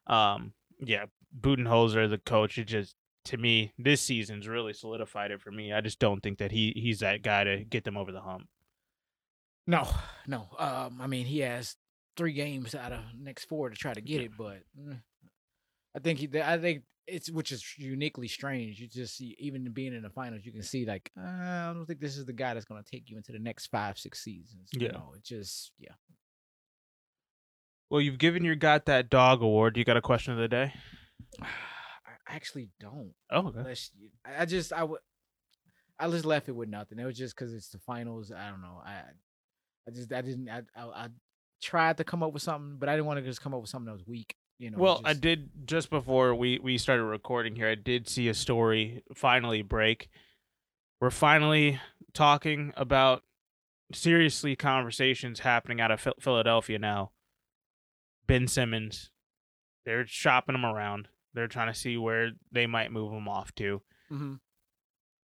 Um, 0.07 0.53
yeah, 0.81 1.07
Budenholzer, 1.39 2.09
the 2.09 2.19
coach, 2.19 2.57
it 2.59 2.65
just 2.65 2.95
to 3.25 3.37
me 3.37 3.73
this 3.79 4.03
season's 4.03 4.47
really 4.47 4.73
solidified 4.73 5.31
it 5.31 5.41
for 5.41 5.51
me. 5.51 5.73
I 5.73 5.81
just 5.81 5.99
don't 5.99 6.23
think 6.23 6.39
that 6.39 6.53
he 6.53 6.73
he's 6.77 7.01
that 7.01 7.23
guy 7.23 7.45
to 7.45 7.65
get 7.65 7.85
them 7.85 7.97
over 7.97 8.13
the 8.13 8.21
hump. 8.21 8.49
No, 9.67 9.89
no. 10.27 10.49
Um, 10.59 10.99
I 11.01 11.07
mean, 11.07 11.25
he 11.27 11.39
has 11.41 11.77
three 12.17 12.33
games 12.35 12.75
out 12.75 12.93
of 12.93 13.01
next 13.19 13.47
four 13.47 13.71
to 13.71 13.77
try 13.77 13.95
to 13.95 14.01
get 14.03 14.21
it, 14.21 14.33
but 14.37 14.59
mm, 14.79 15.01
I 15.97 16.01
think 16.01 16.19
he. 16.19 16.29
I 16.41 16.59
think 16.59 16.83
it's 17.07 17.31
which 17.31 17.51
is 17.51 17.65
uniquely 17.79 18.29
strange. 18.29 18.79
You 18.79 18.89
just 18.89 19.17
see, 19.17 19.35
even 19.39 19.65
being 19.73 19.95
in 19.95 20.03
the 20.03 20.11
finals, 20.11 20.43
you 20.45 20.53
can 20.53 20.63
see 20.63 20.85
like 20.85 21.11
uh, 21.19 21.23
I 21.23 21.73
don't 21.75 21.87
think 21.87 22.01
this 22.01 22.19
is 22.19 22.27
the 22.27 22.33
guy 22.35 22.53
that's 22.53 22.67
going 22.67 22.83
to 22.83 22.91
take 22.91 23.09
you 23.09 23.17
into 23.17 23.33
the 23.33 23.39
next 23.39 23.69
five, 23.69 23.99
six 23.99 24.23
seasons. 24.23 24.69
You 24.73 24.87
Yeah. 24.87 24.93
know, 24.93 25.13
it 25.17 25.25
just 25.25 25.73
yeah. 25.79 25.93
Well, 27.91 28.01
you've 28.03 28.19
given 28.19 28.45
your 28.45 28.57
got 28.57 28.85
that 28.87 29.09
dog 29.09 29.41
award. 29.43 29.77
You 29.79 29.85
got 29.85 29.97
a 29.97 30.03
question 30.03 30.33
of 30.35 30.39
the 30.39 30.49
day? 30.49 30.75
I 32.27 32.37
actually 32.37 32.69
don't. 32.81 33.13
Oh, 33.31 33.49
okay. 33.49 33.75
You, 33.99 34.09
I 34.25 34.45
just 34.45 34.73
I 34.73 34.85
would. 34.85 35.01
I 35.99 36.09
just 36.11 36.25
left 36.25 36.49
it 36.49 36.53
with 36.53 36.69
nothing. 36.69 36.99
It 36.99 37.05
was 37.05 37.17
just 37.17 37.37
because 37.37 37.55
it's 37.55 37.69
the 37.69 37.79
finals. 37.79 38.33
I 38.33 38.51
don't 38.51 38.63
know. 38.63 38.83
I, 38.85 39.03
I 39.87 39.91
just 39.93 40.13
I 40.13 40.23
didn't. 40.23 40.49
I, 40.49 40.63
I 40.77 40.85
I 40.85 41.09
tried 41.63 41.99
to 41.99 42.05
come 42.05 42.23
up 42.23 42.33
with 42.33 42.43
something, 42.43 42.77
but 42.79 42.89
I 42.89 42.95
didn't 42.95 43.07
want 43.07 43.19
to 43.19 43.25
just 43.25 43.41
come 43.41 43.55
up 43.55 43.61
with 43.61 43.71
something 43.71 43.87
that 43.87 43.93
was 43.93 44.07
weak. 44.07 44.35
You 44.59 44.71
know. 44.71 44.79
Well, 44.79 45.01
I 45.05 45.15
did 45.15 45.51
just 45.67 45.91
before 45.91 46.35
we 46.35 46.59
we 46.59 46.79
started 46.79 47.05
recording 47.05 47.57
here. 47.57 47.69
I 47.69 47.75
did 47.75 48.09
see 48.09 48.29
a 48.29 48.35
story 48.35 49.03
finally 49.15 49.63
break. 49.63 50.09
We're 51.01 51.11
finally 51.11 51.81
talking 52.13 52.73
about 52.77 53.23
seriously 53.93 54.57
conversations 54.57 55.41
happening 55.41 55.81
out 55.81 55.91
of 55.91 56.07
Philadelphia 56.21 56.79
now. 56.79 57.11
Ben 58.27 58.47
Simmons, 58.49 59.11
they're 59.85 60.07
shopping 60.07 60.55
him 60.55 60.65
around. 60.65 61.09
They're 61.35 61.49
trying 61.49 61.73
to 61.73 61.79
see 61.79 61.97
where 61.97 62.31
they 62.53 62.67
might 62.67 62.93
move 62.93 63.13
him 63.13 63.29
off 63.29 63.55
to. 63.57 63.83
Mhm. 64.11 64.41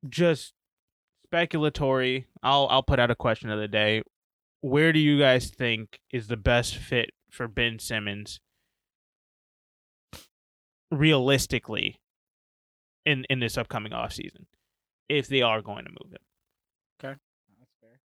Just 0.09 0.53
speculatory. 1.31 2.25
I'll 2.41 2.67
I'll 2.69 2.83
put 2.83 2.99
out 2.99 3.11
a 3.11 3.15
question 3.15 3.49
of 3.49 3.59
the 3.59 3.67
day. 3.67 4.01
Where 4.61 4.91
do 4.91 4.99
you 4.99 5.17
guys 5.19 5.49
think 5.49 5.99
is 6.11 6.27
the 6.27 6.37
best 6.37 6.75
fit 6.75 7.11
for 7.29 7.47
Ben 7.47 7.79
Simmons 7.79 8.39
realistically 10.91 11.99
in 13.05 13.25
in 13.29 13.39
this 13.39 13.57
upcoming 13.57 13.91
offseason 13.91 14.45
if 15.09 15.27
they 15.27 15.41
are 15.41 15.61
going 15.61 15.85
to 15.85 15.91
move 15.91 16.11
him. 16.11 16.19
Okay. 17.03 17.19
That's 17.59 17.71
fair. 17.81 17.99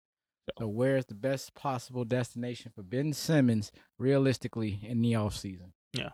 So 0.58 0.68
where's 0.68 1.06
the 1.06 1.14
best 1.14 1.54
possible 1.54 2.04
destination 2.04 2.72
for 2.74 2.82
Ben 2.82 3.12
Simmons 3.12 3.70
realistically 3.98 4.80
in 4.82 5.02
the 5.02 5.12
offseason? 5.12 5.72
And 5.98 6.10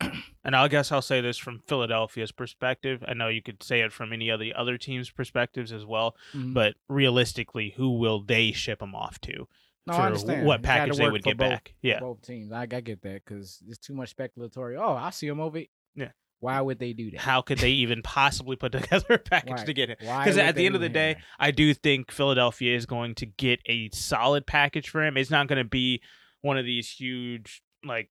and 0.44 0.56
I 0.56 0.66
guess 0.68 0.90
I'll 0.92 1.02
say 1.02 1.20
this 1.20 1.36
from 1.38 1.62
Philadelphia's 1.66 2.32
perspective. 2.32 3.04
I 3.06 3.14
know 3.14 3.28
you 3.28 3.42
could 3.42 3.62
say 3.62 3.80
it 3.80 3.92
from 3.92 4.12
any 4.12 4.28
of 4.28 4.40
the 4.40 4.54
other 4.54 4.78
teams' 4.78 5.10
perspectives 5.10 5.72
as 5.72 5.84
well, 5.84 6.16
Mhm. 6.34 6.54
but 6.54 6.74
realistically, 6.88 7.74
who 7.76 7.98
will 7.98 8.22
they 8.22 8.52
ship 8.52 8.80
him 8.82 8.94
off 8.94 9.20
to 9.22 9.48
no, 9.86 9.94
I 9.94 10.06
understand. 10.06 10.46
what 10.46 10.62
package 10.62 10.96
they 10.96 11.10
would 11.10 11.22
get 11.22 11.36
both- 11.36 11.48
back? 11.50 11.74
Yeah, 11.82 12.00
both 12.00 12.22
teams. 12.22 12.52
I, 12.52 12.62
I 12.62 12.66
get 12.66 13.02
that 13.02 13.24
because 13.24 13.62
it's 13.68 13.78
too 13.78 13.94
much 13.94 14.14
speculatory. 14.16 14.78
Oh, 14.80 14.94
I 14.94 15.10
see 15.10 15.26
him 15.26 15.40
over. 15.40 15.60
Yeah. 15.94 16.10
Why 16.38 16.58
would 16.62 16.78
they 16.78 16.94
do 16.94 17.10
that? 17.10 17.20
how 17.20 17.42
could 17.42 17.58
they 17.58 17.70
even 17.72 18.00
possibly 18.02 18.56
put 18.56 18.72
together 18.72 19.04
a 19.14 19.18
package 19.18 19.50
Right. 19.58 19.66
to 19.66 19.74
get 19.74 19.90
him? 19.90 19.96
Why 20.00 20.24
Because 20.24 20.38
at 20.38 20.54
the 20.54 20.64
end 20.64 20.74
of 20.74 20.80
the 20.80 20.88
day, 20.88 21.14
that? 21.14 21.22
I 21.38 21.50
do 21.50 21.74
think 21.74 22.10
Philadelphia 22.10 22.74
is 22.74 22.86
going 22.86 23.14
to 23.16 23.26
get 23.26 23.60
a 23.66 23.90
solid 23.90 24.46
package 24.46 24.88
for 24.88 25.04
him. 25.04 25.18
It's 25.18 25.30
not 25.30 25.48
going 25.48 25.62
to 25.62 25.68
be 25.68 26.00
one 26.40 26.56
of 26.56 26.64
these 26.64 26.90
huge 26.92 27.62
like 27.84 28.08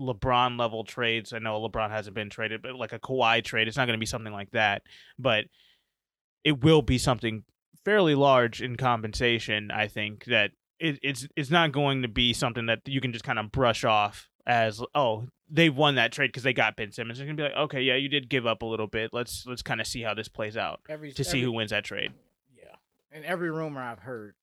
LeBron 0.00 0.58
level 0.58 0.82
trades. 0.84 1.32
I 1.32 1.38
know 1.38 1.60
LeBron 1.60 1.90
hasn't 1.90 2.14
been 2.14 2.30
traded, 2.30 2.62
but 2.62 2.74
like 2.74 2.92
a 2.92 2.98
Kawhi 2.98 3.44
trade, 3.44 3.68
it's 3.68 3.76
not 3.76 3.86
going 3.86 3.96
to 3.98 4.00
be 4.00 4.06
something 4.06 4.32
like 4.32 4.50
that. 4.52 4.82
But 5.18 5.44
it 6.42 6.62
will 6.64 6.82
be 6.82 6.96
something 6.98 7.44
fairly 7.84 8.14
large 8.14 8.62
in 8.62 8.76
compensation. 8.76 9.70
I 9.70 9.86
think 9.88 10.24
that 10.24 10.52
it, 10.78 10.98
it's 11.02 11.28
it's 11.36 11.50
not 11.50 11.72
going 11.72 12.02
to 12.02 12.08
be 12.08 12.32
something 12.32 12.66
that 12.66 12.80
you 12.86 13.00
can 13.00 13.12
just 13.12 13.24
kind 13.24 13.38
of 13.38 13.52
brush 13.52 13.84
off 13.84 14.28
as 14.46 14.82
oh 14.94 15.26
they 15.52 15.68
won 15.68 15.96
that 15.96 16.12
trade 16.12 16.28
because 16.28 16.42
they 16.44 16.54
got 16.54 16.76
Ben 16.76 16.92
Simmons. 16.92 17.18
It's 17.20 17.26
gonna 17.26 17.36
be 17.36 17.42
like 17.42 17.52
okay 17.56 17.82
yeah 17.82 17.96
you 17.96 18.08
did 18.08 18.30
give 18.30 18.46
up 18.46 18.62
a 18.62 18.66
little 18.66 18.86
bit. 18.86 19.10
Let's 19.12 19.44
let's 19.46 19.60
kind 19.62 19.80
of 19.80 19.86
see 19.86 20.00
how 20.00 20.14
this 20.14 20.28
plays 20.28 20.56
out 20.56 20.80
every, 20.88 21.12
to 21.12 21.22
see 21.24 21.30
every- 21.30 21.42
who 21.42 21.52
wins 21.52 21.70
that 21.72 21.84
trade. 21.84 22.12
Yeah, 22.56 22.74
and 23.12 23.24
every 23.26 23.50
rumor 23.50 23.82
I've 23.82 23.98
heard 23.98 24.34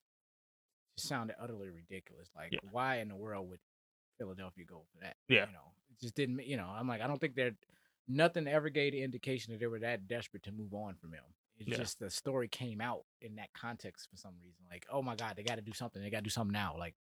sounded 0.96 1.36
utterly 1.40 1.68
ridiculous. 1.70 2.28
Like, 2.36 2.52
Yeah. 2.52 2.58
why 2.70 2.98
in 2.98 3.08
the 3.08 3.16
world 3.16 3.48
would 3.50 3.60
Philadelphia 4.18 4.64
go 4.64 4.82
for 4.92 5.00
that? 5.04 5.16
Yeah. 5.28 5.46
you 5.46 5.52
know, 5.52 5.72
it 5.90 6.00
just 6.00 6.14
didn't. 6.14 6.44
You 6.46 6.56
know, 6.56 6.68
I'm 6.68 6.88
like, 6.88 7.00
I 7.00 7.06
don't 7.06 7.20
think 7.20 7.34
they're 7.34 7.56
nothing 8.06 8.46
ever 8.48 8.68
gave 8.70 8.92
the 8.92 9.02
indication 9.02 9.52
that 9.52 9.60
they 9.60 9.66
were 9.66 9.80
that 9.80 10.06
desperate 10.08 10.42
to 10.44 10.52
move 10.52 10.74
on 10.74 10.94
from 10.96 11.12
him. 11.12 11.22
It's 11.58 11.68
Yeah. 11.70 11.76
just 11.76 11.98
the 11.98 12.10
story 12.10 12.48
came 12.48 12.80
out 12.80 13.04
in 13.20 13.36
that 13.36 13.52
context 13.52 14.08
for 14.10 14.16
some 14.16 14.34
reason. 14.42 14.64
Like, 14.70 14.86
oh 14.90 15.02
my 15.02 15.16
god, 15.16 15.34
they 15.36 15.42
got 15.42 15.56
to 15.56 15.62
do 15.62 15.72
something. 15.72 16.00
They 16.02 16.10
got 16.10 16.18
to 16.18 16.24
do 16.24 16.30
something 16.30 16.52
now. 16.52 16.76
Like, 16.78 16.94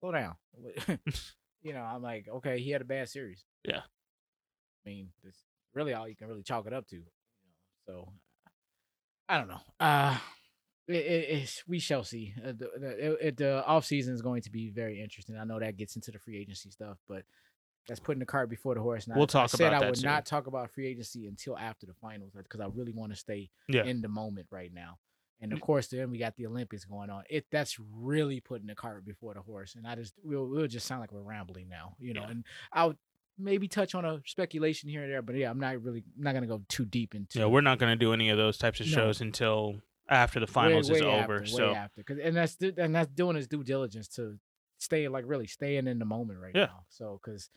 slow 0.00 0.12
down. 0.12 0.34
you 1.62 1.72
know, 1.72 1.82
I'm 1.82 2.02
like, 2.02 2.26
okay, 2.36 2.58
he 2.60 2.70
had 2.70 2.80
a 2.82 2.86
bad 2.86 3.08
series. 3.08 3.44
Yeah. 3.64 3.80
I 4.86 4.88
mean, 4.88 5.08
that's 5.22 5.38
really 5.74 5.92
all 5.94 6.08
you 6.08 6.16
can 6.16 6.28
really 6.28 6.42
chalk 6.42 6.66
it 6.66 6.72
up 6.72 6.86
to. 6.88 6.96
You 6.96 7.02
know, 7.02 7.86
so 7.86 8.12
I 9.28 9.38
don't 9.38 9.48
know. 9.48 9.60
Uh 9.80 10.16
it, 10.88 10.94
it, 10.94 11.62
we 11.66 11.78
shall 11.78 12.04
see. 12.04 12.34
Uh, 12.42 12.48
the, 12.52 12.70
the, 12.78 13.26
it, 13.28 13.36
the 13.36 13.64
off 13.66 13.84
season 13.84 14.14
is 14.14 14.22
going 14.22 14.42
to 14.42 14.50
be 14.50 14.70
very 14.70 15.00
interesting. 15.02 15.36
I 15.36 15.44
know 15.44 15.58
that 15.58 15.76
gets 15.76 15.96
into 15.96 16.10
the 16.10 16.18
free 16.18 16.38
agency 16.38 16.70
stuff, 16.70 16.98
but 17.08 17.24
that's 17.88 18.00
putting 18.00 18.20
the 18.20 18.26
cart 18.26 18.48
before 18.50 18.74
the 18.74 18.80
horse. 18.80 19.08
I- 19.10 19.14
We'll 19.14 19.24
I, 19.24 19.26
talk 19.26 19.50
said 19.50 19.68
about 19.72 19.82
I 19.84 19.86
would 19.86 19.98
soon. 19.98 20.10
not 20.10 20.26
talk 20.26 20.46
about 20.46 20.70
free 20.70 20.86
agency 20.86 21.26
until 21.26 21.56
after 21.58 21.86
the 21.86 21.94
finals 21.94 22.32
because 22.36 22.60
I 22.60 22.66
really 22.74 22.92
want 22.92 23.12
to 23.12 23.16
stay 23.18 23.50
Yeah. 23.68 23.84
in 23.84 24.00
the 24.00 24.08
moment 24.08 24.46
right 24.50 24.72
now. 24.72 24.98
And 25.40 25.52
Mm. 25.52 25.54
of 25.56 25.60
course, 25.60 25.88
then 25.88 26.10
we 26.10 26.18
got 26.18 26.34
the 26.36 26.46
Olympics 26.46 26.84
going 26.84 27.10
on. 27.10 27.22
It 27.28 27.46
that's 27.50 27.78
really 27.78 28.40
putting 28.40 28.66
the 28.66 28.74
cart 28.74 29.04
before 29.04 29.34
the 29.34 29.40
horse. 29.42 29.74
And 29.74 29.86
I 29.86 29.94
just 29.94 30.14
we'll, 30.24 30.46
we'll 30.46 30.66
just 30.66 30.86
sound 30.86 31.00
like 31.02 31.12
we're 31.12 31.20
rambling 31.20 31.68
now, 31.68 31.94
you 32.00 32.14
know. 32.14 32.22
Yeah. 32.22 32.30
And 32.30 32.44
I'll 32.72 32.94
maybe 33.38 33.68
touch 33.68 33.94
on 33.94 34.04
a 34.06 34.22
speculation 34.24 34.88
here 34.88 35.02
and 35.02 35.12
there, 35.12 35.20
but 35.20 35.34
yeah, 35.36 35.50
I'm 35.50 35.60
not 35.60 35.82
really 35.82 36.04
not 36.16 36.32
gonna 36.32 36.46
go 36.46 36.62
too 36.68 36.86
deep 36.86 37.14
into. 37.14 37.38
Yeah, 37.38 37.46
we're 37.46 37.60
not 37.60 37.78
going 37.78 37.92
to 37.92 37.96
do 38.02 38.14
any 38.14 38.30
of 38.30 38.38
those 38.38 38.56
types 38.56 38.80
of 38.80 38.86
No. 38.86 38.92
shows 38.94 39.20
until 39.20 39.82
after 40.08 40.40
the 40.40 40.46
way- 40.46 40.52
finals 40.52 40.90
is 40.90 41.00
way 41.00 41.06
over. 41.06 41.36
after, 41.36 41.46
so 41.46 41.68
way 41.70 41.74
after, 41.76 42.02
'Cause- 42.02 42.18
and 42.22 42.36
that's 42.36 42.56
and 42.60 42.94
that's 42.94 43.10
doing 43.12 43.36
his 43.36 43.46
due 43.48 43.62
diligence 43.64 44.08
to 44.08 44.38
stay 44.78 45.08
like 45.08 45.24
really 45.26 45.46
staying 45.46 45.86
in 45.86 45.98
the 45.98 46.04
moment 46.04 46.38
right 46.38 46.54
Yeah. 46.54 46.66
now. 46.66 46.84
So 46.88 47.18
because 47.22 47.48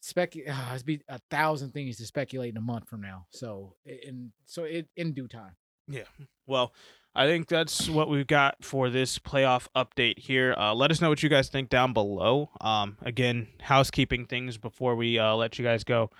spec, 0.00 0.34
uh, 0.36 0.40
it's 0.74 0.82
be 0.82 1.00
a 1.08 1.18
thousand 1.30 1.72
things 1.72 1.96
to 1.98 2.06
speculate 2.06 2.50
in 2.50 2.56
a 2.56 2.60
month 2.62 2.88
from 2.88 3.00
now. 3.00 3.26
So 3.30 3.76
in 3.84 4.32
so 4.46 4.64
it 4.64 4.88
in 4.96 5.12
due 5.12 5.28
time. 5.28 5.56
Yeah. 5.88 6.04
Well, 6.46 6.72
I 7.14 7.26
think 7.26 7.48
that's 7.48 7.88
what 7.88 8.08
we've 8.08 8.26
got 8.26 8.64
for 8.64 8.88
this 8.88 9.18
playoff 9.18 9.66
update 9.76 10.18
here. 10.20 10.54
Uh, 10.56 10.72
let 10.74 10.90
us 10.90 11.00
know 11.00 11.08
what 11.10 11.22
you 11.22 11.28
guys 11.28 11.48
think 11.48 11.68
down 11.68 11.92
below. 11.92 12.50
Um, 12.60 12.96
again, 13.02 13.48
housekeeping 13.60 14.26
things 14.26 14.56
before 14.56 14.94
we 14.96 15.18
uh, 15.18 15.34
let 15.34 15.58
you 15.58 15.64
guys 15.64 15.84
go. 15.84 16.10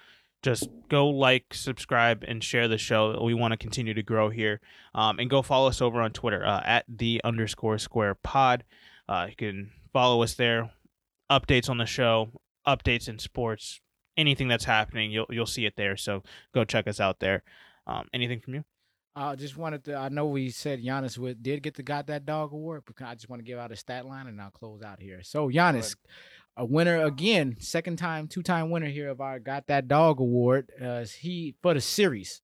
Just 0.43 0.69
go 0.89 1.09
like, 1.09 1.55
subscribe, 1.55 2.25
and 2.27 2.43
share 2.43 2.67
the 2.67 2.79
show. 2.79 3.23
We 3.23 3.35
want 3.35 3.53
to 3.53 3.57
continue 3.57 3.95
to 3.95 4.03
grow 4.03 4.29
here. 4.29 4.61
Um, 4.95 5.19
and 5.19 5.31
go 5.31 5.43
follow 5.43 5.69
us 5.69 5.81
over 5.81 6.01
on 6.01 6.13
Twitter 6.13 6.45
uh, 6.45 6.63
at 6.65 6.85
the 6.89 7.21
underscore 7.23 7.79
square 7.79 8.15
pod. 8.15 8.65
Uh, 9.09 9.27
you 9.31 9.37
can 9.37 9.71
follow 9.93 10.23
us 10.23 10.35
there. 10.35 10.71
Updates 11.31 11.71
on 11.71 11.79
the 11.79 11.87
show, 11.87 12.41
updates 12.67 13.09
in 13.09 13.19
sports, 13.19 13.81
anything 14.17 14.49
that's 14.49 14.65
happening, 14.65 15.11
you'll 15.11 15.27
you'll 15.31 15.47
see 15.47 15.67
it 15.67 15.75
there. 15.77 15.97
So 15.97 16.23
go 16.55 16.65
check 16.65 16.87
us 16.87 17.01
out 17.01 17.21
there. 17.21 17.43
Um, 17.87 18.09
anything 18.13 18.41
from 18.41 18.55
you? 18.55 18.65
I 19.15 19.37
just 19.37 19.57
wanted 19.57 19.85
to. 19.85 19.97
I 19.97 20.09
know 20.09 20.27
we 20.27 20.51
said 20.51 20.83
Giannis 20.83 21.19
would, 21.19 21.43
did 21.43 21.63
get 21.63 21.75
the 21.75 21.83
got 21.83 22.07
that 22.07 22.25
dog 22.25 22.53
award, 22.53 22.83
but 22.87 23.07
I 23.07 23.15
just 23.15 23.29
want 23.29 23.41
to 23.41 23.45
give 23.45 23.59
out 23.59 23.71
a 23.71 23.77
stat 23.77 24.07
line 24.07 24.27
and 24.27 24.41
I'll 24.41 24.51
close 24.51 24.83
out 24.83 25.01
here. 25.01 25.23
So 25.23 25.49
Giannis, 25.51 25.97
a 26.57 26.65
winner 26.65 27.03
again, 27.05 27.57
second 27.59 27.97
time, 27.97 28.29
two 28.29 28.43
time 28.43 28.71
winner 28.71 28.89
here 28.89 29.09
of 29.11 29.21
our 29.21 29.39
got 29.39 29.67
that 29.69 29.89
dog 29.89 30.21
award. 30.21 30.71
Uh, 30.83 31.05
he 31.21 31.55
for 31.63 31.75
the 31.75 31.81
series 31.81 32.43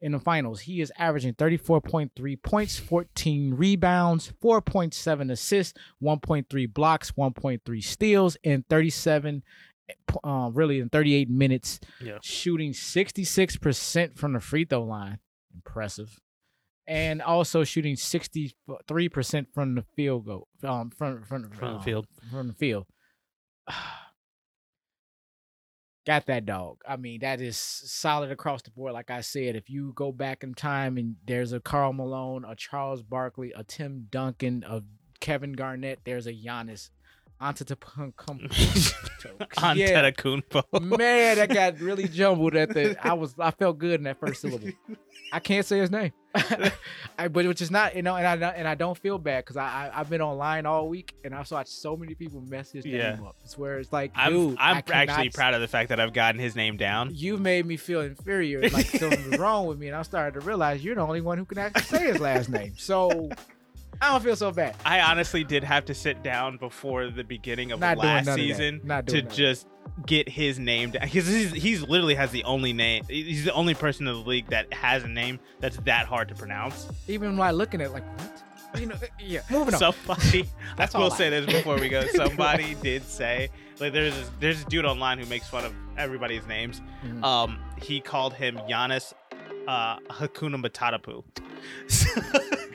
in 0.00 0.12
the 0.12 0.18
finals, 0.18 0.60
he 0.60 0.80
is 0.80 0.92
averaging 0.98 1.34
thirty 1.34 1.56
four 1.56 1.80
point 1.80 2.12
three 2.16 2.36
points, 2.36 2.78
fourteen 2.78 3.54
rebounds, 3.54 4.32
four 4.40 4.60
point 4.60 4.92
seven 4.92 5.30
assists, 5.30 5.78
one 5.98 6.18
point 6.20 6.48
three 6.50 6.66
blocks, 6.66 7.10
one 7.16 7.32
point 7.32 7.62
three 7.64 7.80
steals, 7.80 8.36
and 8.44 8.66
thirty 8.68 8.90
seven. 8.90 9.42
Uh, 10.24 10.48
really 10.54 10.80
in 10.80 10.88
38 10.88 11.28
minutes 11.28 11.78
Yeah. 12.00 12.16
shooting 12.22 12.72
66% 12.72 14.16
from 14.16 14.32
the 14.32 14.40
free 14.40 14.64
throw 14.64 14.82
line 14.82 15.18
impressive 15.54 16.18
and 16.86 17.20
also 17.20 17.64
shooting 17.64 17.94
63% 17.94 19.46
from 19.52 19.74
the 19.74 19.84
field 19.94 20.24
goal 20.24 20.48
um 20.62 20.88
from 20.90 21.22
from, 21.24 21.50
From 21.50 21.68
the 21.72 21.76
um, 21.76 21.82
field. 21.82 22.06
from 22.30 22.48
the 22.48 22.54
field 22.54 22.86
got 26.06 26.26
that 26.26 26.46
dog. 26.46 26.78
I 26.86 26.96
mean 26.96 27.20
that 27.20 27.40
is 27.40 27.56
solid 27.56 28.30
across 28.30 28.62
the 28.62 28.70
board 28.70 28.92
like 28.92 29.10
i 29.10 29.20
said 29.20 29.56
if 29.56 29.68
you 29.70 29.92
go 29.94 30.12
back 30.12 30.42
in 30.42 30.54
time 30.54 30.96
and 30.98 31.16
there's 31.26 31.52
a 31.52 31.60
karl 31.60 31.92
malone 31.92 32.44
a 32.44 32.54
charles 32.54 33.02
barkley 33.02 33.52
a 33.56 33.64
tim 33.64 34.06
duncan 34.10 34.64
a 34.66 34.82
kevin 35.20 35.52
garnett 35.52 36.00
there's 36.04 36.26
a 36.26 36.32
Giannis 36.32 36.90
Antetokounmpo. 37.40 38.94
Yeah. 39.74 40.02
Antetokounmpo. 40.12 40.80
Man, 40.98 41.36
that 41.36 41.48
got 41.48 41.80
really 41.80 42.06
jumbled 42.08 42.54
at 42.56 42.70
the. 42.74 42.96
I 43.04 43.14
was, 43.14 43.34
I 43.38 43.50
felt 43.50 43.78
good 43.78 44.00
in 44.00 44.04
that 44.04 44.20
first 44.20 44.42
syllable. 44.42 44.68
I 45.32 45.40
can't 45.40 45.64
say 45.66 45.78
his 45.78 45.90
name, 45.90 46.12
I, 47.18 47.28
but 47.28 47.46
which 47.46 47.60
is 47.62 47.70
not, 47.70 47.96
you 47.96 48.02
know, 48.02 48.14
and 48.16 48.26
I 48.26 48.36
don't- 48.36 48.54
and 48.54 48.68
I 48.68 48.74
don't 48.74 48.96
feel 48.96 49.18
bad 49.18 49.44
because 49.44 49.56
I, 49.56 49.64
I 49.88 50.00
I've 50.00 50.10
been 50.10 50.20
online 50.20 50.66
all 50.66 50.88
week 50.88 51.14
and 51.24 51.34
I've 51.34 51.50
watched 51.50 51.70
so 51.70 51.96
many 51.96 52.14
people 52.14 52.40
mess 52.42 52.70
his 52.70 52.84
Yeah. 52.84 53.14
name 53.16 53.24
up. 53.24 53.34
It's 53.42 53.56
where 53.58 53.78
it's 53.78 53.92
like, 53.92 54.12
I'm 54.14 54.32
dude, 54.32 54.56
I'm 54.60 54.82
actually 54.92 55.30
proud 55.30 55.54
of 55.54 55.60
the 55.62 55.66
fact 55.68 55.88
that 55.88 55.98
I've 55.98 56.12
gotten 56.12 56.40
his 56.40 56.54
name 56.54 56.76
down. 56.76 57.10
You 57.14 57.38
made 57.38 57.66
me 57.66 57.76
feel 57.78 58.02
inferior, 58.02 58.68
like 58.68 58.86
something 58.86 59.30
was 59.30 59.38
wrong 59.40 59.66
with 59.66 59.78
me, 59.78 59.88
and 59.88 59.96
I 59.96 60.02
started 60.02 60.38
to 60.38 60.46
realize 60.46 60.84
you're 60.84 60.94
the 60.94 61.00
only 61.00 61.22
one 61.22 61.38
who 61.38 61.46
can 61.46 61.58
actually 61.58 61.82
say 61.82 62.04
his 62.12 62.20
last 62.20 62.48
name. 62.50 62.74
So 62.76 63.30
I 64.00 64.10
don't 64.12 64.22
feel 64.22 64.36
so 64.36 64.50
bad. 64.50 64.74
I 64.84 65.00
honestly 65.00 65.44
did 65.44 65.64
have 65.64 65.84
to 65.86 65.94
sit 65.94 66.22
down 66.22 66.56
before 66.56 67.08
the 67.10 67.24
beginning 67.24 67.72
of 67.72 67.80
Not 67.80 67.96
doing 67.96 68.06
last 68.06 68.28
of 68.28 68.34
season 68.34 68.80
Not 68.84 69.06
to 69.08 69.22
doing 69.22 69.32
just 69.34 69.66
get 70.06 70.28
his 70.28 70.58
name 70.58 70.90
down 70.90 71.02
because 71.04 71.26
he's, 71.26 71.52
he's 71.52 71.82
literally 71.82 72.14
has 72.14 72.30
the 72.30 72.44
only 72.44 72.72
name. 72.72 73.04
He's 73.08 73.44
the 73.44 73.52
only 73.52 73.74
person 73.74 74.06
in 74.08 74.14
the 74.14 74.20
league 74.28 74.48
that 74.48 74.72
has 74.74 75.04
a 75.04 75.08
name 75.08 75.38
that's 75.60 75.76
that 75.78 76.06
hard 76.06 76.28
to 76.28 76.34
pronounce. 76.34 76.88
Even 77.08 77.36
while 77.36 77.54
looking 77.54 77.80
at, 77.80 77.88
it, 77.88 77.92
like, 77.92 78.04
what? 78.18 78.42
You 78.80 78.86
know, 78.86 78.96
yeah. 79.20 79.42
Moving 79.50 79.74
on. 79.74 79.78
Somebody, 79.78 80.48
That's 80.76 80.96
I 80.96 80.98
will 80.98 81.12
I- 81.12 81.16
say 81.16 81.30
this 81.30 81.46
before 81.46 81.78
we 81.78 81.88
go. 81.88 82.04
Somebody 82.14 82.74
did 82.82 83.04
say 83.04 83.50
like 83.78 83.92
there's 83.92 84.14
this, 84.16 84.30
there's 84.40 84.62
a 84.62 84.64
dude 84.64 84.84
online 84.84 85.18
who 85.18 85.26
makes 85.26 85.48
fun 85.48 85.64
of 85.64 85.72
everybody's 85.96 86.44
names. 86.48 86.82
Mhm. 87.06 87.22
Um, 87.22 87.58
he 87.80 88.00
called 88.00 88.34
him 88.34 88.56
Giannis 88.68 89.12
uh, 89.68 89.98
Hakuna 90.10 90.60
Matata 90.60 91.00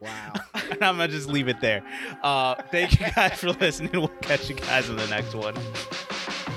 wow. 0.00 0.32
and 0.54 0.82
I'm 0.82 0.96
gonna 0.96 1.08
just 1.08 1.28
leave 1.28 1.48
it 1.48 1.60
there. 1.60 1.82
Uh, 2.22 2.56
thank 2.70 2.98
you 2.98 3.06
guys 3.14 3.38
for 3.38 3.52
listening. 3.52 3.92
We'll 3.92 4.08
catch 4.08 4.48
you 4.48 4.56
guys 4.56 4.88
in 4.88 4.96
the 4.96 5.06
next 5.06 5.34
one. 5.34 5.54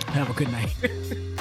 Have 0.07 0.29
a 0.29 0.33
good 0.33 0.51
night. 0.51 0.73